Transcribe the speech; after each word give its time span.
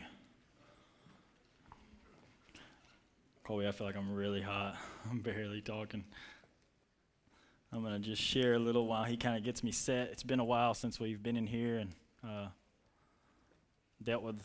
Colby, 3.44 3.68
I 3.68 3.72
feel 3.72 3.86
like 3.86 3.96
I'm 3.96 4.16
really 4.16 4.42
hot. 4.42 4.76
I'm 5.12 5.20
barely 5.20 5.62
talking. 5.62 6.04
I'm 7.74 7.82
going 7.82 8.00
to 8.00 8.08
just 8.08 8.22
share 8.22 8.54
a 8.54 8.60
little 8.60 8.86
while 8.86 9.04
he 9.04 9.18
kind 9.18 9.36
of 9.36 9.44
gets 9.44 9.64
me 9.64 9.72
set. 9.72 10.10
It's 10.12 10.22
been 10.22 10.40
a 10.40 10.46
while 10.46 10.76
since 10.76 11.00
we've 11.00 11.24
been 11.24 11.36
in 11.36 11.48
here 11.48 11.78
and 11.78 11.92
uh, 12.24 12.48
dealt 14.04 14.22
with 14.22 14.40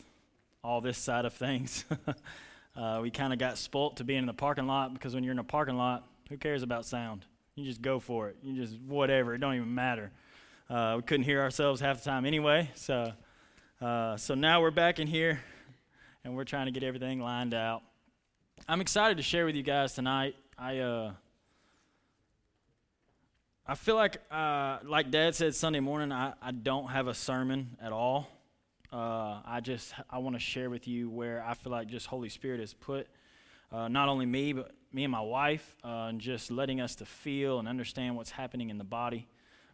all 0.63 0.81
this 0.81 0.97
side 0.97 1.25
of 1.25 1.33
things. 1.33 1.85
uh, 2.75 2.99
we 3.03 3.11
kind 3.11 3.31
of 3.31 3.37
got 3.37 3.59
spoilt 3.59 3.97
to 3.97 4.03
being 4.03 4.21
in 4.21 4.25
the 4.25 4.33
parking 4.33 4.65
lot 4.65 4.95
because 4.95 5.13
when 5.13 5.23
you're 5.23 5.33
in 5.33 5.37
a 5.37 5.43
parking 5.43 5.77
lot, 5.77 6.07
who 6.29 6.37
cares 6.37 6.63
about 6.63 6.85
sound? 6.85 7.23
You 7.53 7.65
just 7.65 7.83
go 7.83 7.99
for 7.99 8.29
it. 8.29 8.37
You 8.41 8.55
just 8.55 8.79
whatever. 8.81 9.35
It 9.35 9.37
don't 9.37 9.53
even 9.53 9.75
matter. 9.75 10.11
Uh, 10.67 10.95
we 10.97 11.03
couldn't 11.03 11.25
hear 11.25 11.41
ourselves 11.41 11.79
half 11.81 12.03
the 12.03 12.09
time 12.09 12.25
anyway. 12.25 12.71
So, 12.73 13.13
uh, 13.79 14.17
so 14.17 14.33
now 14.33 14.59
we're 14.59 14.71
back 14.71 14.97
in 14.97 15.05
here, 15.05 15.39
and 16.23 16.35
we're 16.35 16.45
trying 16.45 16.65
to 16.65 16.71
get 16.71 16.81
everything 16.81 17.19
lined 17.19 17.53
out. 17.53 17.83
I'm 18.67 18.81
excited 18.81 19.17
to 19.17 19.23
share 19.23 19.45
with 19.45 19.55
you 19.55 19.63
guys 19.63 19.93
tonight. 19.93 20.35
I 20.57 20.79
uh, 20.79 21.11
I 23.69 23.75
feel 23.75 23.93
like 23.93 24.17
uh, 24.31 24.79
like 24.83 25.11
Dad 25.11 25.35
said 25.35 25.53
Sunday 25.53 25.79
morning. 25.79 26.11
I, 26.11 26.33
I 26.41 26.49
don't 26.49 26.87
have 26.87 27.05
a 27.05 27.13
sermon 27.13 27.77
at 27.79 27.91
all. 27.91 28.27
Uh, 28.91 29.41
I 29.45 29.59
just 29.61 29.93
I 30.09 30.17
want 30.17 30.35
to 30.35 30.39
share 30.39 30.71
with 30.71 30.87
you 30.87 31.07
where 31.07 31.45
I 31.47 31.53
feel 31.53 31.71
like 31.71 31.87
just 31.87 32.07
Holy 32.07 32.29
Spirit 32.29 32.61
has 32.61 32.73
put 32.73 33.05
uh, 33.71 33.87
not 33.87 34.09
only 34.09 34.25
me 34.25 34.53
but 34.53 34.71
me 34.91 35.03
and 35.03 35.11
my 35.11 35.21
wife, 35.21 35.75
uh, 35.83 36.07
and 36.09 36.19
just 36.19 36.49
letting 36.49 36.81
us 36.81 36.95
to 36.95 37.05
feel 37.05 37.59
and 37.59 37.67
understand 37.67 38.15
what's 38.15 38.31
happening 38.31 38.71
in 38.71 38.79
the 38.79 38.83
body, 38.83 39.27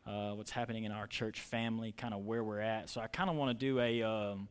uh, 0.05 0.31
what's 0.31 0.51
happening 0.51 0.83
in 0.83 0.91
our 0.91 1.07
church 1.07 1.39
family, 1.39 1.93
kind 1.93 2.13
of 2.13 2.25
where 2.25 2.43
we're 2.43 2.59
at. 2.59 2.89
So 2.89 2.99
I 2.99 3.07
kind 3.07 3.29
of 3.29 3.37
want 3.37 3.57
to 3.57 3.65
do 3.65 3.79
a 3.79 4.03
um, 4.03 4.49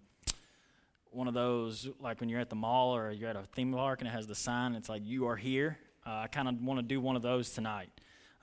one 1.10 1.28
of 1.28 1.34
those 1.34 1.86
like 2.00 2.18
when 2.20 2.30
you're 2.30 2.40
at 2.40 2.48
the 2.48 2.56
mall 2.56 2.96
or 2.96 3.10
you're 3.10 3.28
at 3.28 3.36
a 3.36 3.44
theme 3.54 3.74
park 3.74 4.00
and 4.00 4.08
it 4.08 4.12
has 4.12 4.26
the 4.26 4.34
sign. 4.34 4.74
It's 4.74 4.88
like 4.88 5.02
you 5.04 5.26
are 5.26 5.36
here. 5.36 5.76
Uh, 6.06 6.20
I 6.20 6.28
kind 6.28 6.48
of 6.48 6.62
want 6.62 6.78
to 6.78 6.82
do 6.82 6.98
one 6.98 7.14
of 7.14 7.20
those 7.20 7.50
tonight 7.50 7.90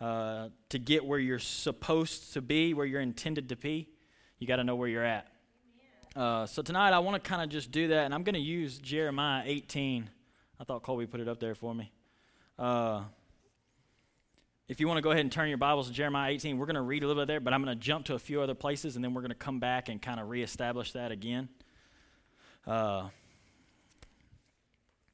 uh, 0.01 0.49
to 0.69 0.79
get 0.79 1.05
where 1.05 1.19
you're 1.19 1.37
supposed 1.37 2.33
to 2.33 2.41
be, 2.41 2.73
where 2.73 2.87
you're 2.87 3.01
intended 3.01 3.49
to 3.49 3.55
be. 3.55 3.87
You 4.39 4.47
got 4.47 4.55
to 4.55 4.63
know 4.63 4.75
where 4.75 4.89
you're 4.89 5.05
at. 5.05 5.27
Uh, 6.15 6.47
so 6.47 6.63
tonight 6.63 6.91
I 6.91 6.99
want 6.99 7.23
to 7.23 7.29
kind 7.29 7.43
of 7.43 7.49
just 7.49 7.71
do 7.71 7.89
that, 7.89 8.05
and 8.05 8.13
I'm 8.13 8.23
going 8.23 8.33
to 8.33 8.41
use 8.41 8.79
Jeremiah 8.79 9.43
18. 9.45 10.09
I 10.59 10.63
thought 10.63 10.81
Colby 10.81 11.05
put 11.05 11.19
it 11.19 11.27
up 11.27 11.39
there 11.39 11.53
for 11.53 11.75
me. 11.75 11.91
Uh, 12.57 13.03
if 14.67 14.79
you 14.79 14.87
want 14.87 14.97
to 14.97 15.01
go 15.01 15.11
ahead 15.11 15.21
and 15.21 15.31
turn 15.31 15.49
your 15.49 15.59
Bibles 15.59 15.87
to 15.87 15.93
Jeremiah 15.93 16.31
18, 16.31 16.57
we're 16.57 16.65
going 16.65 16.75
to 16.75 16.81
read 16.81 17.03
a 17.03 17.07
little 17.07 17.21
bit 17.21 17.27
there, 17.27 17.39
but 17.39 17.53
I'm 17.53 17.63
going 17.63 17.77
to 17.77 17.81
jump 17.81 18.05
to 18.05 18.15
a 18.15 18.19
few 18.19 18.41
other 18.41 18.55
places, 18.55 18.95
and 18.95 19.05
then 19.05 19.13
we're 19.13 19.21
going 19.21 19.29
to 19.29 19.35
come 19.35 19.59
back 19.59 19.87
and 19.87 20.01
kind 20.01 20.19
of 20.19 20.29
reestablish 20.29 20.93
that 20.93 21.11
again. 21.11 21.47
Uh, 22.65 23.09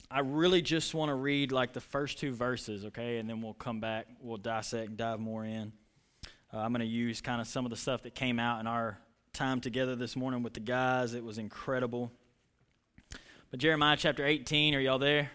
I 0.09 0.19
really 0.21 0.61
just 0.61 0.93
want 0.93 1.09
to 1.09 1.15
read 1.15 1.51
like 1.51 1.73
the 1.73 1.81
first 1.81 2.17
two 2.17 2.31
verses, 2.31 2.85
okay, 2.85 3.17
and 3.17 3.29
then 3.29 3.41
we'll 3.41 3.53
come 3.53 3.81
back, 3.81 4.07
we'll 4.21 4.37
dissect 4.37 4.95
dive 4.95 5.19
more 5.19 5.43
in. 5.43 5.73
Uh, 6.53 6.59
I'm 6.59 6.71
going 6.71 6.79
to 6.79 6.85
use 6.87 7.19
kind 7.19 7.41
of 7.41 7.47
some 7.47 7.65
of 7.65 7.71
the 7.71 7.75
stuff 7.75 8.03
that 8.03 8.15
came 8.15 8.39
out 8.39 8.61
in 8.61 8.67
our 8.67 8.97
time 9.33 9.59
together 9.59 9.97
this 9.97 10.15
morning 10.15 10.43
with 10.43 10.53
the 10.53 10.61
guys. 10.61 11.13
It 11.13 11.25
was 11.25 11.37
incredible. 11.37 12.09
But 13.51 13.59
Jeremiah 13.59 13.97
chapter 13.97 14.25
18, 14.25 14.75
are 14.75 14.79
y'all 14.79 14.97
there? 14.97 15.29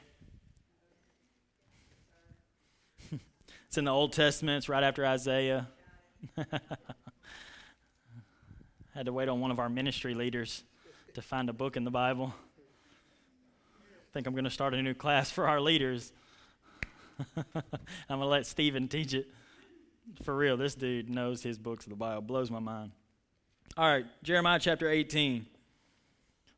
it's 3.67 3.77
in 3.77 3.85
the 3.85 3.91
Old 3.91 4.15
Testament, 4.15 4.57
it's 4.57 4.71
right 4.71 4.83
after 4.83 5.05
Isaiah. 5.05 5.69
Had 8.95 9.05
to 9.05 9.13
wait 9.13 9.29
on 9.29 9.39
one 9.41 9.51
of 9.51 9.59
our 9.59 9.69
ministry 9.69 10.15
leaders 10.15 10.63
to 11.13 11.21
find 11.21 11.51
a 11.51 11.53
book 11.53 11.77
in 11.77 11.85
the 11.85 11.91
Bible. 11.91 12.35
Think 14.13 14.27
I'm 14.27 14.35
going 14.35 14.45
to 14.45 14.51
start 14.51 14.75
a 14.75 14.83
new 14.83 14.93
class 14.93 15.31
for 15.31 15.49
our 15.49 15.59
leaders. 15.59 16.13
I'm 17.37 17.45
going 17.55 18.21
to 18.21 18.27
let 18.27 18.47
Stephen 18.47 18.87
teach 18.87 19.15
it. 19.15 19.27
For 20.23 20.37
real, 20.37 20.59
this 20.59 20.75
dude 20.75 21.09
knows 21.09 21.43
his 21.43 21.59
books 21.59 21.87
of 21.87 21.91
the 21.91 21.97
Bible. 21.97 22.21
Blows 22.21 22.51
my 22.51 22.59
mind. 22.59 22.93
All 23.75 23.89
right, 23.89 24.05
Jeremiah 24.23 24.59
chapter 24.61 24.87
18. 24.87 25.47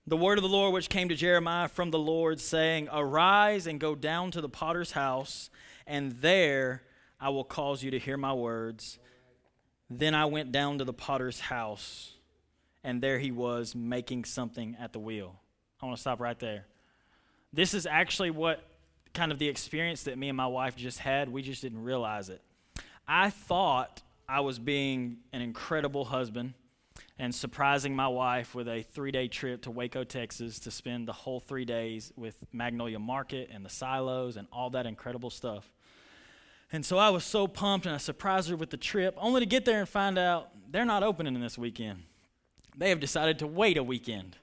The 0.08 0.16
word 0.16 0.36
of 0.36 0.42
the 0.42 0.48
Lord 0.48 0.74
which 0.74 0.88
came 0.88 1.08
to 1.10 1.14
Jeremiah 1.14 1.68
from 1.68 1.92
the 1.92 1.98
Lord, 1.98 2.40
saying, 2.40 2.88
Arise 2.92 3.68
and 3.68 3.78
go 3.78 3.94
down 3.94 4.32
to 4.32 4.40
the 4.40 4.48
potter's 4.48 4.90
house, 4.90 5.48
and 5.86 6.10
there 6.12 6.82
I 7.20 7.28
will 7.28 7.44
cause 7.44 7.84
you 7.84 7.92
to 7.92 8.00
hear 8.00 8.16
my 8.16 8.32
words. 8.32 8.98
Then 9.88 10.14
I 10.14 10.24
went 10.24 10.50
down 10.50 10.78
to 10.78 10.84
the 10.84 10.92
potter's 10.92 11.38
house, 11.38 12.14
and 12.82 13.00
there 13.00 13.20
he 13.20 13.30
was 13.30 13.76
making 13.76 14.24
something 14.24 14.76
at 14.80 14.92
the 14.92 14.98
wheel. 14.98 15.40
I 15.80 15.86
want 15.86 15.96
to 15.96 16.00
stop 16.00 16.20
right 16.20 16.38
there. 16.40 16.66
This 17.54 17.72
is 17.72 17.86
actually 17.86 18.32
what 18.32 18.64
kind 19.12 19.30
of 19.30 19.38
the 19.38 19.48
experience 19.48 20.02
that 20.04 20.18
me 20.18 20.28
and 20.28 20.36
my 20.36 20.48
wife 20.48 20.74
just 20.74 20.98
had. 20.98 21.28
We 21.28 21.40
just 21.40 21.62
didn't 21.62 21.84
realize 21.84 22.28
it. 22.28 22.42
I 23.06 23.30
thought 23.30 24.02
I 24.28 24.40
was 24.40 24.58
being 24.58 25.18
an 25.32 25.40
incredible 25.40 26.04
husband 26.04 26.54
and 27.16 27.32
surprising 27.32 27.94
my 27.94 28.08
wife 28.08 28.56
with 28.56 28.66
a 28.66 28.82
three 28.82 29.12
day 29.12 29.28
trip 29.28 29.62
to 29.62 29.70
Waco, 29.70 30.02
Texas 30.02 30.58
to 30.60 30.72
spend 30.72 31.06
the 31.06 31.12
whole 31.12 31.38
three 31.38 31.64
days 31.64 32.12
with 32.16 32.36
Magnolia 32.52 32.98
Market 32.98 33.50
and 33.52 33.64
the 33.64 33.70
silos 33.70 34.36
and 34.36 34.48
all 34.52 34.70
that 34.70 34.84
incredible 34.84 35.30
stuff. 35.30 35.70
And 36.72 36.84
so 36.84 36.98
I 36.98 37.10
was 37.10 37.22
so 37.22 37.46
pumped 37.46 37.86
and 37.86 37.94
I 37.94 37.98
surprised 37.98 38.50
her 38.50 38.56
with 38.56 38.70
the 38.70 38.76
trip, 38.76 39.14
only 39.16 39.38
to 39.38 39.46
get 39.46 39.64
there 39.64 39.78
and 39.78 39.88
find 39.88 40.18
out 40.18 40.48
they're 40.72 40.84
not 40.84 41.04
opening 41.04 41.40
this 41.40 41.56
weekend. 41.56 42.02
They 42.76 42.88
have 42.88 42.98
decided 42.98 43.38
to 43.38 43.46
wait 43.46 43.76
a 43.76 43.84
weekend. 43.84 44.38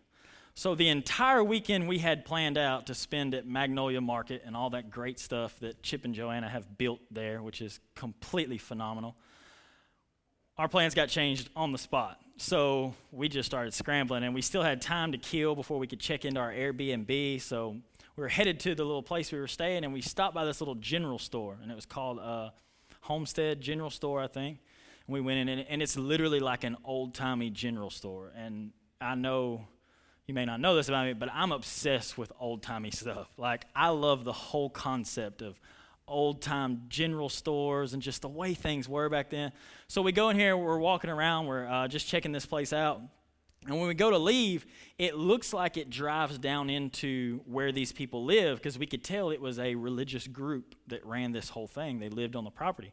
So 0.54 0.76
the 0.76 0.90
entire 0.90 1.44
weekend 1.44 1.88
we 1.88 2.00
had 2.00 2.26
planned 2.26 2.58
out 2.58 2.88
to 2.88 2.94
spend 2.94 3.34
at 3.34 3.48
Magnolia 3.48 4.02
Market 4.02 4.44
and 4.46 4.56
all 4.56 4.72
that 4.72 4.90
great 4.90 5.20
stuff 5.20 5.58
that 5.60 5.82
Chip 5.82 6.06
and 6.06 6.14
Joanna 6.14 6.50
have 6.50 6.78
built 6.78 7.00
there, 7.10 7.42
which 7.42 7.62
is 7.62 7.80
completely 7.96 8.58
phenomenal 8.58 9.16
our 10.62 10.68
plans 10.68 10.94
got 10.94 11.10
changed 11.10 11.50
on 11.56 11.72
the 11.72 11.78
spot. 11.80 12.20
So 12.38 12.94
we 13.12 13.30
just 13.30 13.48
started 13.48 13.74
scrambling, 13.74 14.24
and 14.24 14.34
we 14.34 14.44
still 14.44 14.62
had 14.62 14.80
time 14.80 15.12
to 15.12 15.18
kill 15.18 15.56
before 15.56 15.80
we 15.80 15.88
could 15.88 16.00
check 16.00 16.24
into 16.24 16.40
our 16.40 16.52
Airbnb. 16.52 17.42
So 17.42 17.78
we 18.16 18.22
were 18.22 18.28
headed 18.28 18.60
to 18.62 18.76
the 18.76 18.84
little 18.84 19.02
place 19.02 19.32
we 19.32 19.40
were 19.40 19.48
staying, 19.48 19.84
and 19.84 19.92
we 19.92 20.02
stopped 20.02 20.36
by 20.36 20.46
this 20.46 20.62
little 20.62 20.76
general 20.76 21.18
store, 21.18 21.58
and 21.64 21.72
it 21.72 21.76
was 21.76 21.88
called 21.88 22.20
uh, 22.20 22.52
Homestead 23.02 23.60
General 23.60 23.90
Store, 23.90 24.22
I 24.22 24.28
think. 24.28 24.60
And 25.08 25.14
we 25.14 25.22
went 25.22 25.40
in, 25.40 25.50
and, 25.50 25.66
and 25.68 25.82
it's 25.82 25.98
literally 25.98 26.40
like 26.40 26.64
an 26.64 26.78
old 26.84 27.16
timey 27.16 27.50
general 27.50 27.90
store. 27.90 28.32
And 28.36 28.72
I 29.00 29.16
know 29.16 29.66
you 30.28 30.34
may 30.34 30.46
not 30.46 30.60
know 30.60 30.76
this 30.76 30.88
about 30.88 31.06
me, 31.06 31.14
but 31.14 31.30
I'm 31.34 31.52
obsessed 31.52 32.18
with 32.18 32.32
old 32.40 32.62
timey 32.62 32.92
stuff. 32.92 33.28
Like, 33.38 33.66
I 33.76 33.90
love 33.90 34.24
the 34.24 34.34
whole 34.34 34.70
concept 34.70 35.42
of 35.42 35.60
old 36.08 36.42
time 36.42 36.84
general 36.90 37.30
stores 37.30 37.94
and 37.94 38.02
just 38.02 38.22
the 38.22 38.30
way 38.30 38.54
things 38.54 38.88
were 38.88 39.10
back 39.10 39.30
then. 39.30 39.52
So 39.88 40.02
we 40.02 40.12
go 40.12 40.30
in 40.30 40.38
here, 40.38 40.56
we're 40.56 40.78
walking 40.78 41.10
around, 41.10 41.48
we're 41.48 41.68
uh, 41.68 41.88
just 41.88 42.08
checking 42.08 42.32
this 42.32 42.46
place 42.46 42.74
out. 42.74 43.02
And 43.66 43.78
when 43.78 43.88
we 43.88 43.94
go 43.94 44.10
to 44.10 44.18
leave, 44.18 44.66
it 44.98 45.16
looks 45.16 45.54
like 45.54 45.78
it 45.78 45.90
drives 45.90 46.40
down 46.40 46.70
into 46.70 47.42
where 47.46 47.72
these 47.72 47.92
people 47.92 48.26
live 48.26 48.58
because 48.58 48.78
we 48.78 48.88
could 48.88 49.04
tell 49.04 49.30
it 49.30 49.40
was 49.40 49.60
a 49.60 49.76
religious 49.76 50.28
group 50.28 50.76
that 50.88 51.06
ran 51.06 51.32
this 51.32 51.50
whole 51.50 51.68
thing. 51.68 52.00
They 52.00 52.10
lived 52.10 52.36
on 52.36 52.44
the 52.44 52.50
property. 52.50 52.92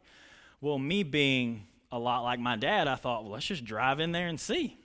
Well, 0.61 0.77
me 0.77 1.01
being 1.03 1.65
a 1.91 1.97
lot 1.97 2.21
like 2.21 2.39
my 2.39 2.55
dad, 2.55 2.87
I 2.87 2.95
thought, 2.95 3.23
well, 3.23 3.33
let's 3.33 3.47
just 3.47 3.65
drive 3.65 3.99
in 3.99 4.11
there 4.11 4.27
and 4.27 4.39
see. 4.39 4.77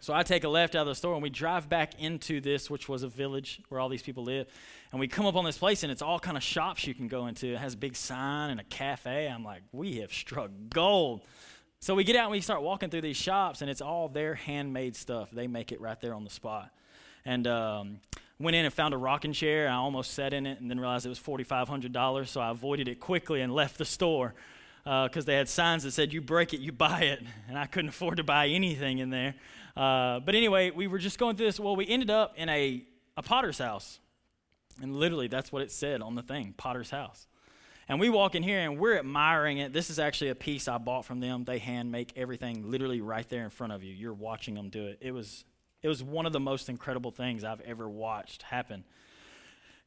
So 0.00 0.12
I 0.12 0.24
take 0.24 0.42
a 0.42 0.48
left 0.48 0.74
out 0.74 0.82
of 0.82 0.88
the 0.88 0.94
store 0.94 1.14
and 1.14 1.22
we 1.22 1.30
drive 1.30 1.68
back 1.68 2.00
into 2.00 2.40
this, 2.40 2.68
which 2.68 2.88
was 2.88 3.04
a 3.04 3.08
village 3.08 3.60
where 3.68 3.80
all 3.80 3.88
these 3.88 4.02
people 4.02 4.24
live. 4.24 4.48
And 4.90 4.98
we 4.98 5.06
come 5.06 5.26
up 5.26 5.36
on 5.36 5.44
this 5.44 5.58
place 5.58 5.84
and 5.84 5.92
it's 5.92 6.02
all 6.02 6.18
kind 6.18 6.36
of 6.36 6.42
shops 6.42 6.86
you 6.86 6.94
can 6.94 7.06
go 7.06 7.28
into. 7.28 7.54
It 7.54 7.58
has 7.58 7.74
a 7.74 7.76
big 7.76 7.94
sign 7.94 8.50
and 8.50 8.58
a 8.58 8.64
cafe. 8.64 9.28
I'm 9.28 9.44
like, 9.44 9.62
we 9.70 9.98
have 9.98 10.12
struck 10.12 10.50
gold. 10.70 11.22
So 11.78 11.94
we 11.94 12.04
get 12.04 12.16
out 12.16 12.24
and 12.24 12.32
we 12.32 12.40
start 12.40 12.62
walking 12.62 12.90
through 12.90 13.00
these 13.02 13.16
shops 13.16 13.60
and 13.60 13.70
it's 13.70 13.80
all 13.80 14.08
their 14.08 14.34
handmade 14.34 14.96
stuff. 14.96 15.30
They 15.30 15.46
make 15.46 15.72
it 15.72 15.80
right 15.80 16.00
there 16.00 16.14
on 16.14 16.24
the 16.24 16.30
spot. 16.30 16.70
And 17.24 17.46
um, 17.46 18.00
went 18.40 18.56
in 18.56 18.64
and 18.64 18.74
found 18.74 18.94
a 18.94 18.96
rocking 18.96 19.32
chair. 19.32 19.68
I 19.68 19.74
almost 19.74 20.14
sat 20.14 20.32
in 20.32 20.46
it 20.46 20.60
and 20.60 20.70
then 20.70 20.80
realized 20.80 21.06
it 21.06 21.10
was 21.10 21.20
$4,500. 21.20 22.26
So 22.28 22.40
I 22.40 22.50
avoided 22.50 22.88
it 22.88 22.98
quickly 22.98 23.40
and 23.40 23.54
left 23.54 23.78
the 23.78 23.84
store 23.84 24.34
because 24.84 25.24
uh, 25.24 25.26
they 25.26 25.36
had 25.36 25.48
signs 25.48 25.84
that 25.84 25.92
said, 25.92 26.12
you 26.12 26.20
break 26.20 26.52
it, 26.54 26.60
you 26.60 26.72
buy 26.72 27.02
it. 27.02 27.22
And 27.48 27.58
I 27.58 27.66
couldn't 27.66 27.90
afford 27.90 28.16
to 28.16 28.24
buy 28.24 28.48
anything 28.48 28.98
in 28.98 29.10
there. 29.10 29.34
Uh, 29.76 30.20
but 30.20 30.34
anyway, 30.34 30.70
we 30.70 30.86
were 30.86 30.98
just 30.98 31.18
going 31.18 31.36
through 31.36 31.46
this. 31.46 31.60
Well, 31.60 31.76
we 31.76 31.86
ended 31.86 32.10
up 32.10 32.34
in 32.36 32.48
a, 32.48 32.84
a 33.16 33.22
potter's 33.22 33.58
house. 33.58 34.00
And 34.80 34.96
literally, 34.96 35.28
that's 35.28 35.52
what 35.52 35.62
it 35.62 35.70
said 35.70 36.00
on 36.00 36.14
the 36.14 36.22
thing 36.22 36.54
Potter's 36.56 36.90
house. 36.90 37.26
And 37.88 38.00
we 38.00 38.08
walk 38.08 38.34
in 38.34 38.42
here 38.42 38.60
and 38.60 38.78
we're 38.78 38.98
admiring 38.98 39.58
it. 39.58 39.72
This 39.72 39.90
is 39.90 39.98
actually 39.98 40.30
a 40.30 40.34
piece 40.34 40.68
I 40.68 40.78
bought 40.78 41.04
from 41.04 41.20
them. 41.20 41.44
They 41.44 41.58
hand 41.58 41.90
make 41.92 42.12
everything 42.16 42.70
literally 42.70 43.00
right 43.00 43.28
there 43.28 43.44
in 43.44 43.50
front 43.50 43.72
of 43.72 43.82
you. 43.82 43.92
You're 43.92 44.14
watching 44.14 44.54
them 44.54 44.70
do 44.70 44.86
it. 44.86 44.98
It 45.00 45.12
was 45.12 45.44
it 45.82 45.88
was 45.88 46.02
one 46.02 46.26
of 46.26 46.32
the 46.32 46.40
most 46.40 46.68
incredible 46.68 47.10
things 47.10 47.42
I've 47.42 47.60
ever 47.62 47.88
watched 47.88 48.42
happen. 48.42 48.84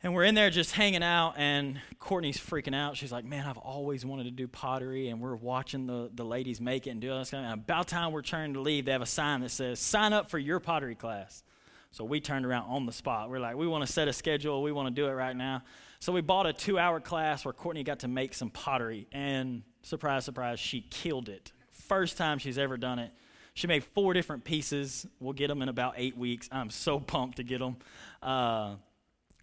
And 0.04 0.14
we're 0.14 0.26
in 0.26 0.36
there 0.36 0.50
just 0.50 0.74
hanging 0.74 1.02
out, 1.02 1.34
and 1.38 1.80
Courtney's 2.00 2.38
freaking 2.38 2.76
out. 2.76 2.96
She's 2.96 3.12
like, 3.12 3.26
Man, 3.26 3.46
I've 3.48 3.58
always 3.58 4.06
wanted 4.06 4.26
to 4.26 4.32
do 4.32 4.48
pottery. 4.48 5.10
And 5.10 5.20
we're 5.20 5.36
watching 5.36 5.88
the, 5.88 6.12
the 6.14 6.24
ladies 6.24 6.62
make 6.62 6.86
it 6.86 6.92
and 6.92 7.02
do 7.02 7.12
all 7.12 7.20
this 7.20 7.32
kind 7.32 7.46
of 7.46 7.52
And 7.52 7.62
about 7.62 7.88
time 7.88 8.12
we're 8.12 8.22
turning 8.22 8.54
to 8.54 8.62
leave, 8.62 8.86
they 8.86 8.92
have 8.92 9.02
a 9.02 9.08
sign 9.08 9.42
that 9.42 9.50
says, 9.50 9.80
Sign 9.80 10.14
up 10.14 10.30
for 10.30 10.38
your 10.38 10.60
pottery 10.60 10.96
class. 10.96 11.44
So 11.92 12.04
we 12.04 12.20
turned 12.20 12.46
around 12.46 12.66
on 12.70 12.86
the 12.86 12.92
spot. 12.92 13.30
We're 13.30 13.40
like, 13.40 13.56
We 13.56 13.68
want 13.68 13.86
to 13.86 13.92
set 13.92 14.08
a 14.08 14.14
schedule. 14.14 14.62
We 14.62 14.72
want 14.72 14.94
to 14.94 14.94
do 14.94 15.08
it 15.08 15.14
right 15.14 15.36
now. 15.36 15.64
So 16.00 16.12
we 16.12 16.22
bought 16.22 16.46
a 16.46 16.54
two 16.54 16.78
hour 16.78 17.00
class 17.00 17.44
where 17.44 17.54
Courtney 17.54 17.84
got 17.84 18.00
to 18.00 18.08
make 18.08 18.34
some 18.36 18.52
pottery. 18.52 19.08
And 19.12 19.64
surprise, 19.82 20.26
surprise, 20.26 20.60
she 20.60 20.82
killed 20.82 21.30
it. 21.30 21.52
First 21.72 22.18
time 22.18 22.38
she's 22.38 22.58
ever 22.58 22.78
done 22.78 23.00
it. 23.00 23.12
She 23.56 23.68
made 23.68 23.84
four 23.84 24.14
different 24.14 24.44
pieces. 24.44 25.08
We'll 25.20 25.34
get 25.34 25.48
them 25.48 25.62
in 25.62 25.70
about 25.70 25.94
eight 25.98 26.18
weeks. 26.18 26.50
I'm 26.52 26.70
so 26.70 27.00
pumped 27.00 27.38
to 27.38 27.44
get 27.44 27.60
them. 27.60 27.78
Uh, 28.22 28.76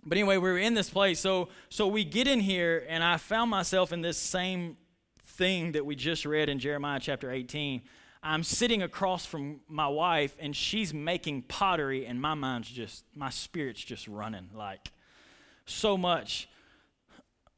but 0.05 0.19
anyway, 0.19 0.37
we 0.37 0.51
were 0.51 0.59
in 0.59 0.75
this 0.75 0.91
place. 0.91 1.21
So, 1.21 1.49
so 1.69 1.87
we 1.87 2.05
get 2.05 2.27
in 2.27 2.41
here, 2.41 2.85
and 2.89 3.05
I 3.05 3.17
found 3.17 3.51
myself 3.51 3.93
in 3.93 4.03
this 4.03 4.19
same 4.19 4.77
thing 5.25 5.73
that 5.73 5.87
we 5.87 5.95
just 5.95 6.27
read 6.27 6.49
in 6.49 6.59
Jeremiah 6.59 7.01
chapter 7.01 7.31
18. 7.31 7.83
I'm 8.25 8.45
sitting 8.45 8.83
across 8.83 9.27
from 9.27 9.61
my 9.69 9.89
wife, 9.89 10.37
and 10.39 10.55
she's 10.55 10.93
making 10.93 11.43
pottery, 11.43 12.07
and 12.07 12.21
my 12.21 12.35
mind's 12.35 12.69
just, 12.69 13.05
my 13.15 13.31
spirit's 13.31 13.83
just 13.83 14.07
running 14.07 14.51
like 14.55 14.93
so 15.67 15.97
much. 15.97 16.49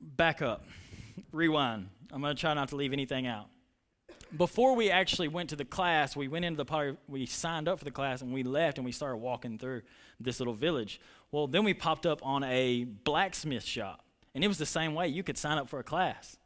Back 0.00 0.43
up, 0.43 0.67
rewind. 1.32 1.88
I'm 2.12 2.23
to 2.23 2.35
try 2.35 2.52
not 2.55 2.69
to 2.69 2.76
leave 2.76 2.93
anything 2.93 3.26
out. 3.26 3.46
Before 4.37 4.75
we 4.75 4.91
actually 4.91 5.29
went 5.29 5.50
to 5.50 5.56
the 5.56 5.64
class, 5.64 6.17
we 6.17 6.29
went 6.29 6.44
into 6.44 6.56
the 6.56 6.64
pottery, 6.64 6.96
we 7.08 7.25
signed 7.25 7.69
up 7.69 7.79
for 7.79 7.85
the 7.85 7.91
class, 7.91 8.20
and 8.20 8.32
we 8.32 8.43
left, 8.43 8.79
and 8.79 8.85
we 8.85 8.93
started 8.93 9.17
walking 9.19 9.58
through 9.58 9.82
this 10.20 10.41
little 10.41 10.55
village. 10.55 11.00
Well, 11.35 11.49
then 11.49 11.65
we 11.65 11.75
popped 11.75 12.07
up 12.07 12.25
on 12.25 12.45
a 12.45 12.85
blacksmith 12.85 13.65
shop, 13.65 14.05
and 14.37 14.45
it 14.45 14.47
was 14.47 14.57
the 14.57 14.65
same 14.65 14.95
way. 14.95 15.09
You 15.09 15.25
could 15.25 15.37
sign 15.37 15.59
up 15.59 15.69
for 15.69 15.81
a 15.81 15.83
class. 15.83 16.37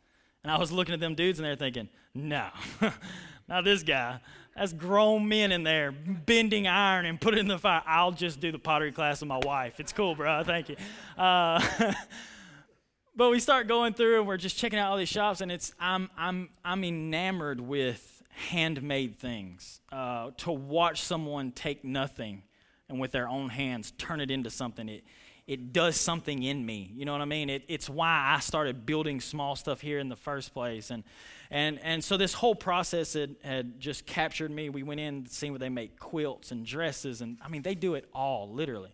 And 0.42 0.50
I 0.50 0.56
was 0.56 0.72
looking 0.72 0.94
at 0.94 1.00
them 1.00 1.14
dudes, 1.14 1.38
and 1.38 1.44
they're 1.44 1.56
thinking, 1.56 1.90
no, 2.14 2.48
not 3.48 3.64
this 3.64 3.82
guy. 3.82 4.18
That's 4.56 4.72
grown 4.72 5.28
men 5.28 5.52
in 5.52 5.62
there 5.62 5.92
bending 5.92 6.66
iron 6.66 7.04
and 7.04 7.20
put 7.20 7.34
it 7.34 7.40
in 7.40 7.48
the 7.48 7.58
fire. 7.58 7.82
I'll 7.86 8.12
just 8.12 8.40
do 8.40 8.50
the 8.50 8.58
pottery 8.58 8.90
class 8.90 9.20
with 9.20 9.28
my 9.28 9.36
wife. 9.36 9.78
It's 9.78 9.92
cool, 9.92 10.14
bro. 10.14 10.42
Thank 10.42 10.70
you. 10.70 10.76
Uh, 11.18 11.60
but 13.14 13.28
we 13.28 13.40
start 13.40 13.68
going 13.68 13.92
through, 13.92 14.20
and 14.20 14.26
we're 14.26 14.38
just 14.38 14.56
checking 14.56 14.78
out 14.78 14.90
all 14.90 14.96
these 14.96 15.10
shops, 15.10 15.42
and 15.42 15.52
it's 15.52 15.70
I'm 15.78 16.08
I'm 16.16 16.48
I'm 16.64 16.82
enamored 16.82 17.60
with 17.60 18.22
handmade 18.30 19.18
things. 19.18 19.82
Uh, 19.92 20.30
to 20.38 20.50
watch 20.50 21.02
someone 21.02 21.52
take 21.52 21.84
nothing 21.84 22.42
and 22.88 22.98
with 22.98 23.12
their 23.12 23.28
own 23.28 23.48
hands 23.48 23.92
turn 23.98 24.20
it 24.20 24.30
into 24.30 24.50
something. 24.50 24.88
It, 24.88 25.04
it 25.46 25.72
does 25.72 25.96
something 25.96 26.42
in 26.42 26.64
me. 26.64 26.92
You 26.94 27.06
know 27.06 27.12
what 27.12 27.22
I 27.22 27.26
mean? 27.26 27.48
It, 27.48 27.64
it's 27.68 27.88
why 27.88 28.34
I 28.36 28.40
started 28.40 28.84
building 28.84 29.20
small 29.20 29.56
stuff 29.56 29.80
here 29.80 29.98
in 29.98 30.10
the 30.10 30.16
first 30.16 30.52
place. 30.52 30.90
And, 30.90 31.04
and, 31.50 31.78
and 31.82 32.04
so 32.04 32.18
this 32.18 32.34
whole 32.34 32.54
process 32.54 33.14
had, 33.14 33.36
had 33.42 33.80
just 33.80 34.04
captured 34.04 34.50
me. 34.50 34.68
We 34.68 34.82
went 34.82 35.00
in, 35.00 35.26
seeing 35.26 35.52
where 35.52 35.58
they 35.58 35.70
make 35.70 35.98
quilts 35.98 36.50
and 36.50 36.66
dresses. 36.66 37.22
And 37.22 37.38
I 37.42 37.48
mean, 37.48 37.62
they 37.62 37.74
do 37.74 37.94
it 37.94 38.06
all, 38.12 38.52
literally. 38.52 38.90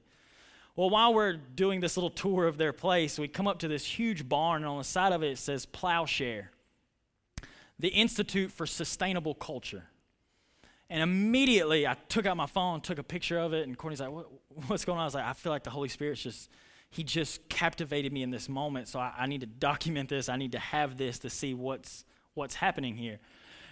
Well, 0.77 0.91
while 0.91 1.15
we're 1.15 1.35
doing 1.35 1.81
this 1.81 1.97
little 1.97 2.11
tour 2.11 2.47
of 2.47 2.59
their 2.59 2.73
place, 2.73 3.19
we 3.19 3.29
come 3.29 3.47
up 3.47 3.61
to 3.61 3.69
this 3.69 3.85
huge 3.85 4.29
barn, 4.29 4.63
and 4.63 4.67
on 4.69 4.79
the 4.79 4.85
side 4.85 5.13
of 5.13 5.23
it, 5.23 5.31
it 5.31 5.39
says 5.39 5.67
Ploughshare, 5.67 6.47
the 7.79 7.89
Institute 7.89 8.51
for 8.51 8.67
Sustainable 8.67 9.35
Culture. 9.35 9.85
And 10.91 11.03
immediately 11.03 11.87
I 11.87 11.97
took 12.09 12.27
out 12.27 12.37
my 12.37 12.47
phone, 12.47 12.81
took 12.81 12.99
a 12.99 13.03
picture 13.03 13.39
of 13.39 13.53
it, 13.53 13.67
and 13.67 13.77
Courtney's 13.77 14.01
like, 14.01 14.11
what, 14.11 14.29
What's 14.67 14.85
going 14.85 14.99
on? 14.99 15.03
I 15.03 15.07
was 15.07 15.15
like, 15.15 15.25
I 15.25 15.33
feel 15.33 15.53
like 15.53 15.65
the 15.65 15.71
Holy 15.71 15.89
Spirit's 15.89 16.23
just, 16.23 16.51
He 16.91 17.03
just 17.03 17.49
captivated 17.49 18.13
me 18.13 18.23
in 18.23 18.31
this 18.31 18.49
moment. 18.49 18.89
So 18.89 19.01
I, 19.01 19.13
I 19.19 19.27
need 19.27 19.41
to 19.41 19.47
document 19.47 20.09
this. 20.09 20.29
I 20.29 20.37
need 20.37 20.53
to 20.53 20.59
have 20.59 20.97
this 20.97 21.19
to 21.21 21.31
see 21.31 21.55
what's, 21.55 22.05
what's 22.35 22.55
happening 22.55 22.97
here. 22.97 23.19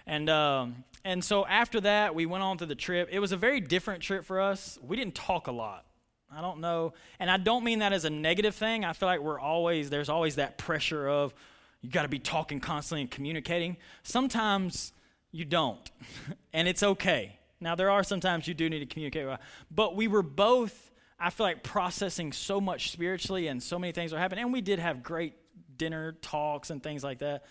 And, 0.07 0.29
um, 0.29 0.85
and 1.05 1.25
so 1.25 1.47
after 1.47 1.81
that, 1.83 2.15
we 2.15 2.27
went 2.27 2.43
on 2.43 2.59
to 2.59 2.67
the 2.67 2.75
trip. 2.75 3.09
It 3.13 3.21
was 3.21 3.31
a 3.31 3.37
very 3.37 3.61
different 3.61 4.03
trip 4.03 4.25
for 4.25 4.41
us. 4.41 4.79
We 4.83 4.97
didn't 4.97 5.15
talk 5.15 5.47
a 5.47 5.53
lot. 5.53 5.87
I 6.35 6.41
don't 6.41 6.61
know. 6.61 6.95
And 7.21 7.31
I 7.31 7.37
don't 7.37 7.63
mean 7.63 7.81
that 7.81 7.93
as 7.93 8.05
a 8.05 8.11
negative 8.11 8.55
thing. 8.55 8.85
I 8.85 8.95
feel 8.95 9.07
like 9.07 9.21
we're 9.21 9.39
always, 9.39 9.91
there's 9.91 10.09
always 10.09 10.37
that 10.37 10.59
pressure 10.59 11.09
of 11.09 11.35
you 11.83 11.91
got 11.91 12.03
to 12.03 12.09
be 12.09 12.19
talking 12.19 12.59
constantly 12.59 13.03
and 13.03 13.11
communicating. 13.11 13.77
Sometimes 14.03 14.93
you 15.33 15.45
don't. 15.45 15.91
and 16.53 16.69
it's 16.69 16.83
okay. 16.83 17.39
Now, 17.61 17.75
there 17.75 17.91
are 17.91 18.05
sometimes 18.05 18.47
you 18.47 18.55
do 18.55 18.69
need 18.69 18.81
to 18.81 18.87
communicate, 18.87 19.27
with, 19.27 19.41
but 19.71 19.97
we 19.97 20.09
were 20.09 20.23
both, 20.23 20.91
I 21.19 21.31
feel 21.31 21.47
like, 21.47 21.63
processing 21.63 22.33
so 22.33 22.61
much 22.61 22.91
spiritually 22.91 23.47
and 23.49 23.63
so 23.63 23.79
many 23.79 23.93
things 23.93 24.13
were 24.13 24.19
happening. 24.19 24.45
And 24.45 24.53
we 24.53 24.61
did 24.61 24.79
have 24.79 25.03
great 25.03 25.35
dinner 25.77 26.13
talks 26.23 26.71
and 26.71 26.83
things 26.83 27.03
like 27.03 27.21
that. 27.21 27.45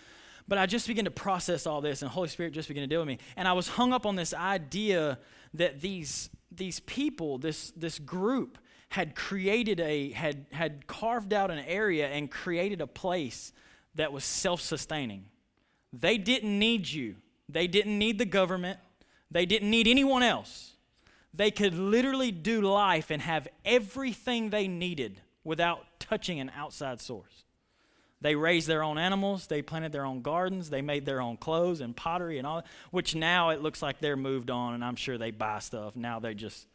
But 0.48 0.58
I 0.58 0.66
just 0.66 0.88
began 0.88 1.06
to 1.06 1.12
process 1.12 1.66
all 1.66 1.82
this, 1.82 2.02
and 2.02 2.12
Holy 2.12 2.28
Spirit 2.28 2.54
just 2.54 2.68
began 2.68 2.84
to 2.84 2.88
deal 2.88 3.00
with 3.00 3.08
me. 3.08 3.20
And 3.38 3.48
I 3.48 3.54
was 3.54 3.70
hung 3.70 3.94
up 3.94 4.06
on 4.06 4.16
this 4.16 4.34
idea 4.34 5.20
that 5.54 5.82
these, 5.82 6.30
these 6.52 6.80
people, 6.82 7.38
this, 7.38 7.72
this 7.72 8.00
group, 8.00 8.58
had 8.90 9.16
created 9.16 9.80
a, 9.80 10.12
had, 10.12 10.48
had 10.52 10.88
carved 10.88 11.34
out 11.34 11.52
an 11.52 11.60
area 11.60 12.10
and 12.10 12.30
created 12.30 12.82
a 12.82 12.88
place 12.88 13.54
that 13.96 14.12
was 14.12 14.26
self 14.26 14.60
sustaining. 14.60 15.26
They 15.94 16.18
didn't 16.18 16.58
need 16.60 16.90
you. 16.90 17.16
They 17.52 17.68
didn't 17.68 17.98
need 17.98 18.18
the 18.18 18.26
government, 18.26 18.80
they 19.30 19.46
didn't 19.46 19.70
need 19.70 19.88
anyone 19.88 20.24
else. 20.24 20.74
They 21.34 21.52
could 21.52 21.74
literally 21.74 22.32
do 22.32 22.62
life 22.62 23.10
and 23.10 23.22
have 23.22 23.48
everything 23.64 24.50
they 24.50 24.68
needed 24.68 25.22
without 25.46 25.86
touching 26.00 26.40
an 26.40 26.52
outside 26.56 27.00
source. 27.00 27.46
They 28.20 28.36
raised 28.36 28.68
their 28.68 28.84
own 28.84 28.98
animals, 28.98 29.48
they 29.48 29.62
planted 29.62 29.92
their 29.92 30.06
own 30.06 30.22
gardens, 30.22 30.70
they 30.70 30.82
made 30.82 31.06
their 31.06 31.22
own 31.22 31.38
clothes 31.38 31.82
and 31.82 31.96
pottery 31.96 32.38
and 32.38 32.46
all, 32.46 32.64
which 32.92 33.16
now 33.16 33.50
it 33.50 33.62
looks 33.62 33.82
like 33.82 34.00
they're 34.00 34.18
moved 34.18 34.52
on 34.52 34.76
and 34.76 34.86
I'm 34.86 34.96
sure 34.96 35.18
they 35.18 35.32
buy 35.32 35.60
stuff. 35.60 35.96
Now 35.96 36.20
they 36.20 36.36
just 36.36 36.68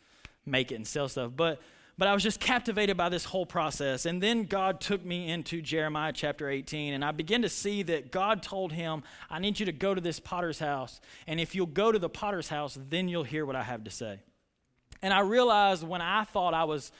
make 0.44 0.72
it 0.72 0.76
and 0.76 0.86
sell 0.86 1.08
stuff. 1.08 1.32
But 1.36 1.60
but 1.98 2.08
I 2.08 2.14
was 2.14 2.22
just 2.22 2.40
captivated 2.40 2.96
by 2.96 3.08
this 3.08 3.24
whole 3.24 3.46
process. 3.46 4.04
And 4.04 4.22
then 4.22 4.44
God 4.44 4.80
took 4.80 5.04
me 5.04 5.30
into 5.30 5.62
Jeremiah 5.62 6.12
chapter 6.12 6.50
18, 6.50 6.92
and 6.92 7.04
I 7.04 7.12
began 7.12 7.42
to 7.42 7.48
see 7.48 7.82
that 7.84 8.10
God 8.10 8.42
told 8.42 8.72
him, 8.72 9.02
I 9.30 9.38
need 9.38 9.58
you 9.58 9.66
to 9.66 9.72
go 9.72 9.94
to 9.94 10.00
this 10.00 10.20
potter's 10.20 10.58
house. 10.58 11.00
And 11.26 11.40
if 11.40 11.54
you'll 11.54 11.66
go 11.66 11.92
to 11.92 11.98
the 11.98 12.10
potter's 12.10 12.48
house, 12.48 12.78
then 12.90 13.08
you'll 13.08 13.24
hear 13.24 13.46
what 13.46 13.56
I 13.56 13.62
have 13.62 13.84
to 13.84 13.90
say. 13.90 14.20
And 15.00 15.12
I 15.12 15.20
realized 15.20 15.86
when 15.86 16.02
I 16.02 16.24
thought 16.24 16.52
I 16.52 16.64
was 16.64 16.92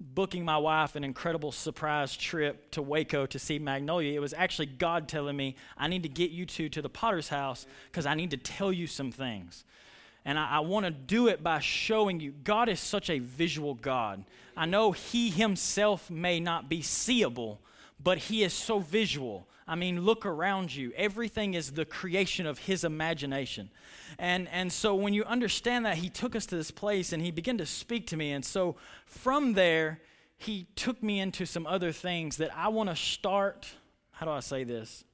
booking 0.00 0.44
my 0.44 0.56
wife 0.56 0.96
an 0.96 1.04
incredible 1.04 1.52
surprise 1.52 2.16
trip 2.16 2.70
to 2.70 2.80
Waco 2.80 3.26
to 3.26 3.38
see 3.38 3.58
Magnolia, 3.58 4.14
it 4.14 4.20
was 4.20 4.32
actually 4.32 4.66
God 4.66 5.08
telling 5.08 5.36
me, 5.36 5.56
I 5.76 5.88
need 5.88 6.02
to 6.04 6.08
get 6.08 6.30
you 6.30 6.46
two 6.46 6.70
to 6.70 6.80
the 6.80 6.88
potter's 6.88 7.28
house 7.28 7.66
because 7.90 8.06
I 8.06 8.14
need 8.14 8.30
to 8.30 8.38
tell 8.38 8.72
you 8.72 8.86
some 8.86 9.12
things. 9.12 9.64
And 10.24 10.38
I, 10.38 10.56
I 10.56 10.60
want 10.60 10.86
to 10.86 10.90
do 10.90 11.28
it 11.28 11.42
by 11.42 11.60
showing 11.60 12.20
you 12.20 12.32
God 12.44 12.68
is 12.68 12.80
such 12.80 13.10
a 13.10 13.18
visual 13.18 13.74
God. 13.74 14.24
I 14.56 14.66
know 14.66 14.92
He 14.92 15.30
Himself 15.30 16.10
may 16.10 16.40
not 16.40 16.68
be 16.68 16.82
seeable, 16.82 17.60
but 18.02 18.18
He 18.18 18.42
is 18.42 18.52
so 18.52 18.78
visual. 18.78 19.46
I 19.66 19.76
mean, 19.76 20.02
look 20.02 20.26
around 20.26 20.74
you. 20.74 20.92
Everything 20.96 21.54
is 21.54 21.72
the 21.72 21.84
creation 21.84 22.44
of 22.44 22.58
His 22.58 22.84
imagination. 22.84 23.70
And, 24.18 24.48
and 24.48 24.72
so 24.72 24.94
when 24.94 25.14
you 25.14 25.24
understand 25.24 25.86
that, 25.86 25.98
He 25.98 26.10
took 26.10 26.34
us 26.34 26.44
to 26.46 26.56
this 26.56 26.70
place 26.70 27.12
and 27.12 27.22
He 27.22 27.30
began 27.30 27.58
to 27.58 27.66
speak 27.66 28.06
to 28.08 28.16
me. 28.16 28.32
And 28.32 28.44
so 28.44 28.76
from 29.06 29.54
there, 29.54 30.00
He 30.36 30.66
took 30.74 31.02
me 31.02 31.20
into 31.20 31.46
some 31.46 31.66
other 31.66 31.92
things 31.92 32.36
that 32.38 32.50
I 32.54 32.68
want 32.68 32.90
to 32.90 32.96
start. 32.96 33.68
How 34.10 34.26
do 34.26 34.32
I 34.32 34.40
say 34.40 34.64
this? 34.64 35.04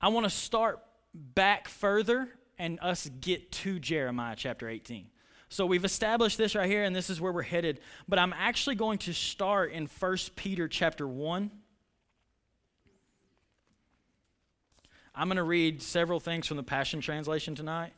I 0.00 0.08
want 0.08 0.24
to 0.24 0.30
start 0.30 0.80
back 1.12 1.68
further 1.68 2.28
and 2.60 2.78
us 2.82 3.10
get 3.22 3.50
to 3.50 3.78
Jeremiah 3.80 4.34
chapter 4.36 4.68
18. 4.68 5.06
So 5.48 5.64
we've 5.64 5.84
established 5.84 6.36
this 6.36 6.54
right 6.54 6.68
here, 6.68 6.84
and 6.84 6.94
this 6.94 7.08
is 7.08 7.18
where 7.18 7.32
we're 7.32 7.40
headed. 7.40 7.80
But 8.06 8.18
I'm 8.18 8.34
actually 8.34 8.76
going 8.76 8.98
to 8.98 9.14
start 9.14 9.72
in 9.72 9.86
1 9.86 10.16
Peter 10.36 10.68
chapter 10.68 11.08
1. 11.08 11.50
I'm 15.14 15.28
going 15.28 15.38
to 15.38 15.42
read 15.42 15.80
several 15.80 16.20
things 16.20 16.46
from 16.46 16.58
the 16.58 16.62
Passion 16.62 17.00
Translation 17.00 17.54
tonight, 17.54 17.94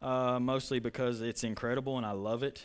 uh, 0.00 0.40
mostly 0.40 0.80
because 0.80 1.20
it's 1.20 1.44
incredible 1.44 1.98
and 1.98 2.06
I 2.06 2.12
love 2.12 2.42
it. 2.42 2.64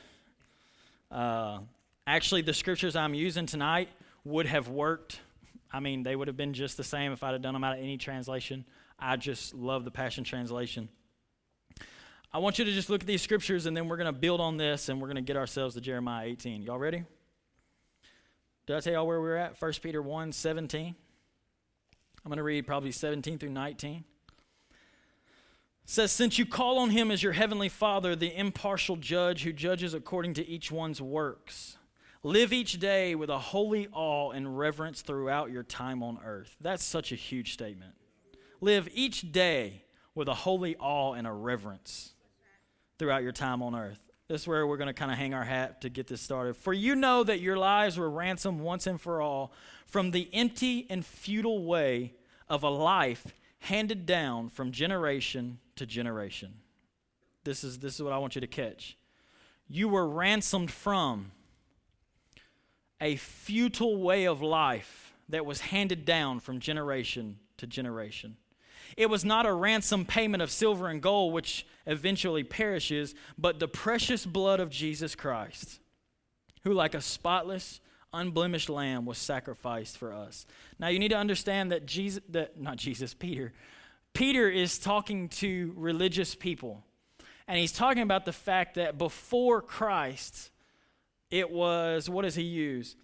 Uh, 1.11 1.59
actually, 2.07 2.43
the 2.43 2.53
scriptures 2.53 2.95
I'm 2.95 3.13
using 3.13 3.45
tonight 3.45 3.89
would 4.23 4.45
have 4.45 4.69
worked. 4.69 5.19
I 5.71 5.81
mean, 5.81 6.03
they 6.03 6.15
would 6.15 6.29
have 6.29 6.37
been 6.37 6.53
just 6.53 6.77
the 6.77 6.83
same 6.83 7.11
if 7.11 7.23
I'd 7.23 7.33
have 7.33 7.41
done 7.41 7.53
them 7.53 7.63
out 7.65 7.77
of 7.77 7.83
any 7.83 7.97
translation. 7.97 8.63
I 8.97 9.17
just 9.17 9.53
love 9.53 9.83
the 9.83 9.91
Passion 9.91 10.23
Translation. 10.23 10.87
I 12.31 12.37
want 12.37 12.59
you 12.59 12.65
to 12.65 12.71
just 12.71 12.89
look 12.89 13.01
at 13.01 13.07
these 13.07 13.21
scriptures 13.21 13.65
and 13.65 13.75
then 13.75 13.87
we're 13.87 13.97
going 13.97 14.13
to 14.13 14.19
build 14.19 14.39
on 14.39 14.57
this 14.57 14.89
and 14.89 15.01
we're 15.01 15.07
going 15.07 15.15
to 15.15 15.21
get 15.21 15.37
ourselves 15.37 15.75
to 15.75 15.81
Jeremiah 15.81 16.27
18. 16.27 16.61
Y'all 16.61 16.77
ready? 16.77 17.03
Did 18.67 18.75
I 18.75 18.79
tell 18.81 18.93
y'all 18.93 19.07
where 19.07 19.19
we 19.19 19.29
are 19.29 19.37
at? 19.37 19.59
1 19.59 19.73
Peter 19.81 20.01
1 20.01 20.31
17. 20.31 20.95
I'm 22.23 22.29
going 22.29 22.37
to 22.37 22.43
read 22.43 22.67
probably 22.67 22.91
17 22.91 23.39
through 23.39 23.49
19 23.49 24.03
says, 25.89 26.11
Since 26.11 26.37
you 26.37 26.45
call 26.45 26.77
on 26.77 26.91
him 26.91 27.09
as 27.09 27.23
your 27.23 27.33
heavenly 27.33 27.69
Father, 27.69 28.15
the 28.15 28.35
impartial 28.35 28.95
judge 28.95 29.43
who 29.43 29.51
judges 29.51 29.95
according 29.95 30.35
to 30.35 30.47
each 30.47 30.71
one's 30.71 31.01
works, 31.01 31.77
live 32.21 32.53
each 32.53 32.79
day 32.79 33.15
with 33.15 33.29
a 33.29 33.39
holy 33.39 33.87
awe 33.91 34.29
and 34.29 34.57
reverence 34.57 35.01
throughout 35.01 35.51
your 35.51 35.63
time 35.63 36.03
on 36.03 36.19
earth. 36.23 36.55
That's 36.61 36.83
such 36.83 37.11
a 37.11 37.15
huge 37.15 37.53
statement. 37.53 37.95
Live 38.61 38.87
each 38.93 39.31
day 39.31 39.83
with 40.13 40.27
a 40.27 40.33
holy 40.33 40.75
awe 40.77 41.13
and 41.13 41.25
a 41.25 41.31
reverence 41.31 42.13
throughout 42.99 43.23
your 43.23 43.31
time 43.31 43.63
on 43.63 43.73
earth. 43.73 43.99
This 44.27 44.41
is 44.41 44.47
where 44.47 44.67
we're 44.67 44.77
going 44.77 44.87
to 44.87 44.93
kind 44.93 45.11
of 45.11 45.17
hang 45.17 45.33
our 45.33 45.43
hat 45.43 45.81
to 45.81 45.89
get 45.89 46.05
this 46.05 46.21
started. 46.21 46.55
For 46.55 46.71
you 46.71 46.95
know 46.95 47.23
that 47.23 47.39
your 47.39 47.57
lives 47.57 47.97
were 47.97 48.09
ransomed 48.09 48.61
once 48.61 48.85
and 48.85 49.01
for 49.01 49.21
all 49.21 49.51
from 49.87 50.11
the 50.11 50.29
empty 50.33 50.85
and 50.89 51.03
futile 51.03 51.65
way 51.65 52.13
of 52.47 52.61
a 52.61 52.69
life 52.69 53.33
handed 53.59 54.05
down 54.05 54.49
from 54.49 54.71
generation 54.71 55.57
to 55.77 55.85
generation. 55.87 56.53
This 57.43 57.63
is, 57.63 57.79
this 57.79 57.95
is 57.95 58.03
what 58.03 58.13
I 58.13 58.19
want 58.19 58.35
you 58.35 58.41
to 58.41 58.47
catch. 58.47 58.97
You 59.67 59.87
were 59.89 60.07
ransomed 60.07 60.69
from 60.69 61.31
a 63.01 63.15
futile 63.15 63.97
way 63.97 64.25
of 64.25 64.41
life 64.41 65.13
that 65.29 65.45
was 65.45 65.61
handed 65.61 66.05
down 66.05 66.39
from 66.39 66.59
generation 66.59 67.39
to 67.57 67.65
generation. 67.65 68.37
It 68.97 69.09
was 69.09 69.25
not 69.25 69.45
a 69.45 69.53
ransom 69.53 70.05
payment 70.05 70.41
of 70.41 70.51
silver 70.51 70.87
and 70.87 71.01
gold, 71.01 71.33
which 71.33 71.65
eventually 71.85 72.43
perishes, 72.43 73.15
but 73.37 73.59
the 73.59 73.67
precious 73.67 74.25
blood 74.25 74.59
of 74.59 74.69
Jesus 74.69 75.15
Christ, 75.15 75.79
who, 76.63 76.73
like 76.73 76.93
a 76.93 77.01
spotless, 77.01 77.81
unblemished 78.13 78.69
lamb, 78.69 79.05
was 79.05 79.17
sacrificed 79.17 79.97
for 79.97 80.13
us. 80.13 80.45
Now, 80.79 80.87
you 80.87 80.99
need 80.99 81.09
to 81.09 81.17
understand 81.17 81.71
that 81.71 81.85
Jesus, 81.85 82.23
that, 82.29 82.59
not 82.59 82.77
Jesus, 82.77 83.13
Peter, 83.13 83.53
Peter 84.13 84.49
is 84.49 84.79
talking 84.79 85.29
to 85.29 85.73
religious 85.75 86.35
people, 86.35 86.83
and 87.47 87.57
he's 87.57 87.71
talking 87.71 88.03
about 88.03 88.25
the 88.25 88.33
fact 88.33 88.75
that 88.75 88.97
before 88.97 89.61
Christ, 89.61 90.51
it 91.31 91.49
was, 91.49 92.09
what 92.09 92.23
does 92.23 92.35
he 92.35 92.43
use? 92.43 92.95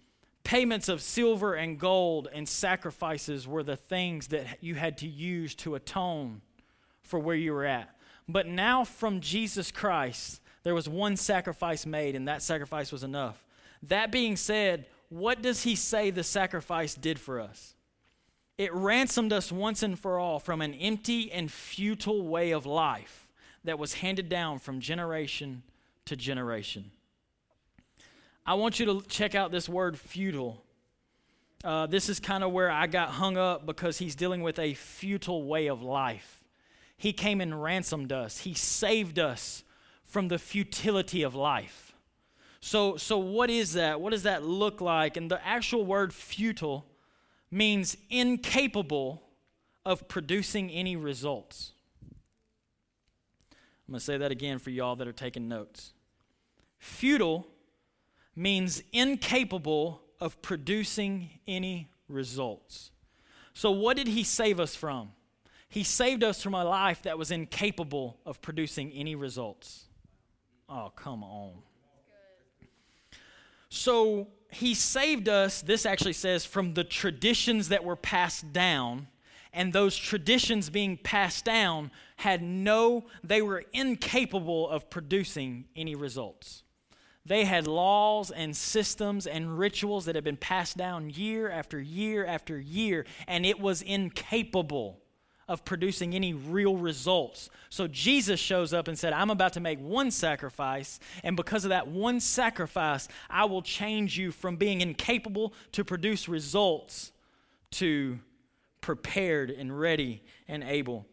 Payments 0.46 0.88
of 0.88 1.02
silver 1.02 1.54
and 1.54 1.76
gold 1.76 2.28
and 2.32 2.48
sacrifices 2.48 3.48
were 3.48 3.64
the 3.64 3.74
things 3.74 4.28
that 4.28 4.58
you 4.60 4.76
had 4.76 4.98
to 4.98 5.08
use 5.08 5.56
to 5.56 5.74
atone 5.74 6.40
for 7.02 7.18
where 7.18 7.34
you 7.34 7.52
were 7.52 7.64
at. 7.64 7.96
But 8.28 8.46
now, 8.46 8.84
from 8.84 9.20
Jesus 9.20 9.72
Christ, 9.72 10.40
there 10.62 10.72
was 10.72 10.88
one 10.88 11.16
sacrifice 11.16 11.84
made, 11.84 12.14
and 12.14 12.28
that 12.28 12.42
sacrifice 12.42 12.92
was 12.92 13.02
enough. 13.02 13.44
That 13.82 14.12
being 14.12 14.36
said, 14.36 14.86
what 15.08 15.42
does 15.42 15.64
he 15.64 15.74
say 15.74 16.10
the 16.10 16.22
sacrifice 16.22 16.94
did 16.94 17.18
for 17.18 17.40
us? 17.40 17.74
It 18.56 18.72
ransomed 18.72 19.32
us 19.32 19.50
once 19.50 19.82
and 19.82 19.98
for 19.98 20.16
all 20.16 20.38
from 20.38 20.62
an 20.62 20.74
empty 20.74 21.32
and 21.32 21.50
futile 21.50 22.22
way 22.22 22.52
of 22.52 22.66
life 22.66 23.26
that 23.64 23.80
was 23.80 23.94
handed 23.94 24.28
down 24.28 24.60
from 24.60 24.78
generation 24.78 25.64
to 26.04 26.14
generation. 26.14 26.92
I 28.46 28.54
want 28.54 28.78
you 28.78 28.86
to 28.86 29.02
check 29.08 29.34
out 29.34 29.50
this 29.50 29.68
word 29.68 29.98
futile. 29.98 30.62
Uh, 31.64 31.86
this 31.86 32.08
is 32.08 32.20
kind 32.20 32.44
of 32.44 32.52
where 32.52 32.70
I 32.70 32.86
got 32.86 33.08
hung 33.08 33.36
up 33.36 33.66
because 33.66 33.98
he's 33.98 34.14
dealing 34.14 34.40
with 34.40 34.60
a 34.60 34.74
futile 34.74 35.42
way 35.42 35.66
of 35.66 35.82
life. 35.82 36.44
He 36.96 37.12
came 37.12 37.40
and 37.40 37.60
ransomed 37.60 38.12
us, 38.12 38.38
he 38.38 38.54
saved 38.54 39.18
us 39.18 39.64
from 40.04 40.28
the 40.28 40.38
futility 40.38 41.24
of 41.24 41.34
life. 41.34 41.92
So, 42.60 42.96
so 42.96 43.18
what 43.18 43.50
is 43.50 43.72
that? 43.72 44.00
What 44.00 44.10
does 44.10 44.22
that 44.22 44.44
look 44.44 44.80
like? 44.80 45.16
And 45.16 45.28
the 45.28 45.44
actual 45.44 45.84
word 45.84 46.14
futile 46.14 46.86
means 47.50 47.96
incapable 48.10 49.22
of 49.84 50.06
producing 50.08 50.70
any 50.70 50.94
results. 50.96 51.72
I'm 53.60 53.92
going 53.92 53.98
to 53.98 54.04
say 54.04 54.16
that 54.16 54.30
again 54.30 54.58
for 54.58 54.70
y'all 54.70 54.96
that 54.96 55.06
are 55.06 55.12
taking 55.12 55.48
notes. 55.48 55.92
Futile 56.78 57.46
means 58.36 58.82
incapable 58.92 60.02
of 60.20 60.40
producing 60.42 61.30
any 61.48 61.88
results. 62.08 62.90
So, 63.54 63.70
what 63.70 63.96
did 63.96 64.08
he 64.08 64.22
save 64.22 64.60
us 64.60 64.76
from? 64.76 65.12
He 65.68 65.82
saved 65.82 66.22
us 66.22 66.42
from 66.42 66.54
a 66.54 66.64
life 66.64 67.02
that 67.02 67.18
was 67.18 67.30
incapable 67.30 68.18
of 68.24 68.40
producing 68.40 68.92
any 68.92 69.14
results. 69.14 69.86
Oh, 70.68 70.92
come 70.94 71.24
on. 71.24 71.54
So, 73.68 74.28
he 74.50 74.74
saved 74.74 75.28
us, 75.28 75.62
this 75.62 75.86
actually 75.86 76.12
says, 76.12 76.44
from 76.44 76.74
the 76.74 76.84
traditions 76.84 77.68
that 77.70 77.84
were 77.84 77.96
passed 77.96 78.52
down. 78.52 79.08
And 79.52 79.72
those 79.72 79.96
traditions 79.96 80.68
being 80.68 80.98
passed 80.98 81.46
down 81.46 81.90
had 82.16 82.42
no, 82.42 83.06
they 83.24 83.40
were 83.40 83.64
incapable 83.72 84.68
of 84.68 84.90
producing 84.90 85.64
any 85.74 85.94
results. 85.94 86.62
They 87.26 87.44
had 87.44 87.66
laws 87.66 88.30
and 88.30 88.56
systems 88.56 89.26
and 89.26 89.58
rituals 89.58 90.04
that 90.04 90.14
had 90.14 90.22
been 90.22 90.36
passed 90.36 90.76
down 90.76 91.10
year 91.10 91.50
after 91.50 91.80
year 91.80 92.24
after 92.24 92.58
year, 92.58 93.04
and 93.26 93.44
it 93.44 93.58
was 93.58 93.82
incapable 93.82 95.00
of 95.48 95.64
producing 95.64 96.14
any 96.14 96.34
real 96.34 96.76
results. 96.76 97.50
So 97.68 97.88
Jesus 97.88 98.38
shows 98.38 98.72
up 98.72 98.86
and 98.86 98.96
said, 98.96 99.12
I'm 99.12 99.30
about 99.30 99.54
to 99.54 99.60
make 99.60 99.80
one 99.80 100.12
sacrifice, 100.12 101.00
and 101.24 101.36
because 101.36 101.64
of 101.64 101.70
that 101.70 101.88
one 101.88 102.20
sacrifice, 102.20 103.08
I 103.28 103.44
will 103.46 103.62
change 103.62 104.16
you 104.16 104.30
from 104.30 104.56
being 104.56 104.80
incapable 104.80 105.52
to 105.72 105.84
produce 105.84 106.28
results 106.28 107.10
to 107.72 108.20
prepared 108.80 109.50
and 109.50 109.76
ready 109.76 110.22
and 110.46 110.62
able. 110.62 111.06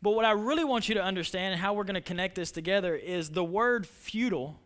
But 0.00 0.12
what 0.12 0.24
I 0.24 0.30
really 0.30 0.62
want 0.62 0.88
you 0.88 0.94
to 0.94 1.02
understand 1.02 1.54
and 1.54 1.60
how 1.60 1.74
we're 1.74 1.84
going 1.84 1.94
to 1.94 2.00
connect 2.00 2.36
this 2.36 2.52
together 2.52 2.94
is 2.94 3.30
the 3.30 3.42
word 3.42 3.84
futile 3.84 4.60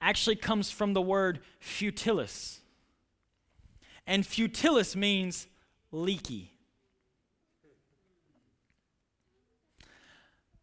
actually 0.00 0.36
comes 0.36 0.70
from 0.70 0.94
the 0.94 1.02
word 1.02 1.40
futilis. 1.60 2.60
And 4.06 4.24
futilis 4.24 4.96
means 4.96 5.46
leaky. 5.92 6.52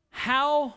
How, 0.10 0.74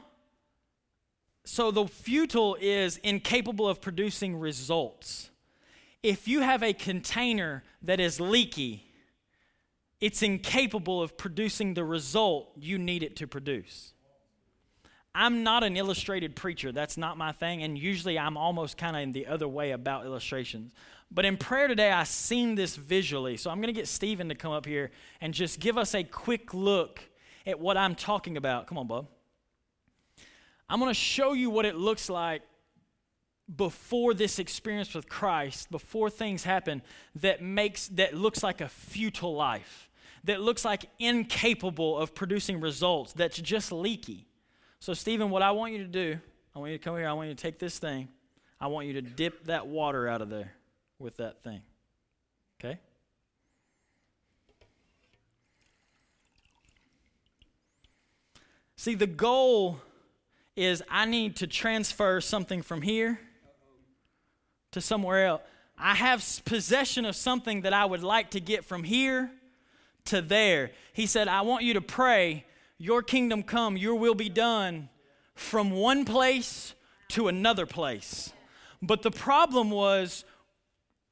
so 1.44 1.70
the 1.70 1.86
futile 1.86 2.56
is 2.60 2.98
incapable 2.98 3.68
of 3.68 3.80
producing 3.80 4.38
results. 4.38 5.30
If 6.02 6.28
you 6.28 6.40
have 6.40 6.62
a 6.62 6.72
container 6.72 7.64
that 7.82 8.00
is 8.00 8.20
leaky, 8.20 8.86
it's 10.00 10.22
incapable 10.22 11.02
of 11.02 11.16
producing 11.16 11.74
the 11.74 11.84
result 11.84 12.52
you 12.56 12.78
need 12.78 13.02
it 13.02 13.16
to 13.16 13.26
produce. 13.26 13.92
I'm 15.14 15.42
not 15.42 15.64
an 15.64 15.76
illustrated 15.76 16.36
preacher. 16.36 16.70
That's 16.72 16.96
not 16.96 17.18
my 17.18 17.32
thing. 17.32 17.62
And 17.62 17.76
usually 17.76 18.18
I'm 18.18 18.36
almost 18.36 18.76
kind 18.76 18.96
of 18.96 19.02
in 19.02 19.12
the 19.12 19.26
other 19.26 19.48
way 19.48 19.72
about 19.72 20.04
illustrations. 20.04 20.72
But 21.10 21.24
in 21.24 21.36
prayer 21.36 21.66
today, 21.66 21.90
I 21.90 22.04
seen 22.04 22.54
this 22.54 22.76
visually. 22.76 23.36
So 23.36 23.50
I'm 23.50 23.56
going 23.56 23.74
to 23.74 23.78
get 23.78 23.88
Stephen 23.88 24.28
to 24.28 24.34
come 24.36 24.52
up 24.52 24.66
here 24.66 24.92
and 25.20 25.34
just 25.34 25.58
give 25.58 25.76
us 25.76 25.94
a 25.94 26.04
quick 26.04 26.54
look 26.54 27.00
at 27.46 27.58
what 27.58 27.76
I'm 27.76 27.96
talking 27.96 28.36
about. 28.36 28.68
Come 28.68 28.78
on, 28.78 28.86
bub. 28.86 29.08
I'm 30.68 30.78
going 30.78 30.90
to 30.90 30.94
show 30.94 31.32
you 31.32 31.50
what 31.50 31.66
it 31.66 31.74
looks 31.74 32.08
like 32.08 32.42
before 33.56 34.14
this 34.14 34.38
experience 34.38 34.94
with 34.94 35.08
Christ, 35.08 35.72
before 35.72 36.08
things 36.08 36.44
happen 36.44 36.82
that 37.16 37.42
makes 37.42 37.88
that 37.88 38.14
looks 38.14 38.44
like 38.44 38.60
a 38.60 38.68
futile 38.68 39.34
life, 39.34 39.90
that 40.22 40.40
looks 40.40 40.64
like 40.64 40.84
incapable 41.00 41.98
of 41.98 42.14
producing 42.14 42.60
results, 42.60 43.12
that's 43.12 43.40
just 43.40 43.72
leaky. 43.72 44.28
So 44.80 44.94
Stephen, 44.94 45.30
what 45.30 45.42
I 45.42 45.50
want 45.50 45.72
you 45.72 45.78
to 45.78 45.84
do, 45.84 46.18
I 46.54 46.58
want 46.58 46.72
you 46.72 46.78
to 46.78 46.82
come 46.82 46.96
here, 46.96 47.06
I 47.06 47.12
want 47.12 47.28
you 47.28 47.34
to 47.34 47.42
take 47.42 47.58
this 47.58 47.78
thing. 47.78 48.08
I 48.58 48.66
want 48.66 48.86
you 48.86 48.94
to 48.94 49.02
dip 49.02 49.44
that 49.44 49.66
water 49.66 50.08
out 50.08 50.22
of 50.22 50.30
there 50.30 50.52
with 50.98 51.18
that 51.18 51.42
thing. 51.42 51.60
Okay? 52.58 52.78
See, 58.76 58.94
the 58.94 59.06
goal 59.06 59.80
is 60.56 60.82
I 60.90 61.04
need 61.04 61.36
to 61.36 61.46
transfer 61.46 62.20
something 62.20 62.62
from 62.62 62.80
here 62.80 63.20
to 64.72 64.80
somewhere 64.80 65.26
else. 65.26 65.42
I 65.76 65.94
have 65.94 66.24
possession 66.44 67.04
of 67.04 67.16
something 67.16 67.62
that 67.62 67.72
I 67.72 67.84
would 67.84 68.02
like 68.02 68.30
to 68.30 68.40
get 68.40 68.64
from 68.64 68.84
here 68.84 69.30
to 70.06 70.22
there. 70.22 70.70
He 70.92 71.06
said, 71.06 71.28
I 71.28 71.42
want 71.42 71.64
you 71.64 71.74
to 71.74 71.80
pray, 71.80 72.44
Your 72.82 73.02
kingdom 73.02 73.42
come, 73.42 73.76
Your 73.76 73.94
will 73.94 74.14
be 74.14 74.30
done 74.30 74.88
from 75.34 75.70
one 75.70 76.06
place 76.06 76.74
to 77.08 77.28
another 77.28 77.66
place. 77.66 78.32
But 78.80 79.02
the 79.02 79.10
problem 79.10 79.70
was 79.70 80.24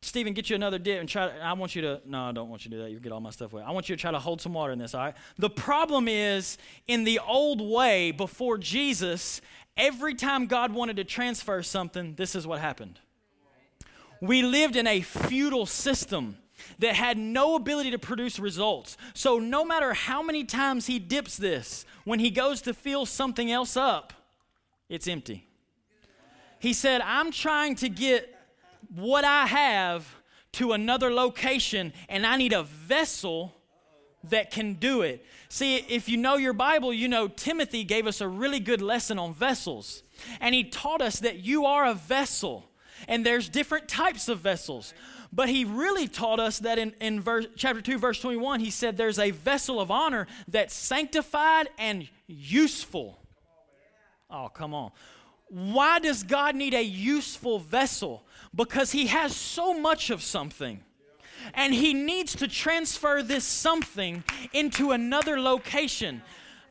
Stephen, 0.00 0.32
get 0.32 0.48
you 0.48 0.56
another 0.56 0.78
dip 0.78 0.98
and 0.98 1.08
try. 1.08 1.28
I 1.38 1.52
want 1.52 1.76
you 1.76 1.82
to. 1.82 2.00
No, 2.06 2.22
I 2.22 2.32
don't 2.32 2.48
want 2.48 2.64
you 2.64 2.70
to 2.70 2.76
do 2.78 2.82
that. 2.84 2.90
You 2.90 3.00
get 3.00 3.12
all 3.12 3.20
my 3.20 3.30
stuff 3.30 3.52
away. 3.52 3.62
I 3.62 3.72
want 3.72 3.90
you 3.90 3.96
to 3.96 4.00
try 4.00 4.10
to 4.10 4.18
hold 4.18 4.40
some 4.40 4.54
water 4.54 4.72
in 4.72 4.78
this. 4.78 4.94
All 4.94 5.02
right. 5.02 5.14
The 5.36 5.50
problem 5.50 6.08
is 6.08 6.56
in 6.86 7.04
the 7.04 7.18
old 7.18 7.60
way 7.60 8.12
before 8.12 8.56
Jesus. 8.56 9.42
Every 9.76 10.14
time 10.14 10.46
God 10.46 10.72
wanted 10.72 10.96
to 10.96 11.04
transfer 11.04 11.62
something, 11.62 12.14
this 12.14 12.34
is 12.34 12.46
what 12.46 12.60
happened. 12.60 12.98
We 14.22 14.42
lived 14.42 14.74
in 14.74 14.86
a 14.86 15.02
futile 15.02 15.66
system 15.66 16.38
that 16.78 16.94
had 16.94 17.18
no 17.18 17.54
ability 17.54 17.90
to 17.90 17.98
produce 17.98 18.38
results. 18.38 18.96
So, 19.14 19.38
no 19.38 19.64
matter 19.64 19.94
how 19.94 20.22
many 20.22 20.44
times 20.44 20.86
he 20.86 20.98
dips 20.98 21.36
this, 21.36 21.84
when 22.04 22.20
he 22.20 22.30
goes 22.30 22.62
to 22.62 22.74
fill 22.74 23.06
something 23.06 23.50
else 23.50 23.76
up, 23.76 24.12
it's 24.88 25.06
empty. 25.06 25.46
He 26.58 26.72
said, 26.72 27.00
I'm 27.02 27.30
trying 27.30 27.76
to 27.76 27.88
get 27.88 28.34
what 28.94 29.24
I 29.24 29.46
have 29.46 30.16
to 30.52 30.72
another 30.72 31.12
location, 31.12 31.92
and 32.08 32.26
I 32.26 32.36
need 32.36 32.52
a 32.52 32.62
vessel 32.62 33.54
that 34.24 34.50
can 34.50 34.74
do 34.74 35.02
it. 35.02 35.24
See, 35.48 35.76
if 35.76 36.08
you 36.08 36.16
know 36.16 36.36
your 36.36 36.52
Bible, 36.52 36.92
you 36.92 37.08
know 37.08 37.28
Timothy 37.28 37.84
gave 37.84 38.06
us 38.06 38.20
a 38.20 38.28
really 38.28 38.60
good 38.60 38.82
lesson 38.82 39.18
on 39.18 39.32
vessels. 39.32 40.02
And 40.40 40.54
he 40.54 40.64
taught 40.64 41.00
us 41.00 41.20
that 41.20 41.40
you 41.40 41.66
are 41.66 41.86
a 41.86 41.94
vessel, 41.94 42.68
and 43.06 43.24
there's 43.24 43.48
different 43.48 43.88
types 43.88 44.28
of 44.28 44.40
vessels. 44.40 44.94
But 45.32 45.48
he 45.48 45.64
really 45.64 46.08
taught 46.08 46.40
us 46.40 46.58
that 46.60 46.78
in, 46.78 46.94
in 47.00 47.20
verse, 47.20 47.46
chapter 47.56 47.82
2, 47.82 47.98
verse 47.98 48.20
21, 48.20 48.60
he 48.60 48.70
said 48.70 48.96
there's 48.96 49.18
a 49.18 49.30
vessel 49.30 49.80
of 49.80 49.90
honor 49.90 50.26
that's 50.46 50.74
sanctified 50.74 51.68
and 51.78 52.08
useful. 52.26 53.18
Oh, 54.30 54.48
come 54.48 54.74
on. 54.74 54.90
Why 55.48 55.98
does 55.98 56.22
God 56.22 56.54
need 56.54 56.74
a 56.74 56.82
useful 56.82 57.58
vessel? 57.58 58.24
Because 58.54 58.92
he 58.92 59.06
has 59.06 59.34
so 59.34 59.78
much 59.78 60.10
of 60.10 60.22
something 60.22 60.82
and 61.54 61.72
he 61.72 61.94
needs 61.94 62.34
to 62.36 62.48
transfer 62.48 63.22
this 63.22 63.44
something 63.44 64.24
into 64.52 64.90
another 64.90 65.40
location. 65.40 66.22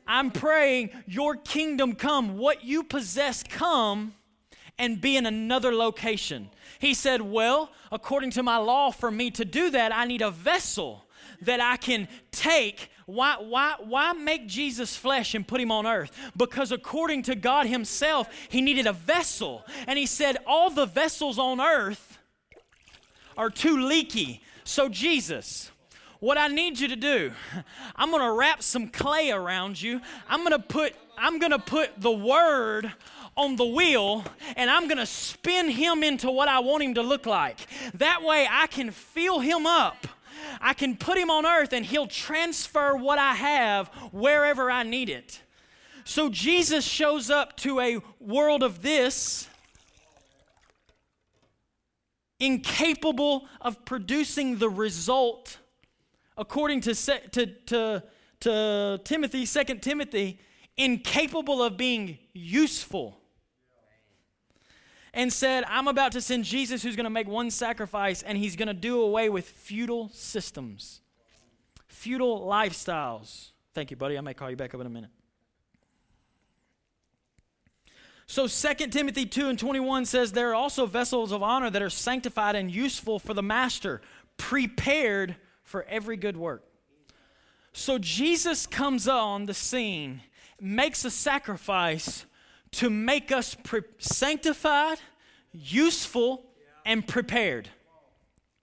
I'm 0.06 0.32
praying 0.32 0.92
your 1.06 1.36
kingdom 1.36 1.96
come, 1.96 2.38
what 2.38 2.64
you 2.64 2.84
possess 2.84 3.44
come 3.44 4.14
and 4.80 5.02
be 5.02 5.18
in 5.18 5.26
another 5.26 5.74
location. 5.74 6.50
He 6.80 6.94
said, 6.94 7.22
Well, 7.22 7.72
according 7.92 8.32
to 8.32 8.44
my 8.44 8.58
law, 8.58 8.92
for 8.92 9.12
me 9.12 9.32
to 9.32 9.46
do 9.46 9.70
that, 9.72 9.94
I 9.94 10.06
need 10.06 10.22
a 10.22 10.32
vessel 10.32 11.06
that 11.42 11.60
I 11.60 11.78
can 11.78 12.08
take. 12.32 12.90
Why, 13.06 13.38
why, 13.40 13.76
why 13.80 14.14
make 14.14 14.48
Jesus 14.48 14.96
flesh 14.98 15.34
and 15.34 15.48
put 15.48 15.62
him 15.62 15.72
on 15.72 15.88
earth? 15.88 16.12
Because 16.36 16.72
according 16.72 17.24
to 17.24 17.36
God 17.36 17.66
Himself, 17.66 18.30
He 18.50 18.62
needed 18.62 18.86
a 18.86 18.94
vessel. 18.94 19.66
And 19.88 19.98
He 19.98 20.06
said, 20.06 20.38
All 20.46 20.70
the 20.70 20.86
vessels 20.86 21.40
on 21.40 21.62
earth 21.62 22.20
are 23.38 23.50
too 23.50 23.86
leaky. 23.86 24.42
So, 24.64 24.90
Jesus, 24.90 25.72
what 26.20 26.38
I 26.38 26.48
need 26.48 26.80
you 26.80 26.88
to 26.90 26.96
do, 26.96 27.32
I'm 27.96 28.12
going 28.12 28.24
to 28.24 28.38
wrap 28.38 28.62
some 28.62 28.88
clay 28.88 29.32
around 29.32 29.82
you. 29.82 30.02
I'm 30.28 30.40
going 30.40 30.52
to 30.52 30.60
put 30.60 30.94
I'm 31.20 31.40
going 31.40 31.52
to 31.52 31.60
put 31.60 32.00
the 32.00 32.12
word 32.12 32.94
on 33.38 33.56
the 33.56 33.66
wheel 33.66 34.26
and 34.56 34.70
I'm 34.70 34.88
going 34.88 34.98
to 34.98 35.06
spin 35.06 35.70
him 35.70 36.04
into 36.04 36.30
what 36.30 36.50
I 36.50 36.60
want 36.60 36.84
him 36.84 36.96
to 36.96 37.04
look 37.04 37.26
like. 37.26 37.60
That 37.94 38.24
way 38.24 38.48
I 38.50 38.68
can 38.68 38.92
fill 38.92 39.40
him 39.40 39.66
up. 39.66 40.08
I 40.60 40.74
can 40.74 40.98
put 40.98 41.18
him 41.18 41.30
on 41.30 41.46
earth 41.46 41.72
and 41.72 41.86
he'll 41.86 42.08
transfer 42.08 42.96
what 42.96 43.20
I 43.20 43.34
have 43.36 43.88
wherever 44.12 44.70
I 44.72 44.84
need 44.84 45.10
it. 45.10 45.42
So 46.04 46.30
Jesus 46.30 46.86
shows 46.86 47.30
up 47.30 47.58
to 47.58 47.80
a 47.80 48.00
world 48.20 48.64
of 48.64 48.82
this 48.82 49.48
incapable 52.40 53.48
of 53.62 53.84
producing 53.86 54.58
the 54.58 54.70
result 54.70 55.58
according 56.38 56.82
to, 56.82 56.94
to, 56.94 57.46
to, 57.48 58.04
to 58.40 59.02
timothy 59.04 59.46
2 59.46 59.64
timothy 59.80 60.40
incapable 60.78 61.64
of 61.64 61.78
being 61.78 62.20
useful 62.34 63.17
and 65.18 65.34
said 65.34 65.66
i'm 65.68 65.90
about 65.90 66.14
to 66.14 66.22
send 66.22 66.46
jesus 66.46 66.82
who's 66.82 66.96
going 66.96 67.04
to 67.04 67.10
make 67.10 67.28
one 67.28 67.52
sacrifice 67.52 68.24
and 68.24 68.38
he's 68.38 68.56
going 68.56 68.70
to 68.70 68.74
do 68.74 69.02
away 69.02 69.28
with 69.28 69.46
futile 69.50 70.10
systems 70.14 71.02
futile 71.98 72.42
lifestyles. 72.48 73.52
Thank 73.74 73.92
you 73.92 73.98
buddy. 73.98 74.18
I 74.18 74.22
may 74.22 74.34
call 74.34 74.50
you 74.50 74.56
back 74.56 74.74
up 74.74 74.80
in 74.80 74.88
a 74.88 74.90
minute. 74.90 75.10
So 78.28 78.48
2 78.48 78.88
Timothy 78.88 79.26
2 79.26 79.50
and 79.50 79.58
21 79.58 80.06
says 80.06 80.32
there 80.32 80.52
are 80.52 80.56
also 80.56 80.86
vessels 80.86 81.32
of 81.32 81.42
honor 81.42 81.70
that 81.70 81.82
are 81.82 81.90
sanctified 81.90 82.56
and 82.56 82.70
useful 82.70 83.20
for 83.20 83.34
the 83.34 83.42
master, 83.42 84.02
prepared 84.38 85.38
for 85.64 85.86
every 85.90 86.18
good 86.18 86.38
work. 86.38 86.64
So 87.74 87.98
Jesus 87.98 88.68
comes 88.68 89.08
on 89.08 89.46
the 89.46 89.54
scene, 89.54 90.22
makes 90.60 91.04
a 91.06 91.12
sacrifice 91.12 92.26
to 92.78 92.90
make 92.90 93.32
us 93.32 93.56
pre- 93.56 93.82
sanctified, 94.00 95.00
useful, 95.52 96.46
and 96.86 97.08
prepared. 97.08 97.70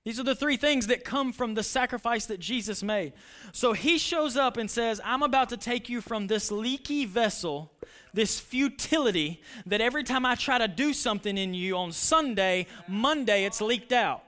These 0.05 0.21
are 0.21 0.25
the 0.25 0.35
three 0.35 0.57
things 0.57 0.89
that 0.89 1.05
come 1.05 1.33
from 1.33 1.55
the 1.55 1.63
sacrifice 1.63 2.27
that 2.27 2.41
Jesus 2.41 2.83
made. 2.83 3.15
So 3.53 3.73
he 3.73 3.97
shows 3.99 4.37
up 4.37 4.57
and 4.57 4.71
says, 4.71 5.01
I'm 5.05 5.23
about 5.23 5.49
to 5.51 5.57
take 5.57 5.89
you 5.89 6.01
from 6.01 6.27
this 6.27 6.51
leaky 6.51 7.07
vessel 7.07 7.71
this 8.15 8.41
futility 8.41 9.43
that 9.67 9.81
every 9.81 10.05
time 10.05 10.25
I 10.25 10.37
try 10.37 10.59
to 10.59 10.69
do 10.69 10.93
something 10.95 11.37
in 11.37 11.53
you 11.53 11.77
on 11.77 11.93
Sunday, 11.93 12.67
Monday, 12.89 13.45
it's 13.45 13.61
leaked 13.61 13.93
out. 13.93 14.24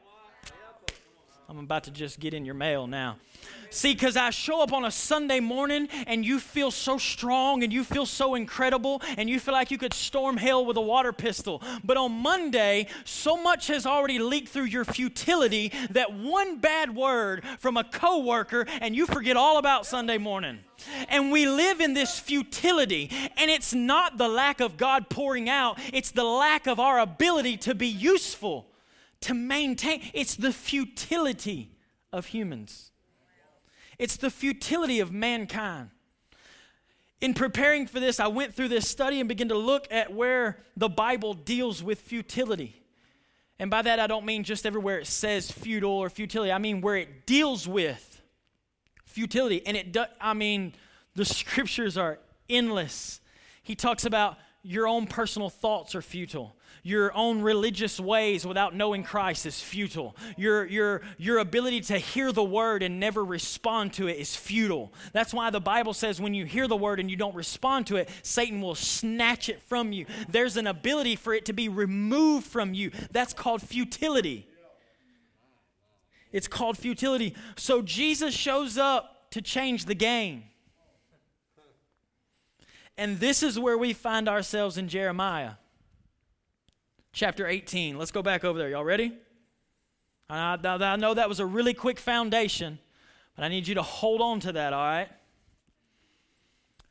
I'm 1.48 1.58
about 1.58 1.84
to 1.84 1.92
just 1.92 2.18
get 2.18 2.34
in 2.34 2.44
your 2.44 2.56
mail 2.56 2.88
now. 2.88 3.18
See, 3.70 3.92
because 3.92 4.16
I 4.16 4.30
show 4.30 4.62
up 4.62 4.72
on 4.72 4.84
a 4.84 4.90
Sunday 4.90 5.38
morning 5.38 5.88
and 6.06 6.24
you 6.24 6.40
feel 6.40 6.72
so 6.72 6.98
strong 6.98 7.62
and 7.62 7.72
you 7.72 7.84
feel 7.84 8.06
so 8.06 8.34
incredible 8.34 9.00
and 9.16 9.30
you 9.30 9.38
feel 9.38 9.54
like 9.54 9.70
you 9.70 9.78
could 9.78 9.94
storm 9.94 10.36
hell 10.36 10.64
with 10.64 10.76
a 10.76 10.80
water 10.80 11.12
pistol. 11.12 11.62
But 11.84 11.96
on 11.96 12.10
Monday, 12.10 12.88
so 13.04 13.40
much 13.40 13.68
has 13.68 13.86
already 13.86 14.18
leaked 14.18 14.48
through 14.48 14.64
your 14.64 14.84
futility 14.84 15.72
that 15.90 16.12
one 16.12 16.58
bad 16.58 16.96
word 16.96 17.44
from 17.58 17.76
a 17.76 17.84
coworker 17.84 18.66
and 18.80 18.96
you 18.96 19.06
forget 19.06 19.36
all 19.36 19.58
about 19.58 19.86
Sunday 19.86 20.18
morning. 20.18 20.60
And 21.08 21.30
we 21.30 21.46
live 21.46 21.80
in 21.80 21.94
this 21.94 22.18
futility, 22.18 23.10
and 23.36 23.50
it's 23.50 23.72
not 23.72 24.18
the 24.18 24.28
lack 24.28 24.60
of 24.60 24.76
God 24.76 25.08
pouring 25.08 25.48
out, 25.48 25.78
it's 25.92 26.10
the 26.10 26.22
lack 26.22 26.66
of 26.66 26.78
our 26.78 27.00
ability 27.00 27.56
to 27.58 27.74
be 27.74 27.88
useful, 27.88 28.66
to 29.22 29.34
maintain. 29.34 30.02
It's 30.12 30.34
the 30.36 30.52
futility 30.52 31.72
of 32.12 32.26
humans. 32.26 32.90
It's 33.98 34.16
the 34.16 34.30
futility 34.30 35.00
of 35.00 35.12
mankind. 35.12 35.90
In 37.20 37.32
preparing 37.32 37.86
for 37.86 37.98
this, 37.98 38.20
I 38.20 38.26
went 38.26 38.54
through 38.54 38.68
this 38.68 38.88
study 38.88 39.20
and 39.20 39.28
began 39.28 39.48
to 39.48 39.56
look 39.56 39.86
at 39.90 40.12
where 40.12 40.58
the 40.76 40.88
Bible 40.88 41.32
deals 41.32 41.82
with 41.82 42.00
futility. 42.00 42.82
And 43.58 43.70
by 43.70 43.80
that, 43.82 43.98
I 43.98 44.06
don't 44.06 44.26
mean 44.26 44.44
just 44.44 44.66
everywhere 44.66 44.98
it 44.98 45.06
says 45.06 45.50
futile 45.50 45.90
or 45.90 46.10
futility. 46.10 46.52
I 46.52 46.58
mean 46.58 46.82
where 46.82 46.96
it 46.96 47.26
deals 47.26 47.66
with 47.66 48.20
futility. 49.06 49.66
And 49.66 49.78
it, 49.78 49.92
do, 49.92 50.04
I 50.20 50.34
mean, 50.34 50.74
the 51.14 51.24
scriptures 51.24 51.96
are 51.96 52.18
endless. 52.50 53.20
He 53.62 53.74
talks 53.74 54.04
about 54.04 54.36
your 54.62 54.86
own 54.86 55.06
personal 55.06 55.48
thoughts 55.48 55.94
are 55.94 56.02
futile 56.02 56.54
your 56.86 57.12
own 57.16 57.42
religious 57.42 57.98
ways 57.98 58.46
without 58.46 58.72
knowing 58.72 59.02
Christ 59.02 59.44
is 59.44 59.60
futile. 59.60 60.14
Your, 60.36 60.64
your, 60.66 61.02
your 61.18 61.38
ability 61.38 61.80
to 61.80 61.98
hear 61.98 62.30
the 62.30 62.44
word 62.44 62.80
and 62.84 63.00
never 63.00 63.24
respond 63.24 63.92
to 63.94 64.06
it 64.06 64.18
is 64.18 64.36
futile. 64.36 64.92
That's 65.12 65.34
why 65.34 65.50
the 65.50 65.60
Bible 65.60 65.94
says 65.94 66.20
when 66.20 66.32
you 66.32 66.44
hear 66.44 66.68
the 66.68 66.76
word 66.76 67.00
and 67.00 67.10
you 67.10 67.16
don't 67.16 67.34
respond 67.34 67.88
to 67.88 67.96
it, 67.96 68.08
Satan 68.22 68.60
will 68.60 68.76
snatch 68.76 69.48
it 69.48 69.60
from 69.62 69.92
you. 69.92 70.06
There's 70.28 70.56
an 70.56 70.68
ability 70.68 71.16
for 71.16 71.34
it 71.34 71.46
to 71.46 71.52
be 71.52 71.68
removed 71.68 72.46
from 72.46 72.72
you. 72.72 72.92
That's 73.10 73.32
called 73.32 73.62
futility. 73.62 74.46
It's 76.30 76.46
called 76.46 76.78
futility. 76.78 77.34
So 77.56 77.82
Jesus 77.82 78.32
shows 78.32 78.78
up 78.78 79.32
to 79.32 79.42
change 79.42 79.86
the 79.86 79.96
game. 79.96 80.44
And 82.96 83.18
this 83.18 83.42
is 83.42 83.58
where 83.58 83.76
we 83.76 83.92
find 83.92 84.28
ourselves 84.28 84.78
in 84.78 84.86
Jeremiah 84.86 85.54
chapter 87.16 87.46
18. 87.46 87.96
Let's 87.96 88.10
go 88.10 88.22
back 88.22 88.44
over 88.44 88.58
there. 88.58 88.68
Y'all 88.68 88.84
ready? 88.84 89.10
I, 90.28 90.58
I, 90.62 90.96
know 90.96 91.14
that 91.14 91.30
was 91.30 91.40
a 91.40 91.46
really 91.46 91.72
quick 91.72 91.98
foundation, 91.98 92.78
but 93.34 93.44
I 93.44 93.48
need 93.48 93.66
you 93.66 93.76
to 93.76 93.82
hold 93.82 94.20
on 94.20 94.38
to 94.40 94.52
that, 94.52 94.74
all 94.74 94.84
right? 94.84 95.08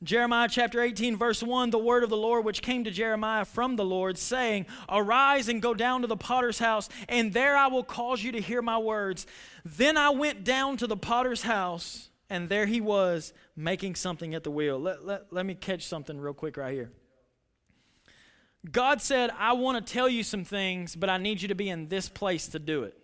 Jeremiah 0.02 0.48
chapter 0.50 0.82
18, 0.82 1.16
verse 1.16 1.44
1 1.44 1.70
The 1.70 1.78
word 1.78 2.04
of 2.04 2.10
the 2.10 2.18
Lord 2.18 2.44
which 2.44 2.64
came 2.64 2.84
to 2.86 2.92
Jeremiah 2.92 3.46
from 3.46 3.76
the 3.76 3.86
Lord, 3.86 4.18
saying, 4.18 4.66
Arise 4.90 5.48
and 5.48 5.62
go 5.62 5.76
down 5.76 6.02
to 6.02 6.08
the 6.08 6.18
potter's 6.18 6.58
house, 6.58 6.90
and 7.08 7.32
there 7.32 7.56
I 7.56 7.68
will 7.68 7.84
cause 7.84 8.24
you 8.24 8.32
to 8.32 8.42
hear 8.42 8.64
my 8.64 8.80
words. 8.80 9.28
Then 9.64 9.96
I 9.96 10.10
went 10.10 10.44
down 10.44 10.78
to 10.78 10.88
the 10.88 10.98
potter's 10.98 11.44
house, 11.44 12.10
and 12.32 12.50
there 12.50 12.66
he 12.66 12.82
was 12.82 13.32
making 13.56 13.94
something 13.94 14.34
at 14.34 14.44
the 14.44 14.52
wheel. 14.52 14.80
Let, 14.80 15.06
let, 15.06 15.32
let 15.32 15.46
me 15.46 15.54
catch 15.54 15.86
something 15.86 16.20
real 16.20 16.34
quick 16.34 16.58
right 16.58 16.74
here. 16.74 16.92
God 18.72 19.02
said, 19.02 19.32
I 19.38 19.54
want 19.54 19.86
to 19.86 19.94
tell 19.94 20.10
you 20.10 20.24
some 20.24 20.44
things, 20.44 20.96
but 20.96 21.10
I 21.10 21.18
need 21.18 21.42
you 21.42 21.48
to 21.50 21.56
be 21.56 21.70
in 21.70 21.88
this 21.88 22.10
place 22.10 22.48
to 22.50 22.60
do 22.60 22.84
it. 22.84 22.98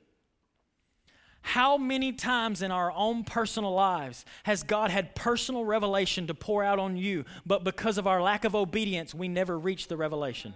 How 1.41 1.75
many 1.77 2.13
times 2.13 2.61
in 2.61 2.71
our 2.71 2.91
own 2.91 3.23
personal 3.23 3.73
lives 3.73 4.25
has 4.43 4.61
God 4.61 4.91
had 4.91 5.15
personal 5.15 5.65
revelation 5.65 6.27
to 6.27 6.35
pour 6.35 6.63
out 6.63 6.77
on 6.77 6.97
you, 6.97 7.25
but 7.45 7.63
because 7.63 7.97
of 7.97 8.05
our 8.05 8.21
lack 8.21 8.45
of 8.45 8.55
obedience, 8.55 9.13
we 9.13 9.27
never 9.27 9.57
reached 9.57 9.89
the 9.89 9.97
revelation? 9.97 10.53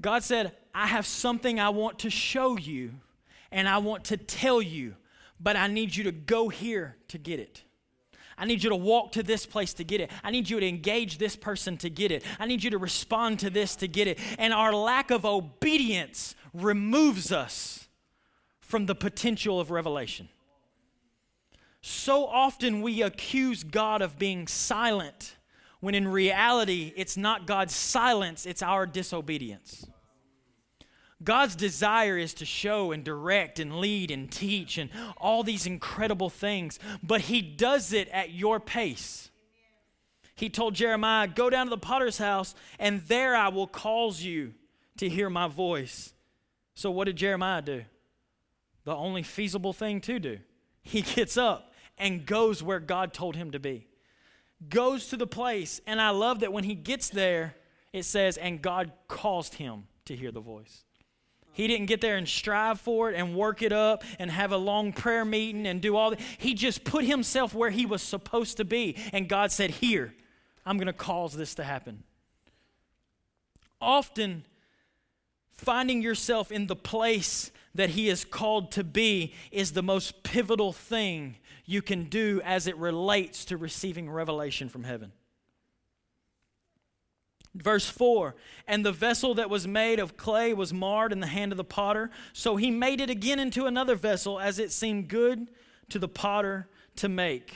God 0.00 0.22
said, 0.22 0.52
I 0.72 0.86
have 0.86 1.06
something 1.06 1.58
I 1.58 1.70
want 1.70 2.00
to 2.00 2.10
show 2.10 2.56
you, 2.56 2.92
and 3.50 3.68
I 3.68 3.78
want 3.78 4.04
to 4.06 4.16
tell 4.16 4.62
you, 4.62 4.94
but 5.40 5.56
I 5.56 5.66
need 5.66 5.96
you 5.96 6.04
to 6.04 6.12
go 6.12 6.48
here 6.48 6.96
to 7.08 7.18
get 7.18 7.40
it. 7.40 7.63
I 8.36 8.46
need 8.46 8.62
you 8.62 8.70
to 8.70 8.76
walk 8.76 9.12
to 9.12 9.22
this 9.22 9.46
place 9.46 9.74
to 9.74 9.84
get 9.84 10.00
it. 10.00 10.10
I 10.22 10.30
need 10.30 10.50
you 10.50 10.58
to 10.60 10.66
engage 10.66 11.18
this 11.18 11.36
person 11.36 11.76
to 11.78 11.90
get 11.90 12.10
it. 12.10 12.24
I 12.38 12.46
need 12.46 12.62
you 12.62 12.70
to 12.70 12.78
respond 12.78 13.40
to 13.40 13.50
this 13.50 13.76
to 13.76 13.88
get 13.88 14.08
it. 14.08 14.18
And 14.38 14.52
our 14.52 14.72
lack 14.74 15.10
of 15.10 15.24
obedience 15.24 16.34
removes 16.52 17.32
us 17.32 17.88
from 18.60 18.86
the 18.86 18.94
potential 18.94 19.60
of 19.60 19.70
revelation. 19.70 20.28
So 21.80 22.26
often 22.26 22.80
we 22.80 23.02
accuse 23.02 23.62
God 23.62 24.00
of 24.02 24.18
being 24.18 24.46
silent 24.46 25.36
when 25.80 25.94
in 25.94 26.08
reality 26.08 26.94
it's 26.96 27.16
not 27.16 27.46
God's 27.46 27.74
silence, 27.74 28.46
it's 28.46 28.62
our 28.62 28.86
disobedience. 28.86 29.86
God's 31.24 31.56
desire 31.56 32.18
is 32.18 32.34
to 32.34 32.44
show 32.44 32.92
and 32.92 33.02
direct 33.02 33.58
and 33.58 33.80
lead 33.80 34.10
and 34.10 34.30
teach 34.30 34.78
and 34.78 34.90
all 35.16 35.42
these 35.42 35.66
incredible 35.66 36.30
things, 36.30 36.78
but 37.02 37.22
He 37.22 37.40
does 37.40 37.92
it 37.92 38.08
at 38.08 38.30
your 38.32 38.60
pace. 38.60 39.30
He 40.34 40.48
told 40.48 40.74
Jeremiah, 40.74 41.28
Go 41.28 41.48
down 41.50 41.66
to 41.66 41.70
the 41.70 41.78
potter's 41.78 42.18
house, 42.18 42.54
and 42.78 43.02
there 43.02 43.34
I 43.34 43.48
will 43.48 43.66
cause 43.66 44.22
you 44.22 44.54
to 44.98 45.08
hear 45.08 45.30
my 45.30 45.48
voice. 45.48 46.12
So, 46.74 46.90
what 46.90 47.04
did 47.04 47.16
Jeremiah 47.16 47.62
do? 47.62 47.84
The 48.84 48.94
only 48.94 49.22
feasible 49.22 49.72
thing 49.72 50.00
to 50.02 50.18
do. 50.18 50.38
He 50.82 51.02
gets 51.02 51.36
up 51.36 51.72
and 51.96 52.26
goes 52.26 52.62
where 52.62 52.80
God 52.80 53.14
told 53.14 53.36
him 53.36 53.52
to 53.52 53.58
be. 53.58 53.86
Goes 54.68 55.08
to 55.08 55.16
the 55.16 55.26
place, 55.26 55.80
and 55.86 56.00
I 56.00 56.10
love 56.10 56.40
that 56.40 56.52
when 56.52 56.64
he 56.64 56.74
gets 56.74 57.08
there, 57.08 57.54
it 57.92 58.04
says, 58.04 58.36
And 58.36 58.60
God 58.60 58.92
caused 59.08 59.54
him 59.54 59.84
to 60.06 60.16
hear 60.16 60.30
the 60.30 60.40
voice. 60.40 60.84
He 61.54 61.66
didn't 61.66 61.86
get 61.86 62.00
there 62.00 62.16
and 62.16 62.28
strive 62.28 62.80
for 62.80 63.10
it 63.10 63.16
and 63.16 63.34
work 63.34 63.62
it 63.62 63.72
up 63.72 64.04
and 64.18 64.30
have 64.30 64.52
a 64.52 64.56
long 64.56 64.92
prayer 64.92 65.24
meeting 65.24 65.66
and 65.66 65.80
do 65.80 65.96
all 65.96 66.10
that. 66.10 66.20
He 66.38 66.54
just 66.54 66.84
put 66.84 67.04
himself 67.04 67.54
where 67.54 67.70
he 67.70 67.86
was 67.86 68.02
supposed 68.02 68.58
to 68.58 68.64
be. 68.64 68.96
And 69.12 69.28
God 69.28 69.52
said, 69.52 69.70
Here, 69.70 70.14
I'm 70.66 70.76
going 70.76 70.86
to 70.86 70.92
cause 70.92 71.34
this 71.34 71.54
to 71.56 71.64
happen. 71.64 72.02
Often, 73.80 74.44
finding 75.52 76.02
yourself 76.02 76.50
in 76.50 76.66
the 76.66 76.76
place 76.76 77.50
that 77.74 77.90
He 77.90 78.08
is 78.08 78.24
called 78.24 78.72
to 78.72 78.84
be 78.84 79.34
is 79.50 79.72
the 79.72 79.82
most 79.82 80.22
pivotal 80.22 80.72
thing 80.72 81.36
you 81.66 81.82
can 81.82 82.04
do 82.04 82.40
as 82.44 82.66
it 82.66 82.76
relates 82.76 83.44
to 83.46 83.56
receiving 83.56 84.10
revelation 84.10 84.68
from 84.68 84.84
heaven. 84.84 85.12
Verse 87.54 87.88
4 87.88 88.34
And 88.66 88.84
the 88.84 88.92
vessel 88.92 89.34
that 89.34 89.48
was 89.48 89.66
made 89.66 89.98
of 89.98 90.16
clay 90.16 90.52
was 90.52 90.72
marred 90.72 91.12
in 91.12 91.20
the 91.20 91.26
hand 91.26 91.52
of 91.52 91.56
the 91.56 91.64
potter. 91.64 92.10
So 92.32 92.56
he 92.56 92.70
made 92.70 93.00
it 93.00 93.10
again 93.10 93.38
into 93.38 93.66
another 93.66 93.94
vessel 93.94 94.40
as 94.40 94.58
it 94.58 94.72
seemed 94.72 95.08
good 95.08 95.48
to 95.90 95.98
the 95.98 96.08
potter 96.08 96.68
to 96.96 97.08
make. 97.08 97.54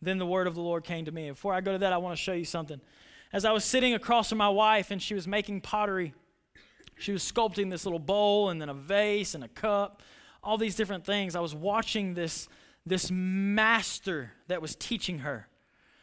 Then 0.00 0.18
the 0.18 0.26
word 0.26 0.46
of 0.46 0.54
the 0.54 0.60
Lord 0.60 0.84
came 0.84 1.04
to 1.04 1.12
me. 1.12 1.30
Before 1.30 1.54
I 1.54 1.60
go 1.60 1.72
to 1.72 1.78
that, 1.78 1.92
I 1.92 1.98
want 1.98 2.16
to 2.16 2.22
show 2.22 2.32
you 2.32 2.44
something. 2.44 2.80
As 3.32 3.44
I 3.44 3.52
was 3.52 3.64
sitting 3.64 3.94
across 3.94 4.28
from 4.28 4.38
my 4.38 4.48
wife 4.48 4.90
and 4.90 5.02
she 5.02 5.14
was 5.14 5.26
making 5.26 5.60
pottery, 5.60 6.14
she 6.98 7.12
was 7.12 7.22
sculpting 7.22 7.70
this 7.70 7.84
little 7.84 7.98
bowl 7.98 8.50
and 8.50 8.60
then 8.60 8.68
a 8.68 8.74
vase 8.74 9.34
and 9.34 9.44
a 9.44 9.48
cup, 9.48 10.02
all 10.42 10.56
these 10.56 10.76
different 10.76 11.04
things. 11.04 11.36
I 11.36 11.40
was 11.40 11.54
watching 11.54 12.14
this, 12.14 12.48
this 12.86 13.10
master 13.10 14.32
that 14.48 14.62
was 14.62 14.74
teaching 14.74 15.20
her. 15.20 15.48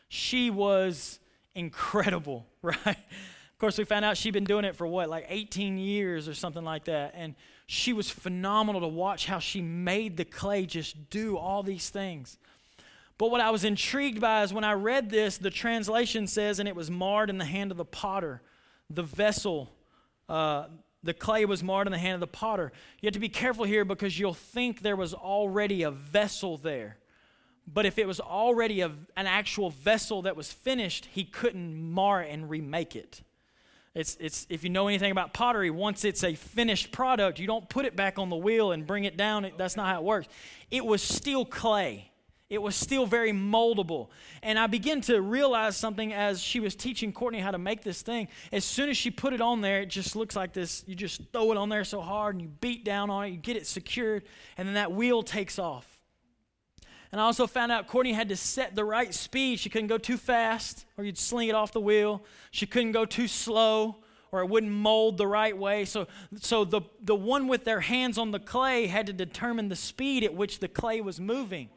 She 0.08 0.50
was 0.50 1.20
incredible, 1.56 2.46
right? 2.62 2.78
Of 2.86 3.60
course, 3.60 3.78
we 3.78 3.86
found 3.86 4.04
out 4.04 4.18
she'd 4.18 4.34
been 4.34 4.44
doing 4.44 4.66
it 4.66 4.76
for 4.76 4.86
what, 4.86 5.10
like 5.10 5.26
18 5.30 5.78
years 5.78 6.28
or 6.28 6.34
something 6.34 6.64
like 6.64 6.86
that. 6.86 7.14
And 7.16 7.36
she 7.68 7.94
was 7.94 8.10
phenomenal 8.10 8.82
to 8.82 8.88
watch 8.88 9.26
how 9.26 9.40
she 9.40 9.62
made 9.62 10.18
the 10.18 10.26
clay 10.26 10.66
just 10.66 11.10
do 11.10 11.38
all 11.38 11.64
these 11.64 11.90
things. 11.90 12.38
But 13.18 13.32
what 13.32 13.40
I 13.40 13.50
was 13.50 13.64
intrigued 13.64 14.20
by 14.20 14.44
is 14.44 14.54
when 14.54 14.66
I 14.66 14.74
read 14.74 15.10
this, 15.10 15.38
the 15.38 15.50
translation 15.50 16.28
says, 16.28 16.60
and 16.60 16.68
it 16.68 16.76
was 16.76 16.92
marred 16.92 17.30
in 17.30 17.38
the 17.38 17.46
hand 17.46 17.72
of 17.72 17.78
the 17.78 17.86
potter. 17.86 18.42
The 18.90 19.04
vessel, 19.04 19.72
uh, 20.28 20.66
the 21.02 21.14
clay 21.14 21.46
was 21.46 21.64
marred 21.64 21.88
in 21.88 21.94
the 21.94 21.98
hand 21.98 22.16
of 22.16 22.20
the 22.20 22.28
potter. 22.28 22.74
You 23.00 23.08
have 23.08 23.14
to 23.14 23.20
be 23.20 23.30
careful 23.30 23.64
here 23.64 23.86
because 23.86 24.20
you'll 24.20 24.34
think 24.34 24.82
there 24.82 24.98
was 24.98 25.14
already 25.14 25.84
a 25.84 25.92
vessel 25.92 26.58
there. 26.58 26.98
But 27.68 27.86
if 27.86 27.98
it 27.98 28.08
was 28.08 28.20
already 28.20 28.82
a, 28.82 28.92
an 29.18 29.28
actual 29.28 29.72
vessel 29.72 30.24
that 30.24 30.36
was 30.36 30.52
finished, 30.52 31.08
he 31.12 31.24
couldn't 31.24 31.76
mar 31.92 32.22
and 32.22 32.50
remake 32.50 32.96
it. 32.96 33.22
It's, 33.96 34.18
it's, 34.20 34.46
if 34.50 34.64
you 34.64 34.70
know 34.70 34.88
anything 34.88 35.12
about 35.12 35.34
pottery, 35.34 35.70
once 35.70 36.04
it's 36.04 36.24
a 36.24 36.36
finished 36.36 36.92
product, 36.92 37.40
you 37.40 37.48
don't 37.48 37.68
put 37.70 37.86
it 37.86 37.96
back 37.96 38.20
on 38.20 38.30
the 38.30 38.36
wheel 38.36 38.74
and 38.74 38.86
bring 38.86 39.06
it 39.06 39.16
down. 39.16 39.50
That's 39.58 39.78
not 39.78 39.88
how 39.88 40.00
it 40.02 40.04
works. 40.04 40.28
It 40.70 40.86
was 40.86 41.02
still 41.02 41.46
clay. 41.46 42.12
It 42.50 42.62
was 42.62 42.76
still 42.76 43.08
very 43.08 43.32
moldable. 43.32 44.10
And 44.44 44.60
I 44.60 44.68
began 44.68 45.02
to 45.02 45.20
realize 45.22 45.78
something 45.78 46.14
as 46.14 46.42
she 46.42 46.60
was 46.60 46.76
teaching 46.76 47.12
Courtney 47.12 47.40
how 47.40 47.52
to 47.52 47.58
make 47.58 47.82
this 47.82 48.02
thing. 48.02 48.28
As 48.52 48.64
soon 48.64 48.90
as 48.90 48.98
she 48.98 49.10
put 49.10 49.34
it 49.34 49.42
on 49.42 49.62
there, 49.62 49.82
it 49.82 49.90
just 49.90 50.16
looks 50.16 50.36
like 50.36 50.54
this. 50.54 50.84
You 50.86 50.94
just 50.94 51.22
throw 51.32 51.52
it 51.52 51.58
on 51.58 51.70
there 51.70 51.84
so 51.84 52.02
hard 52.02 52.36
and 52.36 52.42
you 52.42 52.50
beat 52.50 52.86
down 52.86 53.10
on 53.10 53.26
it, 53.26 53.30
you 53.30 53.38
get 53.38 53.56
it 53.56 53.66
secured, 53.66 54.24
and 54.58 54.68
then 54.68 54.76
that 54.76 54.92
wheel 54.92 55.24
takes 55.24 55.58
off. 55.58 55.95
And 57.16 57.22
I 57.22 57.24
also 57.24 57.48
found 57.48 57.72
out 57.72 57.88
Courtney 57.88 58.12
had 58.12 58.28
to 58.28 58.36
set 58.36 58.76
the 58.76 58.84
right 58.84 59.14
speed. 59.14 59.62
She 59.62 59.70
couldn't 59.70 59.88
go 59.88 59.98
too 59.98 60.18
fast 60.18 60.86
or 60.98 61.06
you'd 61.06 61.18
sling 61.18 61.48
it 61.48 61.56
off 61.56 61.72
the 61.72 61.80
wheel. 61.80 62.22
She 62.52 62.66
couldn't 62.66 62.92
go 62.92 63.06
too 63.06 63.30
slow 63.30 64.04
or 64.34 64.42
it 64.42 64.48
wouldn't 64.48 64.74
mold 64.74 65.18
the 65.18 65.26
right 65.26 65.58
way. 65.58 65.86
So, 65.86 66.08
so 66.42 66.66
the, 66.66 66.82
the 67.02 67.16
one 67.16 67.48
with 67.48 67.64
their 67.64 67.80
hands 67.80 68.18
on 68.18 68.32
the 68.32 68.40
clay 68.42 68.88
had 68.88 69.08
to 69.08 69.14
determine 69.14 69.70
the 69.70 69.78
speed 69.78 70.26
at 70.26 70.34
which 70.34 70.60
the 70.60 70.68
clay 70.68 71.00
was 71.00 71.22
moving. 71.22 71.70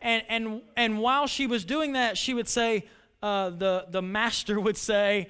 And, 0.00 0.22
and, 0.30 0.62
and 0.74 1.00
while 1.00 1.26
she 1.26 1.46
was 1.46 1.66
doing 1.66 1.92
that, 1.92 2.16
she 2.16 2.32
would 2.32 2.48
say, 2.48 2.86
uh, 3.22 3.50
the, 3.50 3.84
the 3.90 4.00
master 4.00 4.58
would 4.58 4.78
say, 4.78 5.28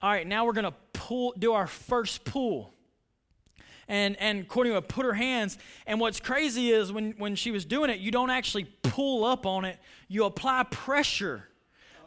All 0.00 0.08
right, 0.08 0.24
now 0.24 0.44
we're 0.44 0.52
going 0.52 0.66
to 0.66 0.74
pull, 0.92 1.34
do 1.36 1.54
our 1.54 1.66
first 1.66 2.24
pull 2.24 2.75
and 3.88 4.16
and 4.20 4.48
Courtney 4.48 4.72
would 4.72 4.88
put 4.88 5.04
her 5.04 5.14
hands. 5.14 5.58
And 5.86 6.00
what's 6.00 6.20
crazy 6.20 6.70
is 6.70 6.92
when 6.92 7.12
when 7.18 7.36
she 7.36 7.50
was 7.50 7.64
doing 7.64 7.90
it, 7.90 7.98
you 8.00 8.10
don't 8.10 8.30
actually 8.30 8.64
pull 8.82 9.24
up 9.24 9.46
on 9.46 9.64
it. 9.64 9.78
You 10.08 10.24
apply 10.24 10.64
pressure 10.64 11.48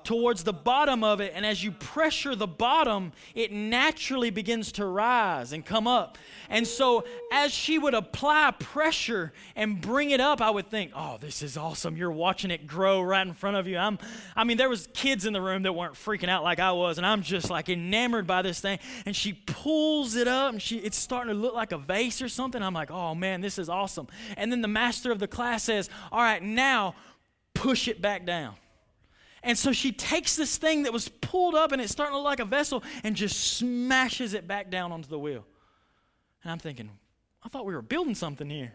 towards 0.09 0.43
the 0.43 0.51
bottom 0.51 1.03
of 1.03 1.21
it. 1.21 1.33
And 1.35 1.45
as 1.45 1.63
you 1.63 1.71
pressure 1.71 2.33
the 2.33 2.47
bottom, 2.47 3.11
it 3.35 3.51
naturally 3.51 4.31
begins 4.31 4.71
to 4.71 4.85
rise 4.87 5.53
and 5.53 5.63
come 5.63 5.85
up. 5.85 6.17
And 6.49 6.65
so, 6.65 7.03
as 7.31 7.53
she 7.53 7.77
would 7.77 7.93
apply 7.93 8.49
pressure 8.57 9.31
and 9.55 9.79
bring 9.79 10.09
it 10.09 10.19
up, 10.19 10.41
I 10.41 10.49
would 10.49 10.67
think, 10.67 10.93
oh, 10.95 11.19
this 11.21 11.43
is 11.43 11.57
awesome. 11.57 11.95
You're 11.95 12.09
watching 12.09 12.49
it 12.49 12.65
grow 12.65 13.03
right 13.03 13.21
in 13.21 13.33
front 13.33 13.57
of 13.57 13.67
you. 13.67 13.77
I'm, 13.77 13.99
I 14.35 14.45
mean, 14.45 14.57
there 14.57 14.67
was 14.67 14.87
kids 14.95 15.27
in 15.27 15.33
the 15.33 15.41
room 15.41 15.61
that 15.61 15.73
weren't 15.73 15.93
freaking 15.93 16.27
out 16.27 16.43
like 16.43 16.57
I 16.57 16.71
was, 16.71 16.97
and 16.97 17.05
I'm 17.05 17.21
just 17.21 17.51
like 17.51 17.69
enamored 17.69 18.25
by 18.25 18.41
this 18.41 18.59
thing. 18.59 18.79
And 19.05 19.15
she 19.15 19.33
pulls 19.33 20.15
it 20.15 20.27
up, 20.27 20.53
and 20.53 20.59
she, 20.59 20.79
it's 20.79 20.97
starting 20.97 21.31
to 21.31 21.39
look 21.39 21.53
like 21.53 21.71
a 21.71 21.77
vase 21.77 22.19
or 22.19 22.29
something. 22.29 22.63
I'm 22.63 22.73
like, 22.73 22.89
oh, 22.89 23.13
man, 23.13 23.41
this 23.41 23.59
is 23.59 23.69
awesome. 23.69 24.07
And 24.37 24.51
then 24.51 24.63
the 24.63 24.67
master 24.67 25.11
of 25.11 25.19
the 25.19 25.27
class 25.27 25.65
says, 25.65 25.87
all 26.11 26.23
right, 26.23 26.41
now 26.41 26.95
push 27.53 27.87
it 27.87 28.01
back 28.01 28.25
down. 28.25 28.55
And 29.43 29.57
so 29.57 29.71
she 29.71 29.91
takes 29.91 30.35
this 30.35 30.57
thing 30.57 30.83
that 30.83 30.93
was 30.93 31.09
pulled 31.09 31.55
up 31.55 31.71
and 31.71 31.81
it's 31.81 31.91
starting 31.91 32.13
to 32.13 32.17
look 32.17 32.25
like 32.25 32.39
a 32.39 32.45
vessel 32.45 32.83
and 33.03 33.15
just 33.15 33.55
smashes 33.57 34.33
it 34.33 34.47
back 34.47 34.69
down 34.69 34.91
onto 34.91 35.07
the 35.07 35.19
wheel. 35.19 35.45
And 36.43 36.51
I'm 36.51 36.59
thinking, 36.59 36.89
I 37.43 37.49
thought 37.49 37.65
we 37.65 37.73
were 37.73 37.81
building 37.81 38.15
something 38.15 38.49
here. 38.49 38.73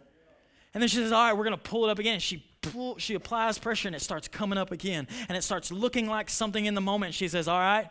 And 0.73 0.83
then 0.83 0.89
she 0.89 0.97
says, 0.97 1.13
All 1.13 1.23
right, 1.23 1.37
we're 1.37 1.45
going 1.45 1.57
to 1.57 1.63
pull 1.63 1.87
it 1.87 1.91
up 1.91 1.99
again. 1.99 2.19
She 2.19 2.45
pull, 2.63 2.99
she 2.99 3.15
applies 3.15 3.59
pressure 3.59 3.89
and 3.89 3.95
it 3.95 4.03
starts 4.03 4.27
coming 4.27 4.59
up 4.59 4.73
again. 4.73 5.07
And 5.29 5.37
it 5.37 5.43
starts 5.43 5.71
looking 5.71 6.09
like 6.09 6.29
something 6.29 6.65
in 6.65 6.75
the 6.75 6.81
moment. 6.81 7.15
She 7.15 7.29
says, 7.29 7.47
All 7.47 7.59
right, 7.59 7.89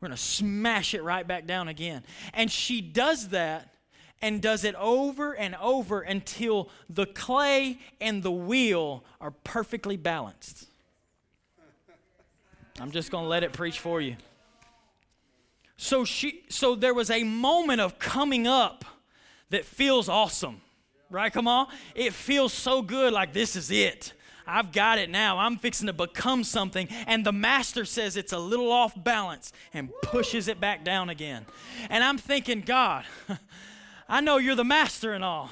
we're 0.00 0.08
going 0.08 0.16
to 0.16 0.22
smash 0.22 0.94
it 0.94 1.02
right 1.02 1.26
back 1.26 1.46
down 1.46 1.68
again. 1.68 2.04
And 2.32 2.50
she 2.50 2.80
does 2.80 3.28
that 3.28 3.74
and 4.20 4.40
does 4.40 4.64
it 4.64 4.76
over 4.76 5.32
and 5.32 5.56
over 5.56 6.00
until 6.00 6.70
the 6.88 7.06
clay 7.06 7.78
and 8.00 8.22
the 8.22 8.30
wheel 8.30 9.04
are 9.20 9.32
perfectly 9.32 9.96
balanced. 9.96 10.68
I'm 12.82 12.90
just 12.90 13.12
going 13.12 13.22
to 13.22 13.28
let 13.28 13.44
it 13.44 13.52
preach 13.52 13.78
for 13.78 14.00
you. 14.00 14.16
So 15.76 16.04
she 16.04 16.42
so 16.48 16.74
there 16.74 16.92
was 16.92 17.12
a 17.12 17.22
moment 17.22 17.80
of 17.80 18.00
coming 18.00 18.48
up 18.48 18.84
that 19.50 19.64
feels 19.64 20.08
awesome. 20.08 20.60
Right? 21.08 21.32
Come 21.32 21.46
on. 21.46 21.68
It 21.94 22.12
feels 22.12 22.52
so 22.52 22.82
good 22.82 23.12
like 23.12 23.32
this 23.32 23.54
is 23.54 23.70
it. 23.70 24.14
I've 24.48 24.72
got 24.72 24.98
it 24.98 25.10
now. 25.10 25.38
I'm 25.38 25.58
fixing 25.58 25.86
to 25.86 25.92
become 25.92 26.42
something. 26.42 26.88
And 27.06 27.24
the 27.24 27.30
master 27.30 27.84
says 27.84 28.16
it's 28.16 28.32
a 28.32 28.38
little 28.40 28.72
off 28.72 28.92
balance 28.96 29.52
and 29.72 29.88
pushes 30.02 30.48
it 30.48 30.58
back 30.58 30.82
down 30.82 31.08
again. 31.08 31.46
And 31.88 32.02
I'm 32.02 32.18
thinking, 32.18 32.62
God, 32.62 33.04
I 34.12 34.20
know 34.20 34.36
you're 34.36 34.54
the 34.54 34.62
master 34.62 35.14
and 35.14 35.24
all, 35.24 35.48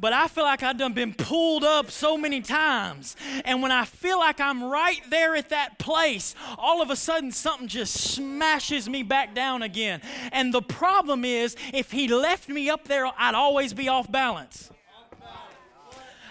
but 0.00 0.12
I 0.12 0.26
feel 0.26 0.42
like 0.42 0.64
I've 0.64 0.76
done 0.76 0.94
been 0.94 1.14
pulled 1.14 1.62
up 1.62 1.92
so 1.92 2.18
many 2.18 2.40
times. 2.40 3.14
And 3.44 3.62
when 3.62 3.70
I 3.70 3.84
feel 3.84 4.18
like 4.18 4.40
I'm 4.40 4.64
right 4.64 5.00
there 5.10 5.36
at 5.36 5.50
that 5.50 5.78
place, 5.78 6.34
all 6.58 6.82
of 6.82 6.90
a 6.90 6.96
sudden 6.96 7.30
something 7.30 7.68
just 7.68 7.94
smashes 7.94 8.88
me 8.88 9.04
back 9.04 9.32
down 9.32 9.62
again. 9.62 10.00
And 10.32 10.52
the 10.52 10.60
problem 10.60 11.24
is, 11.24 11.54
if 11.72 11.92
he 11.92 12.08
left 12.08 12.48
me 12.48 12.68
up 12.68 12.88
there, 12.88 13.06
I'd 13.16 13.36
always 13.36 13.74
be 13.74 13.88
off 13.88 14.10
balance. 14.10 14.72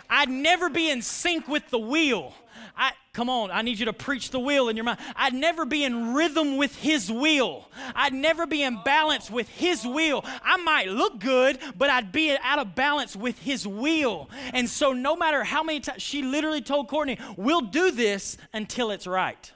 I'd 0.10 0.30
never 0.30 0.70
be 0.70 0.92
in 0.92 1.02
sync 1.02 1.48
with 1.48 1.70
the 1.70 1.80
wheel. 1.80 2.34
I, 2.80 2.94
come 3.12 3.30
on, 3.30 3.52
I 3.52 3.62
need 3.62 3.78
you 3.78 3.86
to 3.88 3.94
preach 3.94 4.32
the 4.32 4.40
will 4.40 4.70
in 4.70 4.78
your 4.78 4.86
mind. 4.86 5.00
I'd 5.18 5.34
never 5.34 5.66
be 5.66 5.84
in 5.84 6.14
rhythm 6.14 6.56
with 6.56 6.78
His 6.78 7.12
will. 7.12 7.68
I'd 7.94 8.14
never 8.14 8.48
be 8.48 8.64
in 8.64 8.82
balance 8.86 9.30
with 9.30 9.50
His 9.50 9.86
will. 9.86 10.24
I 10.42 10.56
might 10.56 10.88
look 10.88 11.20
good, 11.20 11.60
but 11.78 11.90
I'd 11.90 12.14
be 12.14 12.38
out 12.42 12.58
of 12.58 12.76
balance 12.76 13.18
with 13.18 13.38
His 13.40 13.68
will. 13.68 14.30
And 14.54 14.70
so, 14.70 14.94
no 14.94 15.18
matter 15.18 15.44
how 15.44 15.62
many 15.62 15.82
times, 15.82 16.02
she 16.02 16.22
literally 16.22 16.62
told 16.62 16.88
Courtney, 16.88 17.20
We'll 17.36 17.62
do 17.62 17.92
this 17.92 18.38
until 18.54 18.92
it's 18.92 19.06
right. 19.06 19.52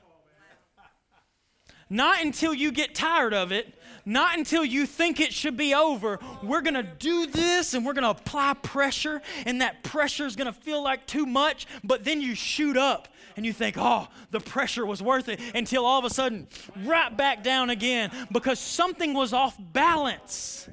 Not 1.90 2.22
until 2.22 2.54
you 2.54 2.74
get 2.74 2.94
tired 2.94 3.34
of 3.34 3.54
it, 3.54 3.74
not 4.06 4.38
until 4.38 4.66
you 4.66 4.86
think 4.86 5.20
it 5.20 5.32
should 5.32 5.56
be 5.56 5.74
over. 5.74 6.20
We're 6.42 6.62
going 6.62 6.74
to 6.74 6.84
do 6.84 7.28
this 7.28 7.74
and 7.74 7.86
we're 7.86 7.94
going 7.94 8.04
to 8.04 8.10
apply 8.10 8.56
pressure, 8.56 9.22
and 9.46 9.62
that 9.62 9.84
pressure 9.84 10.26
is 10.26 10.36
going 10.36 10.52
to 10.52 10.60
feel 10.60 10.84
like 10.84 11.06
too 11.06 11.26
much, 11.26 11.68
but 11.84 12.04
then 12.04 12.22
you 12.22 12.36
shoot 12.36 12.78
up 12.78 13.08
and 13.36 13.46
you 13.46 13.54
think, 13.54 13.76
oh, 13.78 14.08
the 14.32 14.40
pressure 14.40 14.86
was 14.86 15.02
worth 15.02 15.30
it 15.30 15.40
until 15.56 15.86
all 15.86 16.00
of 16.00 16.06
a 16.06 16.10
sudden, 16.10 16.48
right 16.84 17.16
back 17.16 17.44
down 17.44 17.70
again 17.70 18.12
because 18.32 18.60
something 18.60 19.14
was 19.14 19.34
off 19.34 19.56
balance. 19.60 20.68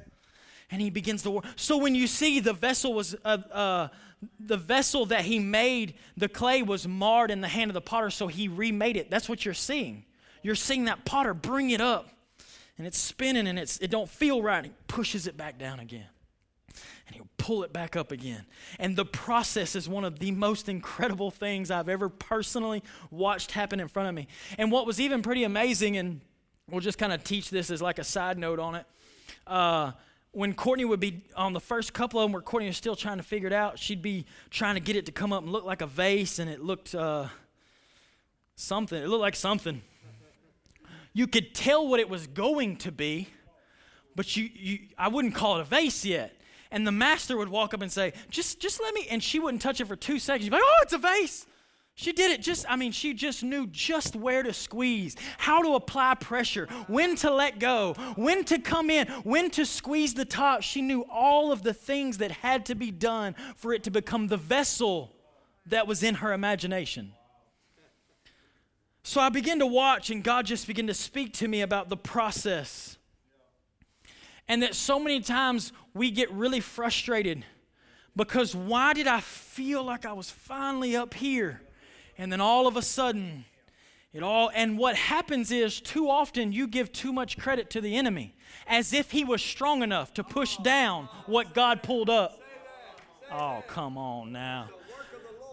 And 0.69 0.81
he 0.81 0.89
begins 0.89 1.23
to 1.23 1.31
work. 1.31 1.45
So 1.57 1.77
when 1.77 1.95
you 1.95 2.07
see 2.07 2.39
the 2.39 2.53
vessel 2.53 2.93
was. 2.93 3.15
Uh, 3.23 3.37
uh, 3.51 3.87
the 4.39 4.55
vessel 4.55 5.07
that 5.07 5.21
he 5.21 5.39
made, 5.39 5.95
the 6.15 6.29
clay 6.29 6.61
was 6.61 6.87
marred 6.87 7.31
in 7.31 7.41
the 7.41 7.47
hand 7.47 7.71
of 7.71 7.73
the 7.73 7.81
potter, 7.81 8.11
so 8.11 8.27
he 8.27 8.47
remade 8.47 8.95
it. 8.95 9.09
That's 9.09 9.27
what 9.27 9.45
you're 9.45 9.55
seeing. 9.55 10.05
You're 10.43 10.53
seeing 10.53 10.85
that 10.85 11.05
potter 11.05 11.33
bring 11.33 11.71
it 11.71 11.81
up 11.81 12.07
and 12.77 12.87
it's 12.87 12.97
spinning 12.97 13.47
and 13.47 13.59
it's, 13.59 13.77
it 13.79 13.91
don't 13.91 14.09
feel 14.09 14.41
right. 14.41 14.65
He 14.65 14.71
pushes 14.87 15.27
it 15.27 15.37
back 15.37 15.57
down 15.57 15.79
again. 15.79 16.07
And 17.11 17.15
he'll 17.15 17.29
pull 17.37 17.63
it 17.63 17.73
back 17.73 17.97
up 17.97 18.11
again. 18.11 18.45
And 18.79 18.95
the 18.95 19.05
process 19.05 19.75
is 19.75 19.89
one 19.89 20.05
of 20.05 20.19
the 20.19 20.31
most 20.31 20.69
incredible 20.69 21.29
things 21.29 21.69
I've 21.69 21.89
ever 21.89 22.07
personally 22.07 22.83
watched 23.09 23.51
happen 23.51 23.79
in 23.81 23.89
front 23.89 24.09
of 24.09 24.15
me. 24.15 24.27
And 24.57 24.71
what 24.71 24.85
was 24.85 25.01
even 25.01 25.21
pretty 25.21 25.43
amazing, 25.43 25.97
and 25.97 26.21
we'll 26.69 26.81
just 26.81 26.97
kind 26.97 27.11
of 27.11 27.23
teach 27.23 27.49
this 27.49 27.69
as 27.69 27.81
like 27.81 27.99
a 27.99 28.03
side 28.03 28.37
note 28.37 28.59
on 28.59 28.75
it. 28.75 28.85
Uh, 29.45 29.91
when 30.31 30.53
Courtney 30.53 30.85
would 30.85 31.01
be 31.01 31.21
on 31.35 31.51
the 31.51 31.59
first 31.59 31.91
couple 31.91 32.19
of 32.19 32.25
them 32.25 32.31
where 32.31 32.41
Courtney 32.41 32.67
was 32.67 32.77
still 32.77 32.95
trying 32.95 33.17
to 33.17 33.23
figure 33.23 33.47
it 33.47 33.53
out, 33.53 33.77
she'd 33.77 34.01
be 34.01 34.25
trying 34.49 34.75
to 34.75 34.81
get 34.81 34.95
it 34.95 35.05
to 35.07 35.11
come 35.11 35.33
up 35.33 35.43
and 35.43 35.51
look 35.51 35.65
like 35.65 35.81
a 35.81 35.87
vase, 35.87 36.39
and 36.39 36.49
it 36.49 36.63
looked 36.63 36.95
uh, 36.95 37.27
something. 38.55 39.01
It 39.01 39.07
looked 39.07 39.21
like 39.21 39.35
something 39.35 39.81
you 41.13 41.27
could 41.27 41.53
tell 41.53 41.87
what 41.87 41.99
it 41.99 42.09
was 42.09 42.27
going 42.27 42.77
to 42.77 42.91
be, 42.91 43.27
but 44.15 44.35
you, 44.35 44.49
you 44.53 44.79
I 44.97 45.09
wouldn't 45.09 45.35
call 45.35 45.57
it 45.57 45.61
a 45.61 45.65
vase 45.65 46.05
yet. 46.05 46.35
And 46.71 46.87
the 46.87 46.91
master 46.91 47.37
would 47.37 47.49
walk 47.49 47.73
up 47.73 47.81
and 47.81 47.91
say, 47.91 48.13
just, 48.29 48.61
just 48.61 48.81
let 48.81 48.93
me, 48.93 49.07
and 49.11 49.21
she 49.21 49.39
wouldn't 49.39 49.61
touch 49.61 49.81
it 49.81 49.85
for 49.85 49.95
two 49.95 50.19
seconds. 50.19 50.45
She'd 50.45 50.51
be 50.51 50.55
like, 50.55 50.63
oh, 50.65 50.79
it's 50.83 50.93
a 50.93 50.97
vase. 50.97 51.45
She 51.95 52.13
did 52.13 52.31
it 52.31 52.41
just, 52.41 52.65
I 52.69 52.77
mean, 52.77 52.93
she 52.93 53.13
just 53.13 53.43
knew 53.43 53.67
just 53.67 54.15
where 54.15 54.41
to 54.41 54.53
squeeze, 54.53 55.17
how 55.37 55.61
to 55.61 55.75
apply 55.75 56.15
pressure, 56.15 56.67
when 56.87 57.15
to 57.17 57.31
let 57.31 57.59
go, 57.59 57.93
when 58.15 58.45
to 58.45 58.57
come 58.57 58.89
in, 58.89 59.07
when 59.23 59.51
to 59.51 59.65
squeeze 59.65 60.13
the 60.13 60.25
top. 60.25 60.63
She 60.63 60.81
knew 60.81 61.05
all 61.11 61.51
of 61.51 61.63
the 61.63 61.73
things 61.73 62.19
that 62.19 62.31
had 62.31 62.65
to 62.67 62.75
be 62.75 62.89
done 62.89 63.35
for 63.55 63.73
it 63.73 63.83
to 63.83 63.91
become 63.91 64.27
the 64.27 64.37
vessel 64.37 65.13
that 65.65 65.85
was 65.85 66.01
in 66.01 66.15
her 66.15 66.31
imagination. 66.31 67.11
So 69.03 69.19
I 69.19 69.29
began 69.29 69.59
to 69.59 69.67
watch, 69.67 70.09
and 70.09 70.23
God 70.23 70.45
just 70.45 70.67
began 70.67 70.87
to 70.87 70.93
speak 70.93 71.33
to 71.33 71.47
me 71.47 71.61
about 71.61 71.89
the 71.89 71.97
process. 71.97 72.97
And 74.51 74.63
that 74.63 74.75
so 74.75 74.99
many 74.99 75.21
times 75.21 75.71
we 75.93 76.11
get 76.11 76.29
really 76.29 76.59
frustrated 76.59 77.45
because 78.17 78.53
why 78.53 78.91
did 78.91 79.07
I 79.07 79.21
feel 79.21 79.81
like 79.81 80.05
I 80.05 80.11
was 80.11 80.29
finally 80.29 80.93
up 80.93 81.13
here? 81.13 81.61
And 82.17 82.29
then 82.29 82.41
all 82.41 82.67
of 82.67 82.75
a 82.75 82.81
sudden, 82.81 83.45
it 84.11 84.23
all, 84.23 84.51
and 84.53 84.77
what 84.77 84.97
happens 84.97 85.53
is 85.53 85.79
too 85.79 86.09
often 86.09 86.51
you 86.51 86.67
give 86.67 86.91
too 86.91 87.13
much 87.13 87.37
credit 87.37 87.69
to 87.69 87.79
the 87.79 87.95
enemy 87.95 88.35
as 88.67 88.91
if 88.91 89.11
he 89.11 89.23
was 89.23 89.41
strong 89.41 89.83
enough 89.83 90.13
to 90.15 90.21
push 90.21 90.57
down 90.57 91.07
what 91.27 91.53
God 91.53 91.81
pulled 91.81 92.09
up. 92.09 92.37
Oh, 93.31 93.63
come 93.67 93.97
on 93.97 94.33
now. 94.33 94.67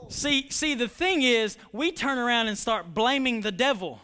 See, 0.08 0.50
see, 0.50 0.74
the 0.74 0.88
thing 0.88 1.22
is, 1.22 1.56
we 1.70 1.92
turn 1.92 2.18
around 2.18 2.48
and 2.48 2.58
start 2.58 2.94
blaming 2.94 3.42
the 3.42 3.52
devil. 3.52 4.00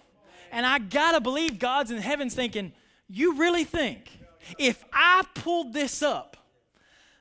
And 0.52 0.64
I 0.64 0.78
gotta 0.78 1.20
believe 1.20 1.58
God's 1.58 1.90
in 1.90 1.98
heaven's 1.98 2.36
thinking, 2.36 2.72
you 3.08 3.34
really 3.34 3.64
think 3.64 4.20
if 4.58 4.84
I 4.92 5.24
pulled 5.34 5.72
this 5.72 6.02
up, 6.02 6.36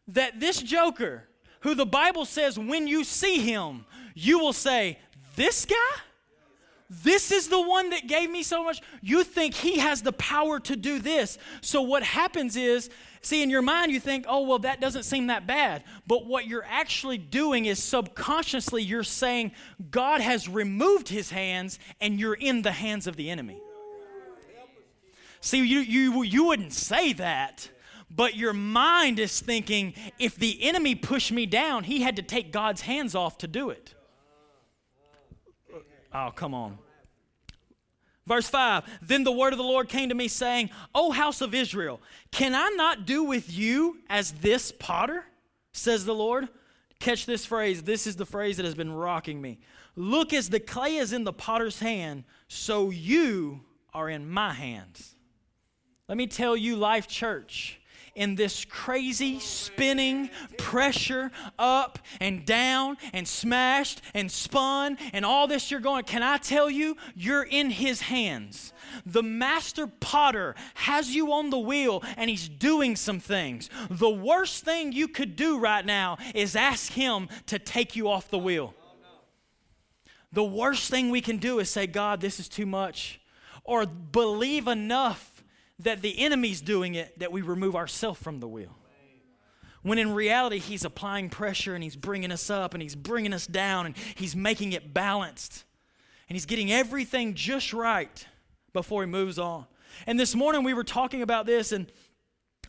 that 0.07 0.39
this 0.39 0.62
joker, 0.62 1.27
who 1.62 1.75
the 1.75 1.86
Bible 1.86 2.25
says 2.25 2.59
when 2.59 2.88
you 2.88 3.03
see 3.03 3.39
him, 3.39 3.86
you 4.13 4.39
will 4.39 4.53
say, 4.53 4.99
This 5.36 5.65
guy? 5.65 5.75
This 6.89 7.31
is 7.31 7.47
the 7.47 7.62
one 7.62 7.89
that 7.89 8.07
gave 8.07 8.29
me 8.29 8.43
so 8.43 8.63
much. 8.63 8.79
You 9.01 9.23
think 9.23 9.55
he 9.55 9.79
has 9.79 10.03
the 10.03 10.12
power 10.12 10.59
to 10.59 10.75
do 10.75 10.99
this. 10.99 11.39
So, 11.62 11.81
what 11.81 12.03
happens 12.03 12.55
is 12.55 12.89
See, 13.25 13.41
in 13.41 13.49
your 13.49 13.62
mind, 13.62 13.93
you 13.93 14.01
think, 14.01 14.25
oh, 14.27 14.41
well, 14.41 14.59
that 14.59 14.81
doesn't 14.81 15.03
seem 15.03 15.27
that 15.27 15.47
bad. 15.47 15.86
But 16.05 16.25
what 16.25 16.45
you're 16.45 16.65
actually 16.67 17.17
doing 17.17 17.65
is 17.65 17.81
subconsciously, 17.81 18.83
you're 18.83 19.03
saying, 19.03 19.53
God 19.91 20.19
has 20.19 20.49
removed 20.49 21.07
his 21.07 21.31
hands 21.31 21.79
and 22.01 22.19
you're 22.19 22.33
in 22.33 22.63
the 22.63 22.73
hands 22.73 23.07
of 23.07 23.15
the 23.15 23.29
enemy. 23.29 23.62
See, 25.43 25.58
you, 25.58 25.79
you, 25.79 26.23
you 26.23 26.45
wouldn't 26.45 26.71
say 26.71 27.12
that, 27.12 27.69
but 28.10 28.38
your 28.38 28.53
mind 28.53 29.19
is 29.19 29.41
thinking, 29.41 29.93
if 30.17 30.38
the 30.38 30.63
enemy 30.63 30.95
pushed 30.95 31.34
me 31.34 31.45
down, 31.45 31.84
he 31.84 32.01
had 32.01 32.15
to 32.15 32.21
take 32.21 32.53
God's 32.53 32.79
hands 32.79 33.13
off 33.13 33.39
to 33.39 33.47
do 33.47 33.69
it. 33.69 33.93
Oh, 36.13 36.32
come 36.34 36.53
on. 36.53 36.77
Verse 38.25 38.47
5 38.47 38.86
Then 39.01 39.25
the 39.25 39.34
word 39.34 39.51
of 39.51 39.58
the 39.58 39.65
Lord 39.65 39.89
came 39.89 40.08
to 40.08 40.15
me, 40.15 40.29
saying, 40.29 40.69
O 40.95 41.12
house 41.12 41.41
of 41.41 41.53
Israel, 41.53 41.99
can 42.32 42.56
I 42.56 42.69
not 42.77 43.06
do 43.06 43.25
with 43.25 43.51
you 43.51 43.97
as 44.10 44.32
this 44.32 44.71
potter? 44.71 45.25
says 45.73 46.06
the 46.06 46.15
Lord. 46.15 46.47
Catch 47.01 47.25
this 47.25 47.45
phrase. 47.45 47.84
This 47.84 48.08
is 48.08 48.15
the 48.15 48.25
phrase 48.25 48.56
that 48.56 48.65
has 48.65 48.75
been 48.75 48.93
rocking 48.93 49.41
me. 49.41 49.60
Look 49.97 50.32
as 50.32 50.49
the 50.49 50.62
clay 50.62 50.95
is 50.95 51.12
in 51.12 51.25
the 51.25 51.34
potter's 51.34 51.79
hand, 51.79 52.23
so 52.47 52.91
you 52.91 53.65
are 53.93 54.10
in 54.10 54.29
my 54.29 54.53
hands. 54.53 55.12
Let 56.09 56.17
me 56.17 56.27
tell 56.27 56.57
you, 56.57 56.75
Life 56.75 57.07
Church, 57.07 57.79
in 58.13 58.35
this 58.35 58.65
crazy 58.65 59.39
spinning 59.39 60.29
pressure 60.57 61.31
up 61.57 61.97
and 62.19 62.45
down 62.45 62.97
and 63.13 63.27
smashed 63.27 64.01
and 64.13 64.29
spun 64.29 64.97
and 65.13 65.25
all 65.25 65.47
this 65.47 65.71
you're 65.71 65.79
going, 65.79 66.03
can 66.03 66.21
I 66.21 66.37
tell 66.37 66.69
you, 66.69 66.97
you're 67.15 67.43
in 67.43 67.69
his 67.69 68.01
hands. 68.01 68.73
The 69.05 69.23
master 69.23 69.87
potter 69.87 70.55
has 70.75 71.15
you 71.15 71.31
on 71.31 71.49
the 71.49 71.57
wheel 71.57 72.03
and 72.17 72.29
he's 72.29 72.49
doing 72.49 72.95
some 72.95 73.19
things. 73.19 73.69
The 73.89 74.09
worst 74.09 74.65
thing 74.65 74.91
you 74.91 75.07
could 75.07 75.35
do 75.37 75.57
right 75.57 75.85
now 75.85 76.17
is 76.35 76.55
ask 76.55 76.91
him 76.91 77.29
to 77.47 77.57
take 77.57 77.95
you 77.95 78.09
off 78.09 78.29
the 78.29 78.37
wheel. 78.37 78.75
The 80.33 80.43
worst 80.43 80.89
thing 80.89 81.09
we 81.09 81.21
can 81.21 81.37
do 81.37 81.59
is 81.59 81.69
say, 81.69 81.87
God, 81.87 82.19
this 82.19 82.39
is 82.39 82.49
too 82.49 82.65
much. 82.65 83.21
Or 83.63 83.85
believe 83.85 84.67
enough 84.67 85.33
that 85.79 86.01
the 86.01 86.19
enemy's 86.19 86.62
doing 86.62 86.95
it 86.95 87.17
that 87.19 87.31
we 87.31 87.41
remove 87.41 87.75
ourselves 87.75 88.19
from 88.19 88.39
the 88.39 88.47
wheel. 88.47 88.75
When 89.81 89.97
in 89.97 90.13
reality, 90.13 90.59
he's 90.59 90.86
applying 90.86 91.29
pressure 91.29 91.75
and 91.75 91.83
he's 91.83 91.97
bringing 91.97 92.31
us 92.31 92.49
up 92.49 92.73
and 92.73 92.81
he's 92.81 92.95
bringing 92.95 93.33
us 93.33 93.45
down 93.45 93.86
and 93.86 93.97
he's 94.15 94.36
making 94.36 94.71
it 94.71 94.93
balanced. 94.93 95.65
And 96.29 96.36
he's 96.36 96.45
getting 96.45 96.71
everything 96.71 97.33
just 97.33 97.73
right 97.73 98.25
before 98.71 99.03
he 99.03 99.07
moves 99.07 99.38
on. 99.38 99.65
And 100.07 100.19
this 100.19 100.36
morning 100.36 100.63
we 100.63 100.73
were 100.73 100.86
talking 100.86 101.21
about 101.21 101.45
this, 101.45 101.71
and 101.71 101.91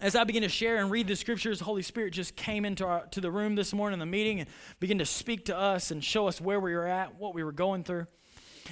as 0.00 0.16
I 0.16 0.24
began 0.24 0.42
to 0.42 0.48
share 0.48 0.76
and 0.76 0.90
read 0.90 1.06
the 1.06 1.16
scriptures, 1.16 1.60
the 1.60 1.64
Holy 1.64 1.82
Spirit 1.82 2.12
just 2.12 2.34
came 2.34 2.64
into 2.64 2.84
our, 2.84 3.06
to 3.12 3.20
the 3.20 3.30
room 3.30 3.54
this 3.54 3.72
morning 3.72 3.94
in 3.94 4.00
the 4.00 4.06
meeting 4.06 4.40
and 4.40 4.48
began 4.80 4.98
to 4.98 5.06
speak 5.06 5.46
to 5.46 5.56
us 5.56 5.92
and 5.92 6.02
show 6.02 6.26
us 6.26 6.40
where 6.40 6.58
we 6.58 6.74
were 6.74 6.86
at, 6.86 7.14
what 7.14 7.32
we 7.32 7.44
were 7.44 7.52
going 7.52 7.84
through. 7.84 8.06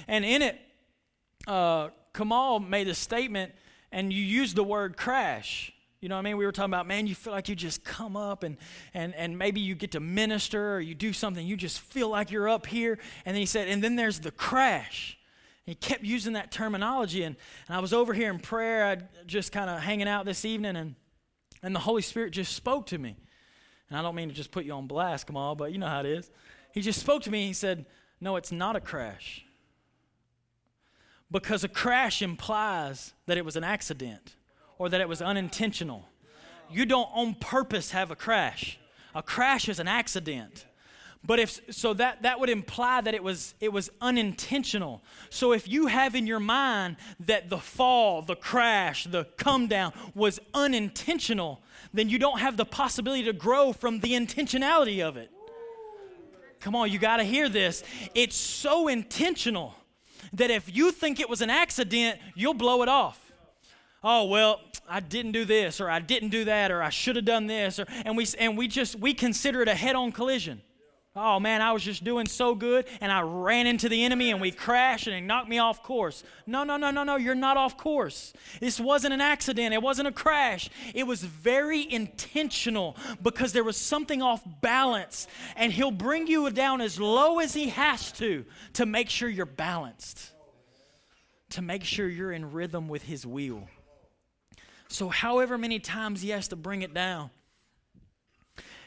And 0.07 0.25
in 0.25 0.41
it, 0.41 0.59
uh, 1.47 1.89
Kamal 2.13 2.59
made 2.59 2.87
a 2.87 2.93
statement 2.93 3.53
and 3.93 4.11
you 4.11 4.21
use 4.21 4.53
the 4.53 4.63
word 4.63 4.97
crash. 4.97 5.71
You 6.01 6.09
know 6.09 6.15
what 6.15 6.21
I 6.21 6.23
mean? 6.23 6.37
We 6.37 6.45
were 6.45 6.51
talking 6.51 6.71
about, 6.71 6.87
man, 6.87 7.07
you 7.07 7.15
feel 7.15 7.31
like 7.31 7.47
you 7.47 7.55
just 7.55 7.85
come 7.85 8.17
up 8.17 8.43
and, 8.43 8.57
and, 8.93 9.15
and 9.15 9.37
maybe 9.37 9.61
you 9.61 9.75
get 9.75 9.91
to 9.91 10.01
minister 10.01 10.75
or 10.75 10.81
you 10.81 10.95
do 10.95 11.13
something, 11.13 11.45
you 11.45 11.55
just 11.55 11.79
feel 11.79 12.09
like 12.09 12.29
you're 12.29 12.49
up 12.49 12.65
here. 12.65 12.99
And 13.23 13.35
then 13.35 13.39
he 13.39 13.45
said, 13.45 13.69
and 13.69 13.81
then 13.81 13.95
there's 13.95 14.19
the 14.19 14.31
crash. 14.31 15.17
And 15.65 15.71
he 15.71 15.75
kept 15.75 16.03
using 16.03 16.33
that 16.33 16.51
terminology. 16.51 17.23
And, 17.23 17.37
and 17.67 17.77
I 17.77 17.79
was 17.79 17.93
over 17.93 18.13
here 18.13 18.31
in 18.31 18.39
prayer, 18.39 18.85
I 18.85 18.97
just 19.27 19.53
kind 19.53 19.69
of 19.69 19.79
hanging 19.79 20.09
out 20.09 20.25
this 20.25 20.43
evening, 20.43 20.75
and, 20.75 20.95
and 21.61 21.73
the 21.73 21.79
Holy 21.79 22.01
Spirit 22.01 22.31
just 22.31 22.53
spoke 22.53 22.87
to 22.87 22.97
me. 22.97 23.15
And 23.89 23.97
I 23.97 24.01
don't 24.01 24.15
mean 24.15 24.27
to 24.27 24.35
just 24.35 24.51
put 24.51 24.65
you 24.65 24.73
on 24.73 24.87
blast, 24.87 25.29
on, 25.33 25.55
but 25.55 25.71
you 25.71 25.77
know 25.77 25.87
how 25.87 26.01
it 26.01 26.07
is. 26.07 26.29
He 26.73 26.81
just 26.81 26.99
spoke 26.99 27.21
to 27.23 27.31
me. 27.31 27.47
He 27.47 27.53
said, 27.53 27.85
No, 28.19 28.35
it's 28.35 28.51
not 28.51 28.75
a 28.75 28.81
crash 28.81 29.45
because 31.33 31.63
a 31.63 31.67
crash 31.67 32.21
implies 32.21 33.11
that 33.25 33.37
it 33.37 33.43
was 33.43 33.55
an 33.55 33.63
accident 33.63 34.35
or 34.77 34.87
that 34.87 35.01
it 35.01 35.09
was 35.09 35.19
unintentional. 35.21 36.07
You 36.69 36.85
don't 36.85 37.09
on 37.11 37.33
purpose 37.33 37.91
have 37.91 38.11
a 38.11 38.15
crash. 38.15 38.79
A 39.15 39.23
crash 39.23 39.67
is 39.67 39.79
an 39.79 39.87
accident. 39.87 40.65
But 41.25 41.39
if 41.39 41.59
so 41.73 41.93
that 41.95 42.21
that 42.21 42.39
would 42.39 42.49
imply 42.49 43.01
that 43.01 43.13
it 43.15 43.23
was 43.23 43.55
it 43.59 43.71
was 43.71 43.89
unintentional. 43.99 45.01
So 45.29 45.53
if 45.53 45.67
you 45.67 45.87
have 45.87 46.15
in 46.15 46.27
your 46.27 46.39
mind 46.39 46.97
that 47.21 47.49
the 47.49 47.57
fall, 47.57 48.21
the 48.21 48.35
crash, 48.35 49.05
the 49.05 49.23
come 49.37 49.67
down 49.67 49.93
was 50.13 50.39
unintentional, 50.53 51.61
then 51.93 52.09
you 52.09 52.19
don't 52.19 52.39
have 52.39 52.57
the 52.57 52.65
possibility 52.65 53.23
to 53.23 53.33
grow 53.33 53.73
from 53.73 54.01
the 54.01 54.11
intentionality 54.11 55.01
of 55.01 55.17
it. 55.17 55.31
Come 56.59 56.75
on, 56.75 56.91
you 56.91 56.99
got 56.99 57.17
to 57.17 57.23
hear 57.23 57.49
this. 57.49 57.83
It's 58.13 58.35
so 58.35 58.87
intentional 58.87 59.75
that 60.33 60.49
if 60.51 60.75
you 60.75 60.91
think 60.91 61.19
it 61.19 61.29
was 61.29 61.41
an 61.41 61.49
accident, 61.49 62.19
you'll 62.35 62.53
blow 62.53 62.81
it 62.81 62.89
off. 62.89 63.31
Oh, 64.03 64.25
well, 64.25 64.59
I 64.87 64.99
didn't 64.99 65.31
do 65.31 65.45
this 65.45 65.79
or 65.79 65.89
I 65.89 65.99
didn't 65.99 66.29
do 66.29 66.45
that 66.45 66.71
or 66.71 66.83
I 66.83 66.89
should 66.89 67.15
have 67.15 67.25
done 67.25 67.47
this 67.47 67.79
or 67.79 67.85
and 68.03 68.17
we 68.17 68.27
and 68.37 68.57
we 68.57 68.67
just 68.67 68.97
we 68.97 69.13
consider 69.13 69.61
it 69.61 69.67
a 69.69 69.75
head-on 69.75 70.11
collision. 70.11 70.61
Oh 71.15 71.39
man, 71.39 71.61
I 71.61 71.73
was 71.73 71.83
just 71.83 72.03
doing 72.03 72.25
so 72.25 72.55
good 72.55 72.87
and 72.99 73.11
I 73.11 73.21
ran 73.21 73.67
into 73.67 73.87
the 73.87 74.03
enemy 74.03 74.31
and 74.31 74.41
we 74.41 74.49
crashed 74.49 75.05
and 75.05 75.15
it 75.15 75.21
knocked 75.21 75.47
me 75.47 75.59
off 75.59 75.83
course. 75.83 76.23
No, 76.47 76.63
no, 76.63 76.75
no, 76.75 76.89
no, 76.89 77.03
no, 77.03 77.17
you're 77.17 77.35
not 77.35 77.55
off 77.55 77.77
course. 77.77 78.33
This 78.59 78.79
wasn't 78.79 79.13
an 79.13 79.21
accident, 79.21 79.75
it 79.75 79.81
wasn't 79.81 80.07
a 80.07 80.11
crash. 80.11 80.71
It 80.95 81.05
was 81.05 81.23
very 81.23 81.91
intentional 81.91 82.97
because 83.21 83.53
there 83.53 83.63
was 83.63 83.77
something 83.77 84.23
off 84.23 84.41
balance 84.61 85.27
and 85.55 85.71
he'll 85.71 85.91
bring 85.91 86.25
you 86.25 86.49
down 86.49 86.81
as 86.81 86.99
low 86.99 87.37
as 87.37 87.53
he 87.53 87.69
has 87.69 88.11
to 88.13 88.43
to 88.73 88.87
make 88.87 89.07
sure 89.07 89.29
you're 89.29 89.45
balanced. 89.45 90.31
To 91.51 91.61
make 91.61 91.83
sure 91.83 92.07
you're 92.07 92.31
in 92.31 92.53
rhythm 92.53 92.87
with 92.87 93.03
his 93.03 93.23
wheel. 93.23 93.67
So 94.87 95.09
however 95.09 95.59
many 95.59 95.77
times 95.77 96.23
he 96.23 96.29
has 96.29 96.47
to 96.47 96.55
bring 96.55 96.81
it 96.81 96.95
down. 96.95 97.29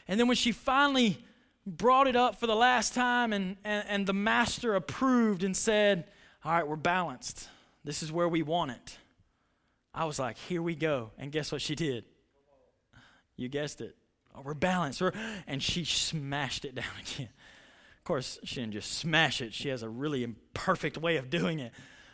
And 0.09 0.19
then 0.19 0.27
when 0.27 0.35
she 0.35 0.51
finally 0.51 1.23
brought 1.67 2.07
it 2.07 2.15
up 2.15 2.39
for 2.39 2.47
the 2.47 2.55
last 2.55 2.93
time, 2.93 3.33
and, 3.33 3.57
and, 3.65 3.85
and 3.87 4.07
the 4.07 4.13
master 4.13 4.75
approved 4.75 5.43
and 5.43 5.55
said, 5.55 6.05
All 6.43 6.53
right, 6.53 6.67
we're 6.67 6.77
balanced. 6.77 7.49
This 7.83 8.01
is 8.01 8.11
where 8.11 8.27
we 8.27 8.41
want 8.41 8.71
it. 8.71 8.97
I 9.93 10.05
was 10.05 10.17
like, 10.17 10.37
Here 10.37 10.61
we 10.61 10.75
go. 10.75 11.11
And 11.17 11.31
guess 11.31 11.51
what 11.51 11.61
she 11.61 11.75
did? 11.75 12.05
You 13.35 13.49
guessed 13.49 13.81
it. 13.81 13.95
Oh, 14.33 14.41
we're 14.41 14.53
balanced. 14.53 15.01
And 15.45 15.61
she 15.61 15.83
smashed 15.83 16.63
it 16.63 16.73
down 16.73 16.85
again. 17.15 17.29
Of 17.97 18.03
course, 18.05 18.39
she 18.45 18.61
didn't 18.61 18.73
just 18.73 18.93
smash 18.93 19.41
it, 19.41 19.53
she 19.53 19.69
has 19.69 19.83
a 19.83 19.89
really 19.89 20.23
imperfect 20.23 20.97
way 20.97 21.17
of 21.17 21.29
doing 21.29 21.59
it. 21.59 21.73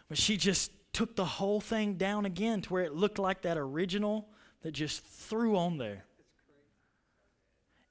But 0.10 0.18
she 0.18 0.38
just 0.38 0.72
took 0.92 1.16
the 1.16 1.26
whole 1.26 1.62
thing 1.62 1.96
down 1.96 2.26
again 2.26 2.62
to 2.62 2.74
where 2.74 2.84
it 2.84 2.94
looked 2.94 3.20
like 3.20 3.44
that 3.44 3.58
original 3.58 4.28
that 4.64 4.72
just 4.72 5.04
threw 5.04 5.56
on 5.56 5.78
there. 5.78 6.06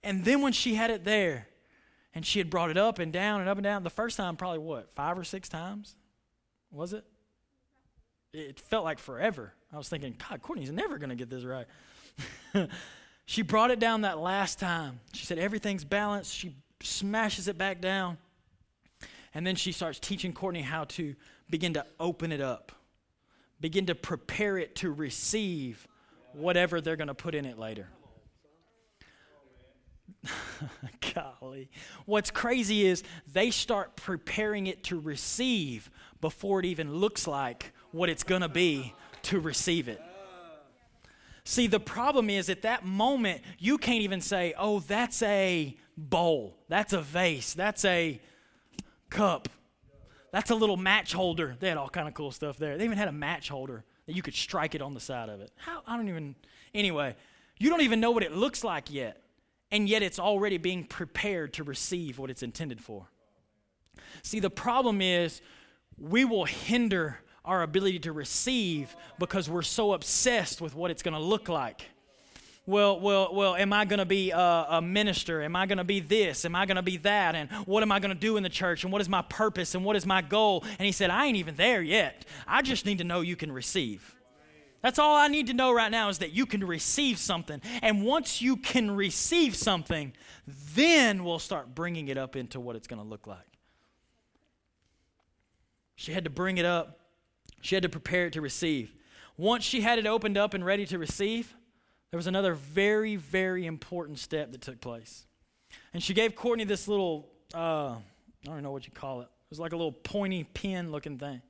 And 0.03 0.25
then 0.25 0.42
when 0.42 0.53
she 0.53 0.75
had 0.75 0.90
it 0.90 1.05
there, 1.05 1.46
and 2.14 2.25
she 2.27 2.38
had 2.38 2.51
brought 2.51 2.70
it 2.70 2.77
up 2.77 2.98
and 2.98 3.12
down 3.12 3.40
and 3.40 3.48
up 3.48 3.57
and 3.57 3.64
down. 3.64 3.83
The 3.83 3.90
first 3.90 4.16
time, 4.16 4.37
probably 4.37 4.59
what, 4.59 4.92
five 4.94 5.18
or 5.18 5.25
six 5.25 5.48
times? 5.48 5.96
Was 6.70 6.92
it? 6.92 7.05
It 8.33 8.61
felt 8.61 8.85
like 8.85 8.98
forever. 8.98 9.53
I 9.72 9.79
was 9.79 9.88
thinking, 9.88 10.16
God, 10.29 10.42
Courtney's 10.42 10.72
never 10.72 10.98
going 10.98 11.11
to 11.11 11.16
get 11.16 11.31
this 11.31 11.44
right. 11.44 11.66
she 13.27 13.42
brought 13.42 13.70
it 13.70 13.79
down 13.79 14.03
that 14.03 14.18
last 14.18 14.59
time. 14.59 15.01
She 15.12 15.27
said, 15.27 15.38
everything's 15.38 15.85
balanced. 15.85 16.35
She 16.35 16.55
smashes 16.81 17.48
it 17.48 17.57
back 17.59 17.81
down. 17.81 18.18
And 19.35 19.46
then 19.46 19.57
she 19.57 19.72
starts 19.72 19.98
teaching 19.98 20.33
Courtney 20.33 20.62
how 20.62 20.85
to 20.85 21.14
begin 21.48 21.75
to 21.75 21.87
open 21.98 22.33
it 22.33 22.40
up, 22.40 22.72
begin 23.61 23.87
to 23.87 23.94
prepare 23.94 24.59
it 24.59 24.77
to 24.77 24.90
receive 24.90 25.87
whatever 26.33 26.81
they're 26.81 26.96
going 26.96 27.09
to 27.09 27.14
put 27.14 27.35
in 27.35 27.44
it 27.44 27.59
later. 27.59 27.88
Golly. 31.14 31.68
What's 32.06 32.30
crazy 32.30 32.87
is 32.87 33.02
they 33.32 33.50
start 33.50 33.96
preparing 33.96 34.66
it 34.66 34.85
to 34.85 34.98
receive 34.98 35.90
before 36.20 36.61
it 36.61 36.66
even 36.66 36.94
looks 36.94 37.26
like 37.26 37.72
what 37.90 38.08
it's 38.08 38.22
going 38.22 38.42
to 38.42 38.48
be 38.48 38.94
to 39.24 39.40
receive 39.40 39.88
it. 39.88 40.00
See, 41.44 41.66
the 41.66 41.80
problem 41.80 42.30
is 42.30 42.48
at 42.48 42.62
that 42.62 42.85
moment, 42.85 43.42
you 43.58 43.76
can't 43.76 44.02
even 44.02 44.20
say, 44.20 44.54
oh, 44.56 44.80
that's 44.80 45.22
a 45.22 45.76
bowl, 45.96 46.56
that's 46.68 46.92
a 46.92 47.02
vase, 47.02 47.52
that's 47.54 47.85
a 47.85 48.20
cup, 49.11 49.48
that's 50.30 50.50
a 50.50 50.54
little 50.54 50.76
match 50.76 51.12
holder. 51.12 51.56
They 51.58 51.68
had 51.68 51.76
all 51.76 51.88
kind 51.88 52.06
of 52.06 52.14
cool 52.14 52.30
stuff 52.30 52.58
there. 52.58 52.78
They 52.78 52.85
even 52.85 52.96
had 52.96 53.08
a 53.08 53.12
match 53.12 53.48
holder 53.48 53.85
that 54.06 54.14
you 54.14 54.22
could 54.22 54.35
strike 54.35 54.76
it 54.76 54.82
on 54.82 54.94
the 54.94 55.00
side 55.00 55.28
of 55.28 55.40
it. 55.40 55.50
How? 55.56 55.82
I 55.85 55.96
don't 55.96 56.08
even, 56.08 56.37
anyway, 56.72 57.16
you 57.58 57.70
don't 57.70 57.82
even 57.82 57.98
know 57.98 58.12
what 58.12 58.22
it 58.22 58.32
looks 58.32 58.62
like 58.62 58.92
yet 58.92 59.21
and 59.72 59.88
yet 59.88 60.02
it's 60.02 60.20
already 60.20 60.58
being 60.58 60.85
prepared 60.85 61.54
to 61.54 61.64
receive 61.64 62.18
what 62.18 62.30
it's 62.30 62.42
intended 62.42 62.80
for. 62.80 63.08
See, 64.22 64.38
the 64.38 64.50
problem 64.50 65.00
is 65.00 65.40
we 65.98 66.24
will 66.24 66.44
hinder 66.44 67.18
our 67.44 67.62
ability 67.62 67.98
to 68.00 68.12
receive 68.12 68.94
because 69.18 69.50
we're 69.50 69.62
so 69.62 69.94
obsessed 69.94 70.61
with 70.61 70.74
what 70.76 70.90
it's 70.90 71.02
going 71.02 71.14
to 71.14 71.20
look 71.20 71.48
like. 71.48 71.87
Well, 72.64 73.00
well, 73.00 73.35
well, 73.35 73.56
am 73.56 73.72
I 73.72 73.85
going 73.87 73.98
to 73.98 74.04
be 74.04 74.30
a, 74.30 74.66
a, 74.68 74.82
minister? 74.82 75.42
Am 75.42 75.56
I 75.56 75.66
going 75.66 75.78
to 75.78 75.85
be 75.85 75.98
this? 75.98 76.44
Am 76.44 76.54
I 76.54 76.64
going 76.64 76.76
to 76.76 76.82
be 76.82 76.98
that? 76.98 77.35
And 77.35 77.50
what 77.66 77.82
am 77.82 77.90
I 77.90 77.98
going 77.98 78.14
to 78.14 78.20
do 78.20 78.37
in 78.37 78.44
the 78.44 78.48
church? 78.48 78.85
And 78.85 78.92
what 78.92 79.02
is 79.02 79.08
my 79.08 79.22
purpose? 79.22 79.74
And 79.74 79.85
what 79.85 79.96
is 79.96 80.06
my 80.06 80.22
goal? 80.22 80.62
And 80.78 80.87
he 80.87 80.92
said, 80.92 81.11
I 81.11 81.26
ain't 81.26 81.38
even 81.38 81.56
there 81.56 81.82
yet. 81.82 82.24
I 82.46 82.62
just 82.62 82.87
need 82.87 82.98
to 82.98 83.04
know 83.04 83.20
you 83.20 83.35
can 83.35 83.50
receive. 83.50 84.14
That's 84.83 84.99
all 84.99 85.16
I 85.16 85.29
need 85.29 85.47
to 85.47 85.55
know 85.55 85.73
right 85.73 85.90
now 85.90 86.09
is 86.09 86.18
that 86.18 86.33
you 86.33 86.45
can 86.45 86.64
receive 86.64 87.18
something. 87.18 87.62
And 87.83 88.05
once 88.05 88.42
you 88.42 88.57
can 88.57 88.90
receive 88.90 89.55
something, 89.55 90.12
then 90.75 91.23
we'll 91.25 91.38
start 91.38 91.75
bringing 91.75 92.09
it 92.09 92.18
up 92.18 92.35
into 92.35 92.59
what 92.59 92.75
it's 92.75 92.88
going 92.88 93.01
to 93.01 93.09
look 93.09 93.29
like. 93.29 93.38
She 95.95 96.12
had 96.12 96.25
to 96.25 96.31
bring 96.31 96.59
it 96.59 96.64
up, 96.64 96.99
she 97.61 97.77
had 97.77 97.83
to 97.83 97.88
prepare 97.88 98.27
it 98.27 98.33
to 98.33 98.40
receive. 98.40 98.92
Once 99.37 99.62
she 99.64 99.81
had 99.83 100.01
it 100.01 100.07
opened 100.07 100.37
up 100.37 100.53
and 100.53 100.64
ready 100.64 100.85
to 100.87 100.99
receive, 100.99 101.55
there 102.11 102.18
was 102.18 102.27
another 102.27 102.55
very, 102.55 103.14
very 103.16 103.66
important 103.66 104.18
step 104.18 104.51
that 104.53 104.61
took 104.61 104.81
place. 104.81 105.27
And 105.95 106.03
she 106.03 106.12
gave 106.12 106.35
Courtney 106.35 106.64
this 106.64 106.88
little, 106.88 107.31
uh, 107.55 107.95
I 107.97 108.01
don't 108.45 108.62
know 108.62 108.73
what 108.73 108.85
you 108.85 108.92
call 108.92 109.21
it. 109.21 109.25
It 109.25 109.51
was 109.51 109.61
like 109.61 109.73
a 109.73 109.77
little 109.77 109.92
pointy 109.92 110.45
pin 110.45 110.90
looking 110.90 111.18
thing. 111.18 111.40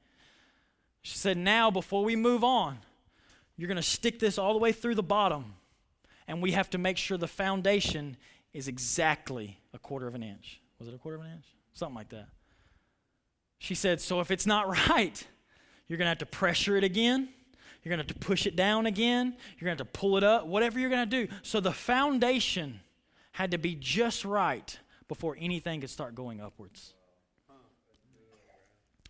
She 1.00 1.16
said, 1.16 1.36
Now, 1.36 1.70
before 1.70 2.04
we 2.04 2.14
move 2.14 2.44
on, 2.44 2.78
you're 3.56 3.68
going 3.68 3.76
to 3.76 3.82
stick 3.82 4.18
this 4.18 4.38
all 4.38 4.52
the 4.52 4.58
way 4.58 4.72
through 4.72 4.94
the 4.94 5.02
bottom, 5.02 5.54
and 6.26 6.42
we 6.42 6.52
have 6.52 6.70
to 6.70 6.78
make 6.78 6.96
sure 6.96 7.18
the 7.18 7.28
foundation 7.28 8.16
is 8.52 8.68
exactly 8.68 9.58
a 9.72 9.78
quarter 9.78 10.06
of 10.06 10.14
an 10.14 10.22
inch. 10.22 10.60
Was 10.78 10.88
it 10.88 10.94
a 10.94 10.98
quarter 10.98 11.16
of 11.16 11.24
an 11.24 11.32
inch? 11.32 11.46
Something 11.72 11.94
like 11.94 12.08
that. 12.10 12.28
She 13.58 13.74
said, 13.74 14.00
So 14.00 14.20
if 14.20 14.30
it's 14.30 14.46
not 14.46 14.68
right, 14.88 15.26
you're 15.88 15.98
going 15.98 16.06
to 16.06 16.10
have 16.10 16.18
to 16.18 16.26
pressure 16.26 16.76
it 16.76 16.84
again. 16.84 17.28
You're 17.82 17.90
going 17.90 18.04
to 18.04 18.12
have 18.12 18.20
to 18.20 18.26
push 18.26 18.46
it 18.46 18.54
down 18.54 18.86
again. 18.86 19.36
You're 19.58 19.66
going 19.66 19.76
to 19.76 19.84
have 19.84 19.92
to 19.92 19.98
pull 19.98 20.16
it 20.16 20.24
up, 20.24 20.46
whatever 20.46 20.78
you're 20.78 20.90
going 20.90 21.08
to 21.08 21.26
do. 21.26 21.32
So 21.42 21.60
the 21.60 21.72
foundation 21.72 22.80
had 23.32 23.50
to 23.50 23.58
be 23.58 23.74
just 23.74 24.24
right 24.24 24.78
before 25.08 25.36
anything 25.38 25.80
could 25.80 25.90
start 25.90 26.14
going 26.14 26.40
upwards. 26.40 26.94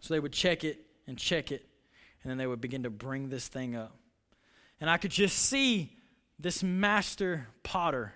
So 0.00 0.14
they 0.14 0.20
would 0.20 0.32
check 0.32 0.64
it 0.64 0.84
and 1.06 1.16
check 1.16 1.52
it, 1.52 1.64
and 2.22 2.30
then 2.30 2.38
they 2.38 2.46
would 2.46 2.60
begin 2.60 2.82
to 2.82 2.90
bring 2.90 3.28
this 3.28 3.46
thing 3.46 3.76
up. 3.76 3.96
And 4.82 4.90
I 4.90 4.96
could 4.96 5.12
just 5.12 5.38
see 5.38 5.96
this 6.40 6.60
master 6.60 7.46
potter 7.62 8.14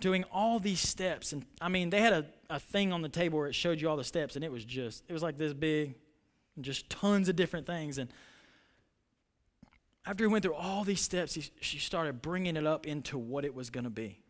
doing 0.00 0.24
all 0.32 0.58
these 0.58 0.80
steps. 0.80 1.34
And 1.34 1.44
I 1.60 1.68
mean, 1.68 1.90
they 1.90 2.00
had 2.00 2.14
a, 2.14 2.26
a 2.48 2.58
thing 2.58 2.90
on 2.90 3.02
the 3.02 3.10
table 3.10 3.38
where 3.38 3.48
it 3.48 3.54
showed 3.54 3.78
you 3.78 3.90
all 3.90 3.98
the 3.98 4.02
steps, 4.02 4.34
and 4.34 4.42
it 4.46 4.50
was 4.50 4.64
just, 4.64 5.04
it 5.08 5.12
was 5.12 5.22
like 5.22 5.36
this 5.36 5.52
big, 5.52 5.94
just 6.62 6.88
tons 6.88 7.28
of 7.28 7.36
different 7.36 7.66
things. 7.66 7.98
And 7.98 8.10
after 10.06 10.24
he 10.24 10.28
went 10.28 10.42
through 10.42 10.54
all 10.54 10.84
these 10.84 11.02
steps, 11.02 11.34
he, 11.34 11.44
she 11.60 11.78
started 11.78 12.22
bringing 12.22 12.56
it 12.56 12.66
up 12.66 12.86
into 12.86 13.18
what 13.18 13.44
it 13.44 13.54
was 13.54 13.68
going 13.68 13.84
to 13.84 13.90
be. 13.90 14.20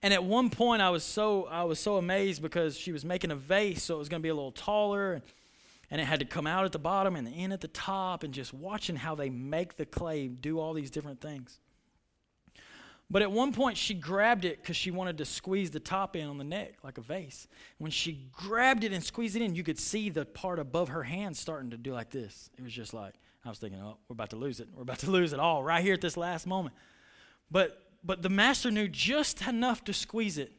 And 0.00 0.14
at 0.14 0.24
one 0.24 0.48
point, 0.48 0.80
I 0.80 0.88
was 0.88 1.04
so 1.04 1.44
I 1.50 1.64
was 1.64 1.78
so 1.78 1.98
amazed 1.98 2.40
because 2.40 2.78
she 2.78 2.92
was 2.92 3.04
making 3.04 3.30
a 3.30 3.36
vase, 3.36 3.82
so 3.82 3.96
it 3.96 3.98
was 3.98 4.08
going 4.08 4.22
to 4.22 4.24
be 4.24 4.30
a 4.30 4.34
little 4.34 4.52
taller. 4.52 5.12
And 5.12 5.22
and 5.92 6.00
it 6.00 6.04
had 6.06 6.20
to 6.20 6.24
come 6.24 6.46
out 6.46 6.64
at 6.64 6.72
the 6.72 6.78
bottom 6.78 7.16
and 7.16 7.28
in 7.28 7.52
at 7.52 7.60
the 7.60 7.68
top, 7.68 8.22
and 8.22 8.32
just 8.32 8.54
watching 8.54 8.96
how 8.96 9.14
they 9.14 9.28
make 9.28 9.76
the 9.76 9.84
clay 9.84 10.26
do 10.26 10.58
all 10.58 10.72
these 10.72 10.90
different 10.90 11.20
things. 11.20 11.60
But 13.10 13.20
at 13.20 13.30
one 13.30 13.52
point, 13.52 13.76
she 13.76 13.92
grabbed 13.92 14.46
it 14.46 14.62
because 14.62 14.74
she 14.74 14.90
wanted 14.90 15.18
to 15.18 15.26
squeeze 15.26 15.70
the 15.70 15.80
top 15.80 16.16
in 16.16 16.26
on 16.26 16.38
the 16.38 16.44
neck 16.44 16.76
like 16.82 16.96
a 16.96 17.02
vase. 17.02 17.46
When 17.76 17.90
she 17.90 18.26
grabbed 18.32 18.84
it 18.84 18.92
and 18.94 19.04
squeezed 19.04 19.36
it 19.36 19.42
in, 19.42 19.54
you 19.54 19.62
could 19.62 19.78
see 19.78 20.08
the 20.08 20.24
part 20.24 20.58
above 20.58 20.88
her 20.88 21.02
hand 21.02 21.36
starting 21.36 21.68
to 21.72 21.76
do 21.76 21.92
like 21.92 22.08
this. 22.08 22.48
It 22.56 22.64
was 22.64 22.72
just 22.72 22.94
like, 22.94 23.12
I 23.44 23.50
was 23.50 23.58
thinking, 23.58 23.78
oh, 23.78 23.98
we're 24.08 24.14
about 24.14 24.30
to 24.30 24.36
lose 24.36 24.60
it. 24.60 24.68
We're 24.74 24.84
about 24.84 25.00
to 25.00 25.10
lose 25.10 25.34
it 25.34 25.40
all 25.40 25.62
right 25.62 25.82
here 25.82 25.92
at 25.92 26.00
this 26.00 26.16
last 26.16 26.46
moment. 26.46 26.74
But, 27.50 27.82
but 28.02 28.22
the 28.22 28.30
master 28.30 28.70
knew 28.70 28.88
just 28.88 29.46
enough 29.46 29.84
to 29.84 29.92
squeeze 29.92 30.38
it 30.38 30.52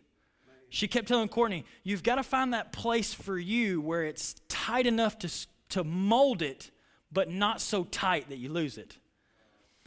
she 0.73 0.87
kept 0.87 1.07
telling 1.07 1.29
Courtney, 1.29 1.65
You've 1.83 2.01
got 2.01 2.15
to 2.15 2.23
find 2.23 2.55
that 2.55 2.73
place 2.73 3.13
for 3.13 3.37
you 3.37 3.79
where 3.79 4.05
it's 4.05 4.35
tight 4.49 4.87
enough 4.87 5.19
to, 5.19 5.29
to 5.69 5.83
mold 5.83 6.41
it, 6.41 6.71
but 7.11 7.29
not 7.29 7.61
so 7.61 7.83
tight 7.83 8.29
that 8.29 8.39
you 8.39 8.49
lose 8.49 8.79
it. 8.79 8.97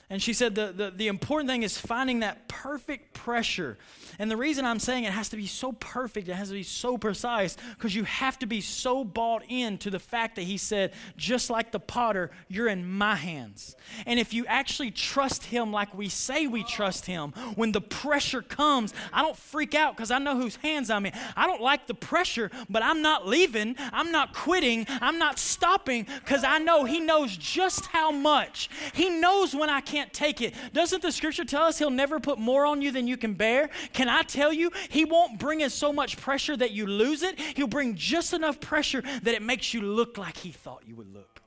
And 0.09 0.23
she 0.23 0.33
said 0.33 0.55
the, 0.55 0.73
the, 0.73 0.91
the, 0.93 1.09
important 1.09 1.51
thing 1.51 1.65
is 1.65 1.77
finding 1.77 2.21
that 2.21 2.47
perfect 2.47 3.13
pressure. 3.13 3.77
And 4.21 4.31
the 4.31 4.37
reason 4.37 4.65
I'm 4.65 4.79
saying 4.79 5.03
it 5.03 5.13
has 5.13 5.31
to 5.31 5.37
be 5.37 5.49
so 5.49 5.73
perfect, 5.73 6.29
it 6.29 6.35
has 6.35 6.47
to 6.49 6.55
be 6.55 6.63
so 6.63 6.97
precise, 6.97 7.57
because 7.77 7.93
you 7.93 8.05
have 8.05 8.39
to 8.39 8.47
be 8.47 8.61
so 8.61 9.03
bought 9.03 9.43
in 9.49 9.79
to 9.79 9.91
the 9.91 9.99
fact 9.99 10.37
that 10.37 10.43
he 10.43 10.59
said, 10.59 10.93
just 11.17 11.51
like 11.51 11.73
the 11.73 11.81
potter, 11.81 12.31
you're 12.47 12.69
in 12.69 12.89
my 12.89 13.17
hands. 13.17 13.75
And 14.07 14.21
if 14.21 14.33
you 14.33 14.47
actually 14.47 14.93
trust 14.93 15.47
him 15.47 15.73
like 15.73 15.93
we 15.93 16.09
say 16.09 16.47
we 16.47 16.63
trust 16.63 17.07
him, 17.07 17.33
when 17.57 17.73
the 17.73 17.81
pressure 17.81 18.43
comes, 18.43 18.95
I 19.13 19.23
don't 19.23 19.37
freak 19.37 19.75
out 19.75 19.97
because 19.97 20.13
I 20.13 20.19
know 20.19 20.37
whose 20.37 20.55
hands 20.55 20.89
I'm 20.89 21.05
in. 21.07 21.15
I 21.37 21.49
don't 21.49 21.61
like 21.61 21.89
the 21.89 21.95
pressure, 21.95 22.53
but 22.71 22.85
I'm 22.85 23.03
not 23.03 23.27
leaving. 23.27 23.75
I'm 23.79 24.13
not 24.13 24.33
quitting. 24.33 24.87
I'm 24.89 25.19
not 25.19 25.41
stopping 25.41 26.07
because 26.21 26.45
I 26.45 26.59
know 26.59 26.85
he 26.85 27.01
knows 27.01 27.37
just 27.37 27.87
how 27.87 28.13
much. 28.13 28.71
He 28.95 29.11
knows 29.11 29.53
when 29.53 29.69
I 29.69 29.81
can't 29.81 29.96
can't 29.97 30.13
take 30.13 30.43
it. 30.43 30.53
Doesn't 30.75 31.01
the 31.01 31.11
scripture 31.11 31.45
tell 31.45 31.63
us 31.63 31.79
he'll 31.79 31.91
never 31.91 32.21
put 32.21 32.39
more 32.39 32.67
on 32.67 32.83
you 32.83 32.93
than 32.93 33.07
you 33.09 33.17
can 33.17 33.33
bear? 33.33 33.71
Can 33.95 34.11
I 34.11 34.23
tell 34.23 34.53
you, 34.53 34.71
he 34.91 35.07
won't 35.07 35.39
bring 35.39 35.63
in 35.63 35.71
so 35.71 35.91
much 35.91 36.19
pressure 36.19 36.55
that 36.55 36.73
you 36.73 36.87
lose 36.87 37.23
it. 37.23 37.41
He'll 37.41 37.67
bring 37.67 37.95
just 37.95 38.35
enough 38.35 38.61
pressure 38.61 39.03
that 39.23 39.35
it 39.35 39.41
makes 39.41 39.73
you 39.73 39.81
look 39.81 40.19
like 40.19 40.37
he 40.37 40.51
thought 40.51 40.83
you 40.87 40.95
would 40.97 41.11
look, 41.13 41.41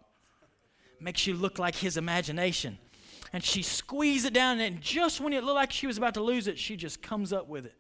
makes 1.00 1.28
you 1.28 1.36
look 1.36 1.60
like 1.60 1.76
his 1.76 1.96
imagination. 1.96 2.80
And 3.34 3.44
she 3.44 3.62
squeezed 3.62 4.26
it 4.26 4.34
down, 4.34 4.60
and 4.60 4.82
just 4.82 5.22
when 5.22 5.34
it 5.34 5.44
looked 5.44 5.58
like 5.58 5.72
she 5.72 5.86
was 5.86 6.00
about 6.00 6.16
to 6.16 6.24
lose 6.24 6.48
it, 6.48 6.58
she 6.58 6.76
just 6.76 7.04
comes 7.04 7.32
up 7.32 7.48
with 7.48 7.68
it. 7.68 7.76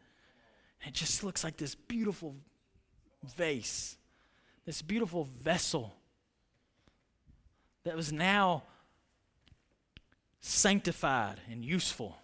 It 0.86 0.94
just 0.94 1.24
looks 1.24 1.44
like 1.44 1.58
this 1.58 1.74
beautiful 1.74 2.36
vase, 3.36 3.98
this 4.68 4.84
beautiful 4.84 5.28
vessel 5.42 5.96
that 7.86 7.96
was 7.96 8.14
now 8.14 8.66
sanctified 10.42 11.40
and 11.50 11.64
useful. 11.64 12.18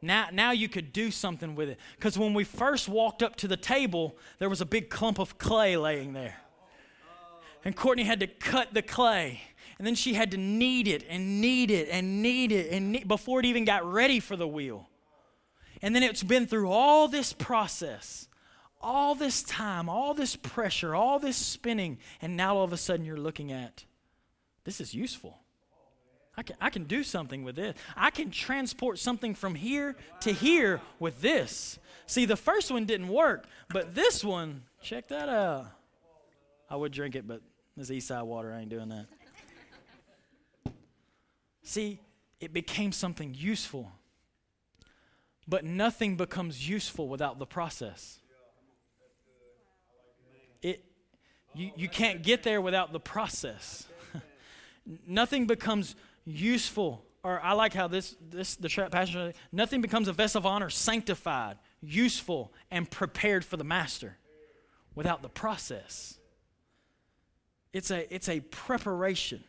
Now, 0.00 0.28
now 0.32 0.50
you 0.50 0.68
could 0.68 0.92
do 0.92 1.12
something 1.12 1.54
with 1.54 1.68
it. 1.68 1.78
Because 1.96 2.18
when 2.18 2.34
we 2.34 2.42
first 2.42 2.88
walked 2.88 3.22
up 3.22 3.36
to 3.36 3.48
the 3.48 3.56
table, 3.56 4.16
there 4.40 4.48
was 4.48 4.60
a 4.60 4.66
big 4.66 4.90
clump 4.90 5.20
of 5.20 5.38
clay 5.38 5.76
laying 5.76 6.12
there. 6.12 6.38
And 7.64 7.76
Courtney 7.76 8.02
had 8.02 8.18
to 8.20 8.26
cut 8.26 8.74
the 8.74 8.82
clay. 8.82 9.40
And 9.78 9.86
then 9.86 9.94
she 9.94 10.14
had 10.14 10.32
to 10.32 10.36
knead 10.36 10.88
it 10.88 11.04
and 11.08 11.40
knead 11.40 11.70
it 11.70 11.88
and 11.88 12.20
knead 12.22 12.50
it 12.50 12.72
and 12.72 12.92
knead, 12.92 13.06
before 13.06 13.38
it 13.40 13.46
even 13.46 13.64
got 13.64 13.84
ready 13.84 14.18
for 14.18 14.36
the 14.36 14.46
wheel. 14.46 14.88
And 15.80 15.94
then 15.94 16.02
it's 16.02 16.22
been 16.22 16.46
through 16.46 16.70
all 16.70 17.06
this 17.08 17.32
process, 17.32 18.28
all 18.80 19.14
this 19.14 19.42
time, 19.42 19.88
all 19.88 20.14
this 20.14 20.34
pressure, 20.34 20.94
all 20.94 21.20
this 21.20 21.36
spinning, 21.36 21.98
and 22.20 22.36
now 22.36 22.56
all 22.56 22.64
of 22.64 22.72
a 22.72 22.76
sudden 22.76 23.04
you're 23.04 23.16
looking 23.16 23.52
at 23.52 23.84
this 24.64 24.80
is 24.80 24.94
useful. 24.94 25.41
I 26.36 26.42
can, 26.42 26.56
I 26.60 26.70
can 26.70 26.84
do 26.84 27.02
something 27.02 27.44
with 27.44 27.56
this. 27.56 27.76
I 27.94 28.10
can 28.10 28.30
transport 28.30 28.98
something 28.98 29.34
from 29.34 29.54
here 29.54 29.96
to 30.20 30.32
here 30.32 30.80
with 30.98 31.20
this. 31.20 31.78
See, 32.06 32.24
the 32.24 32.36
first 32.36 32.70
one 32.70 32.86
didn't 32.86 33.08
work, 33.08 33.44
but 33.68 33.94
this 33.94 34.24
one, 34.24 34.62
check 34.82 35.08
that 35.08 35.28
out. 35.28 35.66
I 36.70 36.76
would 36.76 36.92
drink 36.92 37.14
it, 37.16 37.26
but 37.26 37.42
this 37.76 37.90
east 37.90 38.08
side 38.08 38.22
water, 38.22 38.52
I 38.52 38.60
ain't 38.60 38.70
doing 38.70 38.88
that. 38.88 39.06
See, 41.62 42.00
it 42.40 42.52
became 42.52 42.92
something 42.92 43.34
useful. 43.38 43.92
But 45.46 45.64
nothing 45.64 46.16
becomes 46.16 46.68
useful 46.68 47.08
without 47.08 47.38
the 47.38 47.46
process. 47.46 48.18
It, 50.60 50.84
you, 51.54 51.72
you 51.76 51.88
can't 51.88 52.22
get 52.22 52.42
there 52.42 52.60
without 52.60 52.92
the 52.92 53.00
process. 53.00 53.86
nothing 55.06 55.46
becomes 55.46 55.96
useful, 56.24 57.04
or 57.22 57.40
I 57.40 57.52
like 57.52 57.72
how 57.72 57.88
this, 57.88 58.16
this 58.30 58.56
the 58.56 58.68
passion, 58.90 59.32
nothing 59.50 59.80
becomes 59.80 60.08
a 60.08 60.12
vessel 60.12 60.38
of 60.38 60.46
honor 60.46 60.70
sanctified, 60.70 61.58
useful, 61.80 62.52
and 62.70 62.90
prepared 62.90 63.44
for 63.44 63.56
the 63.56 63.64
master 63.64 64.16
without 64.94 65.22
the 65.22 65.28
process. 65.28 66.18
It's 67.72 67.90
a, 67.90 68.12
it's 68.14 68.28
a 68.28 68.40
preparation. 68.40 69.42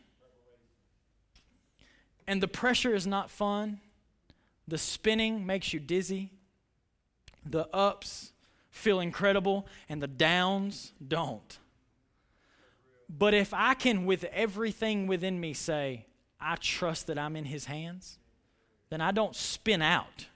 And 2.28 2.42
the 2.42 2.48
pressure 2.48 2.96
is 2.96 3.06
not 3.06 3.30
fun. 3.30 3.82
The 4.68 4.78
spinning 4.78 5.46
makes 5.46 5.74
you 5.74 5.80
dizzy. 5.80 6.32
The 7.46 7.68
ups 7.76 8.32
feel 8.70 9.02
incredible, 9.02 9.68
and 9.90 10.02
the 10.02 10.08
downs 10.08 10.94
don't. 11.06 11.60
But 13.10 13.34
if 13.34 13.54
I 13.54 13.74
can, 13.74 14.06
with 14.06 14.24
everything 14.26 15.06
within 15.06 15.40
me, 15.40 15.54
say, 15.54 16.06
I 16.44 16.56
trust 16.56 17.08
that 17.08 17.18
I'm 17.18 17.36
in 17.36 17.46
his 17.46 17.66
hands, 17.66 18.18
then 18.90 19.02
I 19.02 19.12
don't 19.12 19.36
spin 19.36 19.82
out. 19.82 20.28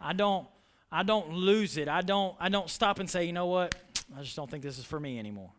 I 0.00 0.12
don't 0.12 0.46
I 0.90 1.02
don't 1.02 1.32
lose 1.32 1.76
it. 1.76 1.88
I 1.88 2.02
don't 2.02 2.36
I 2.38 2.48
don't 2.48 2.70
stop 2.70 2.98
and 2.98 3.08
say, 3.08 3.24
you 3.24 3.32
know 3.32 3.46
what? 3.46 3.74
I 4.16 4.22
just 4.22 4.36
don't 4.36 4.50
think 4.50 4.62
this 4.62 4.78
is 4.78 4.84
for 4.84 5.00
me 5.00 5.18
anymore. 5.18 5.50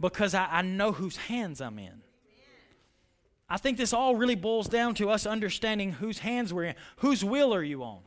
Because 0.00 0.34
I, 0.34 0.46
I 0.50 0.62
know 0.62 0.92
whose 0.92 1.16
hands 1.16 1.60
I'm 1.60 1.78
in. 1.78 2.02
I 3.48 3.56
think 3.56 3.78
this 3.78 3.92
all 3.92 4.16
really 4.16 4.34
boils 4.34 4.68
down 4.68 4.94
to 4.96 5.08
us 5.08 5.24
understanding 5.24 5.92
whose 5.92 6.18
hands 6.18 6.52
we're 6.52 6.64
in. 6.64 6.74
Whose 6.96 7.24
will 7.24 7.54
are 7.54 7.62
you 7.62 7.82
on? 7.82 8.00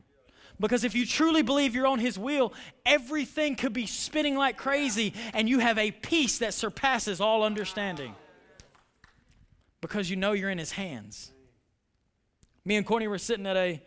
Because 0.60 0.84
if 0.84 0.94
you 0.94 1.06
truly 1.06 1.40
believe 1.40 1.74
you're 1.74 1.86
on 1.86 1.98
His 1.98 2.18
will, 2.18 2.52
everything 2.84 3.56
could 3.56 3.72
be 3.72 3.86
spinning 3.86 4.36
like 4.36 4.58
crazy, 4.58 5.14
and 5.32 5.48
you 5.48 5.58
have 5.58 5.78
a 5.78 5.90
peace 5.90 6.38
that 6.38 6.52
surpasses 6.52 7.20
all 7.20 7.42
understanding 7.42 8.14
because 9.80 10.10
you 10.10 10.16
know 10.16 10.32
you're 10.32 10.50
in 10.50 10.58
his 10.58 10.72
hands. 10.72 11.32
Me 12.64 12.76
and 12.76 12.86
Courtney 12.86 13.08
were 13.08 13.18
sitting 13.18 13.46
at 13.46 13.56
a 13.56 13.82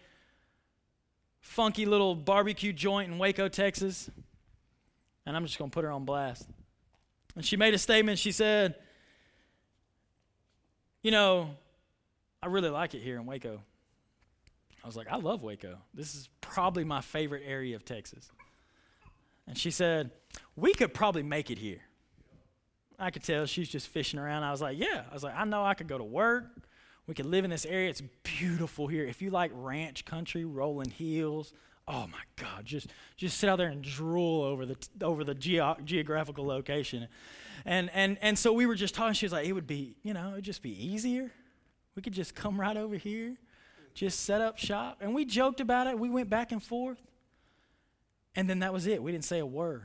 funky 1.41 1.85
little 1.85 2.15
barbecue 2.15 2.73
joint 2.73 3.11
in 3.11 3.19
Waco, 3.19 3.47
Texas, 3.47 4.09
and 5.25 5.35
I'm 5.35 5.45
just 5.45 5.57
going 5.57 5.69
to 5.69 5.73
put 5.73 5.83
her 5.83 5.91
on 5.91 6.05
blast. 6.05 6.47
And 7.35 7.45
she 7.45 7.57
made 7.57 7.73
a 7.73 7.77
statement. 7.77 8.19
She 8.19 8.31
said, 8.31 8.75
You 11.01 11.11
know, 11.11 11.51
I 12.41 12.47
really 12.47 12.69
like 12.69 12.93
it 12.93 13.01
here 13.01 13.17
in 13.17 13.25
Waco. 13.25 13.61
I 14.83 14.87
was 14.87 14.97
like, 14.97 15.07
I 15.09 15.15
love 15.17 15.43
Waco. 15.43 15.77
This 15.93 16.13
is 16.13 16.29
probably 16.41 16.83
my 16.83 17.01
favorite 17.01 17.43
area 17.45 17.75
of 17.75 17.85
Texas. 17.85 18.29
And 19.47 19.57
she 19.57 19.71
said, 19.71 20.11
We 20.55 20.73
could 20.73 20.93
probably 20.93 21.23
make 21.23 21.51
it 21.51 21.57
here. 21.57 21.81
I 23.03 23.11
could 23.11 23.23
tell 23.23 23.45
she's 23.45 23.69
just 23.69 23.87
fishing 23.87 24.19
around. 24.19 24.43
I 24.43 24.51
was 24.51 24.61
like, 24.61 24.77
yeah. 24.77 25.03
I 25.09 25.13
was 25.13 25.23
like, 25.23 25.35
I 25.35 25.43
know 25.45 25.63
I 25.63 25.73
could 25.73 25.87
go 25.87 25.97
to 25.97 26.03
work. 26.03 26.45
We 27.05 27.13
could 27.13 27.25
live 27.25 27.43
in 27.43 27.51
this 27.51 27.65
area. 27.65 27.89
It's 27.89 28.01
beautiful 28.23 28.87
here. 28.87 29.05
If 29.05 29.21
you 29.21 29.29
like 29.29 29.51
ranch 29.53 30.05
country, 30.05 30.45
rolling 30.45 30.89
hills, 30.89 31.53
oh 31.87 32.07
my 32.07 32.21
God, 32.37 32.65
just 32.65 32.87
just 33.17 33.37
sit 33.37 33.49
out 33.49 33.57
there 33.57 33.67
and 33.67 33.81
drool 33.81 34.43
over 34.43 34.65
the 34.65 34.77
over 35.01 35.23
the 35.23 35.35
geo- 35.35 35.77
geographical 35.83 36.45
location. 36.45 37.07
And 37.65 37.89
and 37.93 38.17
and 38.21 38.39
so 38.39 38.53
we 38.53 38.65
were 38.65 38.75
just 38.75 38.95
talking. 38.95 39.13
She 39.13 39.25
was 39.25 39.33
like, 39.33 39.45
it 39.45 39.53
would 39.53 39.67
be, 39.67 39.95
you 40.03 40.13
know, 40.13 40.31
it'd 40.31 40.45
just 40.45 40.61
be 40.61 40.71
easier. 40.71 41.31
We 41.95 42.01
could 42.01 42.13
just 42.13 42.35
come 42.35 42.59
right 42.59 42.77
over 42.77 42.95
here, 42.95 43.35
just 43.93 44.21
set 44.21 44.41
up 44.41 44.57
shop. 44.57 44.97
And 45.01 45.13
we 45.13 45.25
joked 45.25 45.59
about 45.59 45.87
it. 45.87 45.99
We 45.99 46.09
went 46.09 46.29
back 46.29 46.51
and 46.51 46.63
forth. 46.63 47.01
And 48.35 48.49
then 48.49 48.59
that 48.59 48.73
was 48.73 48.87
it. 48.87 49.03
We 49.03 49.11
didn't 49.11 49.25
say 49.25 49.39
a 49.39 49.45
word. 49.45 49.83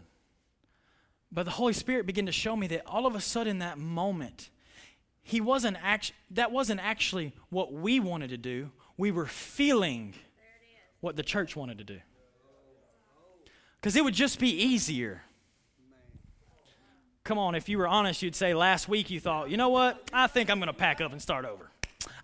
But 1.31 1.45
the 1.45 1.53
Holy 1.53 1.73
Spirit 1.73 2.07
began 2.07 2.27
to 2.27 2.33
show 2.33 2.57
me 2.57 2.67
that 2.69 2.83
all 2.87 3.07
of 3.07 3.15
a 3.15 3.21
sudden, 3.21 3.59
that 3.59 3.79
moment, 3.79 4.51
he 5.23 5.41
wasn't 5.41 5.77
act- 5.83 6.13
that 6.31 6.53
wasn't 6.53 6.81
actually 6.81 7.35
what 7.51 7.73
we 7.73 8.01
wanted 8.01 8.31
to 8.31 8.39
do. 8.39 8.71
We 8.97 9.11
were 9.11 9.27
feeling 9.27 10.15
what 11.01 11.17
the 11.17 11.23
church 11.23 11.55
wanted 11.55 11.79
to 11.79 11.85
do. 11.85 12.01
Because 13.81 13.95
it 13.95 14.03
would 14.03 14.15
just 14.15 14.41
be 14.41 14.51
easier. 14.51 15.23
Come 17.25 17.39
on, 17.39 17.55
if 17.55 17.69
you 17.69 17.77
were 17.77 17.87
honest, 17.87 18.23
you'd 18.23 18.35
say 18.35 18.55
last 18.55 18.89
week 18.89 19.11
you 19.11 19.21
thought, 19.21 19.51
you 19.51 19.59
know 19.59 19.69
what? 19.69 20.09
I 20.13 20.29
think 20.29 20.51
I'm 20.51 20.59
going 20.59 20.69
to 20.69 20.73
pack 20.73 21.01
up 21.03 21.13
and 21.13 21.21
start 21.21 21.45
over. 21.45 21.71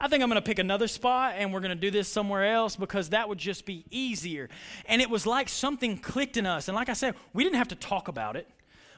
I 0.01 0.09
think 0.09 0.23
I'm 0.23 0.31
going 0.31 0.41
to 0.41 0.47
pick 0.47 0.59
another 0.59 0.89
spot 0.89 1.35
and 1.37 1.53
we're 1.53 1.61
going 1.61 1.71
to 1.71 1.81
do 1.81 1.91
this 1.91 2.09
somewhere 2.09 2.47
else 2.47 2.75
because 2.75 3.11
that 3.11 3.29
would 3.29 3.39
just 3.39 3.67
be 3.67 3.85
easier. 3.91 4.49
And 4.87 5.03
it 5.03 5.11
was 5.11 5.27
like 5.27 5.51
something 5.51 5.99
clicked 5.99 6.39
in 6.39 6.47
us. 6.47 6.69
And 6.69 6.75
like 6.75 6.89
I 6.89 6.95
said, 6.95 7.15
we 7.35 7.45
didn't 7.45 7.57
have 7.57 7.69
to 7.69 7.75
talk 7.75 8.09
about 8.09 8.37
it 8.37 8.49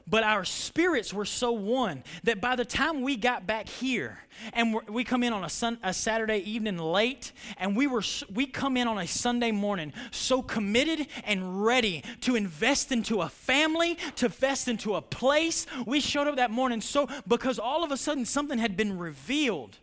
but 0.09 0.23
our 0.23 0.45
spirits 0.45 1.13
were 1.13 1.25
so 1.25 1.51
one 1.51 2.03
that 2.23 2.39
by 2.39 2.55
the 2.55 2.65
time 2.65 3.01
we 3.01 3.15
got 3.15 3.45
back 3.45 3.67
here 3.67 4.19
and 4.53 4.79
we 4.87 5.03
come 5.03 5.23
in 5.23 5.33
on 5.33 5.43
a, 5.43 5.49
sun, 5.49 5.77
a 5.83 5.93
saturday 5.93 6.37
evening 6.39 6.77
late 6.77 7.31
and 7.57 7.75
we 7.75 7.87
were 7.87 8.03
we 8.33 8.45
come 8.45 8.77
in 8.77 8.87
on 8.87 8.97
a 8.97 9.07
sunday 9.07 9.51
morning 9.51 9.91
so 10.11 10.41
committed 10.41 11.07
and 11.23 11.63
ready 11.63 12.03
to 12.21 12.35
invest 12.35 12.91
into 12.91 13.21
a 13.21 13.29
family 13.29 13.95
to 14.15 14.25
invest 14.25 14.67
into 14.67 14.95
a 14.95 15.01
place 15.01 15.65
we 15.85 15.99
showed 15.99 16.27
up 16.27 16.35
that 16.37 16.51
morning 16.51 16.81
so 16.81 17.07
because 17.27 17.59
all 17.59 17.83
of 17.83 17.91
a 17.91 17.97
sudden 17.97 18.25
something 18.25 18.59
had 18.59 18.77
been 18.77 18.97
revealed. 18.97 19.77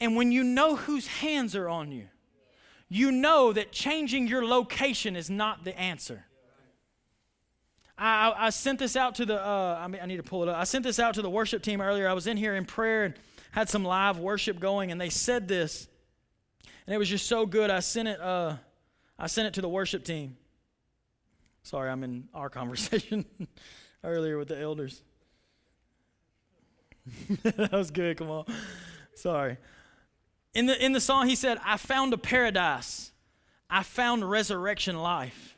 And 0.00 0.16
when 0.16 0.32
you 0.32 0.42
know 0.42 0.76
whose 0.76 1.06
hands 1.06 1.54
are 1.54 1.68
on 1.68 1.92
you 1.92 2.08
you 2.88 3.10
know 3.10 3.52
that 3.52 3.72
changing 3.72 4.26
your 4.26 4.44
location 4.44 5.16
is 5.16 5.30
not 5.30 5.64
the 5.64 5.78
answer 5.78 6.26
I, 7.98 8.34
I 8.36 8.50
sent 8.50 8.78
this 8.78 8.96
out 8.96 9.16
to 9.16 9.26
the, 9.26 9.40
uh, 9.40 9.78
I, 9.80 9.86
mean, 9.86 10.00
I 10.02 10.06
need 10.06 10.16
to 10.16 10.22
pull 10.22 10.42
it 10.42 10.48
up. 10.48 10.56
I 10.56 10.64
sent 10.64 10.84
this 10.84 10.98
out 10.98 11.14
to 11.14 11.22
the 11.22 11.30
worship 11.30 11.62
team 11.62 11.80
earlier. 11.80 12.08
I 12.08 12.14
was 12.14 12.26
in 12.26 12.36
here 12.36 12.54
in 12.54 12.64
prayer, 12.64 13.04
and 13.04 13.14
had 13.52 13.68
some 13.68 13.84
live 13.84 14.18
worship 14.18 14.58
going, 14.58 14.90
and 14.90 15.00
they 15.00 15.10
said 15.10 15.46
this, 15.46 15.86
and 16.86 16.94
it 16.94 16.98
was 16.98 17.08
just 17.08 17.26
so 17.26 17.46
good. 17.46 17.70
I 17.70 17.80
sent 17.80 18.08
it. 18.08 18.20
Uh, 18.20 18.56
I 19.18 19.28
sent 19.28 19.46
it 19.46 19.54
to 19.54 19.60
the 19.60 19.68
worship 19.68 20.04
team. 20.04 20.36
Sorry, 21.62 21.90
I'm 21.90 22.02
in 22.02 22.28
our 22.34 22.50
conversation 22.50 23.24
earlier 24.04 24.36
with 24.36 24.48
the 24.48 24.58
elders. 24.58 25.02
that 27.42 27.72
was 27.72 27.90
good. 27.90 28.16
Come 28.16 28.30
on. 28.30 28.44
Sorry. 29.14 29.58
In 30.54 30.66
the 30.66 30.84
in 30.84 30.92
the 30.92 31.00
song, 31.00 31.28
he 31.28 31.36
said, 31.36 31.58
"I 31.64 31.76
found 31.76 32.12
a 32.14 32.18
paradise. 32.18 33.12
I 33.68 33.82
found 33.82 34.28
resurrection 34.28 34.96
life." 34.96 35.56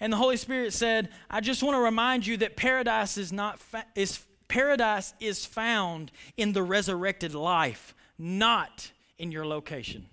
And 0.00 0.12
the 0.12 0.16
Holy 0.16 0.36
Spirit 0.36 0.72
said, 0.72 1.10
"I 1.30 1.40
just 1.40 1.62
want 1.62 1.74
to 1.74 1.80
remind 1.80 2.26
you 2.26 2.36
that 2.38 2.56
paradise 2.56 3.16
is 3.16 3.32
not 3.32 3.58
fa- 3.58 3.86
is 3.94 4.24
paradise 4.48 5.14
is 5.20 5.46
found 5.46 6.12
in 6.36 6.52
the 6.52 6.62
resurrected 6.62 7.34
life, 7.34 7.94
not 8.18 8.90
in 9.18 9.32
your 9.32 9.46
location." 9.46 10.08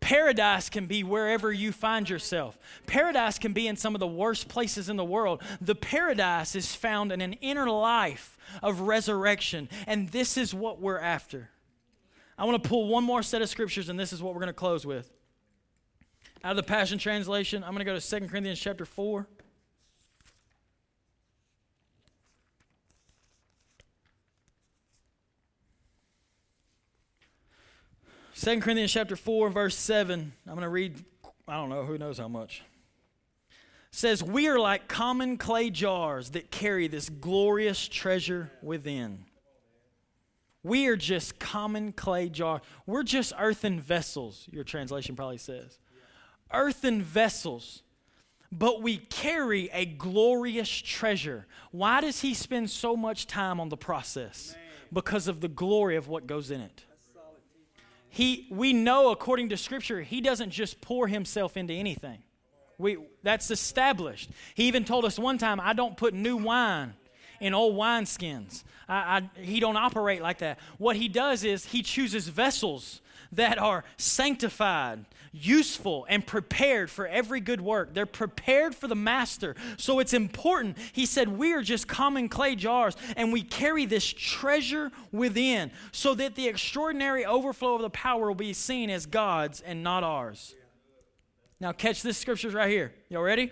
Paradise 0.00 0.68
can 0.68 0.84
be 0.84 1.02
wherever 1.02 1.50
you 1.50 1.72
find 1.72 2.10
yourself. 2.10 2.58
Paradise 2.86 3.38
can 3.38 3.54
be 3.54 3.66
in 3.66 3.74
some 3.74 3.94
of 3.94 4.00
the 4.00 4.06
worst 4.06 4.48
places 4.48 4.90
in 4.90 4.96
the 4.96 5.04
world. 5.04 5.42
The 5.62 5.74
paradise 5.74 6.54
is 6.54 6.74
found 6.74 7.10
in 7.10 7.22
an 7.22 7.32
inner 7.34 7.70
life 7.70 8.36
of 8.62 8.82
resurrection, 8.82 9.70
and 9.86 10.10
this 10.10 10.36
is 10.36 10.52
what 10.52 10.78
we're 10.78 10.98
after. 10.98 11.48
I 12.36 12.44
want 12.44 12.62
to 12.62 12.68
pull 12.68 12.88
one 12.88 13.02
more 13.02 13.22
set 13.22 13.40
of 13.40 13.48
scriptures, 13.48 13.88
and 13.88 13.98
this 13.98 14.12
is 14.12 14.22
what 14.22 14.34
we're 14.34 14.40
going 14.40 14.48
to 14.48 14.52
close 14.52 14.84
with. 14.84 15.10
Out 16.44 16.50
of 16.50 16.56
the 16.58 16.62
Passion 16.62 16.98
Translation, 16.98 17.64
I'm 17.64 17.70
going 17.70 17.78
to 17.78 17.84
go 17.86 17.98
to 17.98 18.20
2 18.20 18.28
Corinthians 18.28 18.60
chapter 18.60 18.84
4. 18.84 19.26
2 28.34 28.60
Corinthians 28.60 28.92
chapter 28.92 29.16
4, 29.16 29.48
verse 29.48 29.74
7. 29.74 30.34
I'm 30.46 30.52
going 30.52 30.64
to 30.64 30.68
read, 30.68 31.02
I 31.48 31.54
don't 31.54 31.70
know, 31.70 31.86
who 31.86 31.96
knows 31.96 32.18
how 32.18 32.28
much. 32.28 32.62
says, 33.90 34.22
We 34.22 34.46
are 34.48 34.58
like 34.58 34.86
common 34.86 35.38
clay 35.38 35.70
jars 35.70 36.32
that 36.32 36.50
carry 36.50 36.88
this 36.88 37.08
glorious 37.08 37.88
treasure 37.88 38.50
within. 38.60 39.24
We 40.62 40.88
are 40.88 40.96
just 40.96 41.38
common 41.38 41.92
clay 41.92 42.28
jars. 42.28 42.60
We're 42.84 43.02
just 43.02 43.32
earthen 43.38 43.80
vessels, 43.80 44.46
your 44.52 44.64
translation 44.64 45.16
probably 45.16 45.38
says. 45.38 45.78
Earthen 46.54 47.02
vessels. 47.02 47.82
But 48.52 48.82
we 48.82 48.98
carry 48.98 49.68
a 49.72 49.84
glorious 49.84 50.70
treasure. 50.70 51.46
Why 51.72 52.00
does 52.00 52.20
he 52.20 52.34
spend 52.34 52.70
so 52.70 52.96
much 52.96 53.26
time 53.26 53.58
on 53.58 53.68
the 53.68 53.76
process? 53.76 54.54
Because 54.92 55.26
of 55.26 55.40
the 55.40 55.48
glory 55.48 55.96
of 55.96 56.06
what 56.06 56.28
goes 56.28 56.52
in 56.52 56.60
it 56.60 56.84
he, 58.14 58.46
we 58.48 58.72
know 58.72 59.10
according 59.10 59.48
to 59.48 59.56
Scripture, 59.56 60.00
he 60.00 60.20
doesn't 60.20 60.50
just 60.50 60.80
pour 60.80 61.08
himself 61.08 61.56
into 61.56 61.72
anything. 61.72 62.18
We, 62.78 62.98
that's 63.24 63.50
established. 63.50 64.30
He 64.54 64.68
even 64.68 64.84
told 64.84 65.04
us 65.04 65.18
one 65.18 65.36
time, 65.36 65.58
I 65.58 65.72
don't 65.72 65.96
put 65.96 66.14
new 66.14 66.36
wine 66.36 66.94
in 67.40 67.54
old 67.54 67.74
wineskins. 67.74 68.62
I, 68.88 68.94
I, 69.36 69.40
he 69.40 69.58
don't 69.58 69.76
operate 69.76 70.22
like 70.22 70.38
that. 70.38 70.60
What 70.78 70.94
he 70.94 71.08
does 71.08 71.42
is 71.42 71.66
he 71.66 71.82
chooses 71.82 72.28
vessels 72.28 73.00
that 73.36 73.58
are 73.58 73.84
sanctified, 73.96 75.04
useful, 75.32 76.06
and 76.08 76.26
prepared 76.26 76.90
for 76.90 77.06
every 77.06 77.40
good 77.40 77.60
work. 77.60 77.94
They're 77.94 78.06
prepared 78.06 78.74
for 78.74 78.88
the 78.88 78.94
master. 78.94 79.54
So 79.76 79.98
it's 79.98 80.12
important. 80.12 80.76
He 80.92 81.06
said, 81.06 81.28
We 81.28 81.52
are 81.52 81.62
just 81.62 81.88
common 81.88 82.28
clay 82.28 82.56
jars, 82.56 82.96
and 83.16 83.32
we 83.32 83.42
carry 83.42 83.86
this 83.86 84.06
treasure 84.06 84.90
within 85.12 85.70
so 85.92 86.14
that 86.14 86.34
the 86.34 86.48
extraordinary 86.48 87.24
overflow 87.24 87.76
of 87.76 87.82
the 87.82 87.90
power 87.90 88.26
will 88.26 88.34
be 88.34 88.52
seen 88.52 88.90
as 88.90 89.06
God's 89.06 89.60
and 89.60 89.82
not 89.82 90.04
ours. 90.04 90.54
Now, 91.60 91.72
catch 91.72 92.02
this 92.02 92.18
scriptures 92.18 92.54
right 92.54 92.70
here. 92.70 92.92
Y'all 93.08 93.22
ready? 93.22 93.50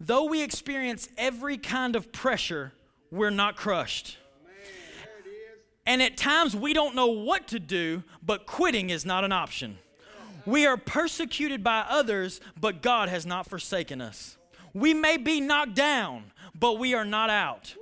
Though 0.00 0.24
we 0.24 0.42
experience 0.42 1.08
every 1.16 1.56
kind 1.56 1.94
of 1.94 2.10
pressure, 2.12 2.72
we're 3.10 3.30
not 3.30 3.56
crushed. 3.56 4.18
And 5.84 6.00
at 6.00 6.16
times 6.16 6.54
we 6.54 6.72
don't 6.72 6.94
know 6.94 7.08
what 7.08 7.48
to 7.48 7.58
do, 7.58 8.04
but 8.24 8.46
quitting 8.46 8.90
is 8.90 9.04
not 9.04 9.24
an 9.24 9.32
option. 9.32 9.78
We 10.46 10.66
are 10.66 10.76
persecuted 10.76 11.62
by 11.62 11.84
others, 11.88 12.40
but 12.60 12.82
God 12.82 13.08
has 13.08 13.26
not 13.26 13.46
forsaken 13.48 14.00
us. 14.00 14.36
We 14.74 14.94
may 14.94 15.16
be 15.16 15.40
knocked 15.40 15.74
down, 15.74 16.32
but 16.58 16.78
we 16.78 16.94
are 16.94 17.04
not 17.04 17.30
out. 17.30 17.74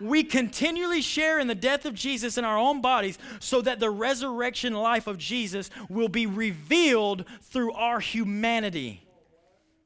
We 0.00 0.24
continually 0.24 1.00
share 1.00 1.38
in 1.38 1.46
the 1.46 1.54
death 1.54 1.86
of 1.86 1.94
Jesus 1.94 2.36
in 2.36 2.44
our 2.44 2.58
own 2.58 2.80
bodies 2.80 3.18
so 3.38 3.62
that 3.62 3.80
the 3.80 3.90
resurrection 3.90 4.74
life 4.74 5.06
of 5.06 5.18
Jesus 5.18 5.70
will 5.88 6.08
be 6.08 6.26
revealed 6.26 7.24
through 7.42 7.72
our 7.72 8.00
humanity. 8.00 9.02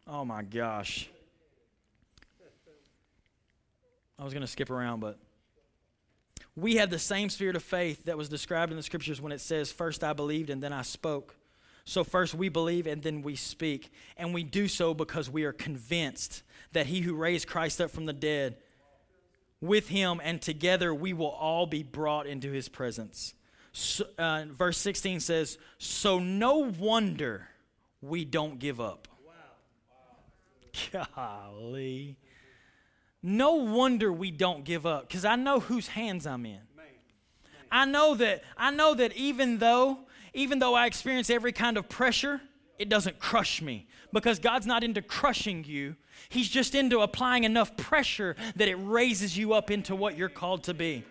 Oh 0.07 0.25
my 0.25 0.43
gosh. 0.43 1.09
I 4.19 4.25
was 4.25 4.33
going 4.33 4.41
to 4.41 4.49
skip 4.49 4.71
around, 4.71 5.01
but 5.01 5.19
we 6.61 6.77
have 6.77 6.91
the 6.91 6.99
same 6.99 7.29
spirit 7.29 7.55
of 7.55 7.63
faith 7.63 8.05
that 8.07 8.19
was 8.19 8.29
described 8.29 8.73
in 8.73 8.77
the 8.77 8.83
scriptures 8.83 9.21
when 9.21 9.33
it 9.33 9.41
says, 9.41 9.71
First 9.71 10.03
I 10.03 10.13
believed 10.13 10.51
and 10.51 10.63
then 10.63 10.73
I 10.73 10.83
spoke. 10.83 11.37
So, 11.85 12.05
first 12.05 12.35
we 12.35 12.49
believe 12.49 12.87
and 12.87 13.03
then 13.03 13.23
we 13.23 13.37
speak. 13.37 13.93
And 14.17 14.35
we 14.35 14.43
do 14.43 14.67
so 14.69 14.93
because 14.93 15.31
we 15.31 15.45
are 15.45 15.53
convinced 15.53 16.43
that 16.73 16.87
he 16.87 17.01
who 17.01 17.15
raised 17.15 17.47
Christ 17.47 17.81
up 17.81 17.91
from 17.91 18.07
the 18.07 18.13
dead, 18.13 18.57
with 19.61 19.89
him 19.89 20.21
and 20.23 20.43
together 20.43 20.93
we 20.95 21.13
will 21.13 21.31
all 21.31 21.67
be 21.67 21.83
brought 21.83 22.27
into 22.27 22.51
his 22.51 22.69
presence. 22.69 23.35
So, 23.73 24.07
uh, 24.19 24.45
verse 24.51 24.79
16 24.79 25.21
says, 25.21 25.59
So 25.79 26.19
no 26.19 26.59
wonder 26.59 27.49
we 28.03 28.25
don't 28.25 28.59
give 28.59 28.81
up. 28.81 29.07
Wow. 29.25 29.33
wow. 30.93 31.07
Golly. 31.53 32.17
No 33.23 33.55
wonder 33.55 34.13
we 34.13 34.31
don't 34.31 34.65
give 34.65 34.87
up 34.87 35.09
because 35.09 35.25
I 35.25 35.37
know 35.37 35.61
whose 35.61 35.89
hands 35.89 36.27
I'm 36.27 36.47
in. 36.47 36.61
I 37.71 37.85
know 37.85 38.15
that 38.15 38.45
I 38.57 38.71
know 38.71 38.95
that 38.95 39.15
even 39.17 39.59
though 39.59 40.01
even 40.35 40.59
though 40.59 40.75
I 40.75 40.87
experience 40.87 41.31
every 41.31 41.53
kind 41.53 41.77
of 41.77 41.89
pressure, 41.89 42.41
it 42.79 42.89
doesn't 42.89 43.19
crush 43.19 43.61
me 43.61 43.89
because 44.13 44.39
God's 44.39 44.67
not 44.67 44.85
into 44.85 45.03
crushing 45.03 45.65
you. 45.65 45.97
He's 46.29 46.49
just 46.49 46.75
into 46.75 47.01
applying 47.01 47.45
enough 47.45 47.77
pressure 47.77 48.37
that 48.57 48.69
it 48.69 48.77
raises 48.77 49.37
you 49.37 49.53
up 49.53 49.71
into 49.71 49.97
what 49.97 50.17
you're 50.17 50.29
called 50.29 50.65
to 50.65 50.75
be. 50.75 51.05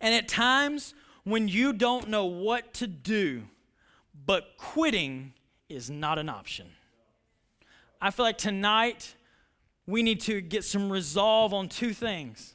And 0.00 0.14
at 0.14 0.28
times 0.28 0.94
when 1.24 1.48
you 1.48 1.72
don't 1.72 2.08
know 2.08 2.26
what 2.26 2.74
to 2.74 2.86
do, 2.86 3.44
but 4.26 4.56
quitting 4.56 5.32
is 5.68 5.90
not 5.90 6.18
an 6.18 6.28
option. 6.28 6.68
I 8.00 8.10
feel 8.10 8.24
like 8.24 8.38
tonight 8.38 9.14
we 9.88 10.02
need 10.02 10.20
to 10.20 10.42
get 10.42 10.64
some 10.64 10.92
resolve 10.92 11.54
on 11.54 11.66
two 11.66 11.94
things. 11.94 12.54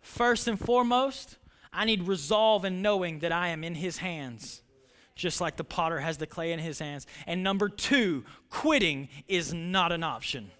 First 0.00 0.46
and 0.46 0.56
foremost, 0.56 1.36
I 1.72 1.84
need 1.84 2.06
resolve 2.06 2.64
in 2.64 2.82
knowing 2.82 3.18
that 3.18 3.32
I 3.32 3.48
am 3.48 3.64
in 3.64 3.74
His 3.74 3.98
hands, 3.98 4.62
just 5.16 5.40
like 5.40 5.56
the 5.56 5.64
potter 5.64 5.98
has 5.98 6.18
the 6.18 6.26
clay 6.26 6.52
in 6.52 6.60
his 6.60 6.78
hands. 6.78 7.04
And 7.26 7.42
number 7.42 7.68
two, 7.68 8.24
quitting 8.48 9.08
is 9.26 9.52
not 9.52 9.90
an 9.90 10.04
option. 10.04 10.52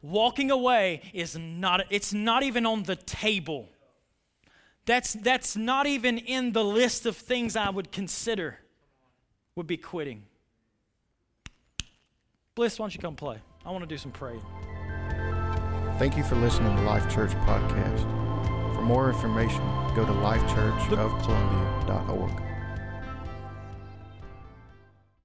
Walking 0.00 0.50
away 0.50 1.02
is 1.12 1.36
not, 1.36 1.84
it's 1.90 2.14
not 2.14 2.42
even 2.42 2.64
on 2.64 2.84
the 2.84 2.96
table. 2.96 3.68
That's, 4.86 5.12
that's 5.12 5.56
not 5.58 5.86
even 5.86 6.16
in 6.16 6.52
the 6.52 6.64
list 6.64 7.04
of 7.04 7.18
things 7.18 7.54
I 7.54 7.68
would 7.68 7.92
consider 7.92 8.60
would 9.54 9.66
be 9.66 9.76
quitting. 9.76 10.22
Bliss, 12.54 12.78
why 12.78 12.84
don't 12.84 12.94
you 12.94 13.00
come 13.00 13.14
play? 13.14 13.38
I 13.66 13.70
want 13.70 13.82
to 13.82 13.86
do 13.86 13.98
some 13.98 14.12
praying. 14.12 14.40
Thank 15.98 16.16
you 16.16 16.24
for 16.24 16.36
listening 16.36 16.76
to 16.76 16.82
Life 16.82 17.12
Church 17.12 17.32
Podcast. 17.46 18.02
For 18.74 18.82
more 18.82 19.08
information, 19.08 19.62
go 19.94 20.04
to 20.04 20.12
lifechurchofcolumbia.com. 20.12 22.45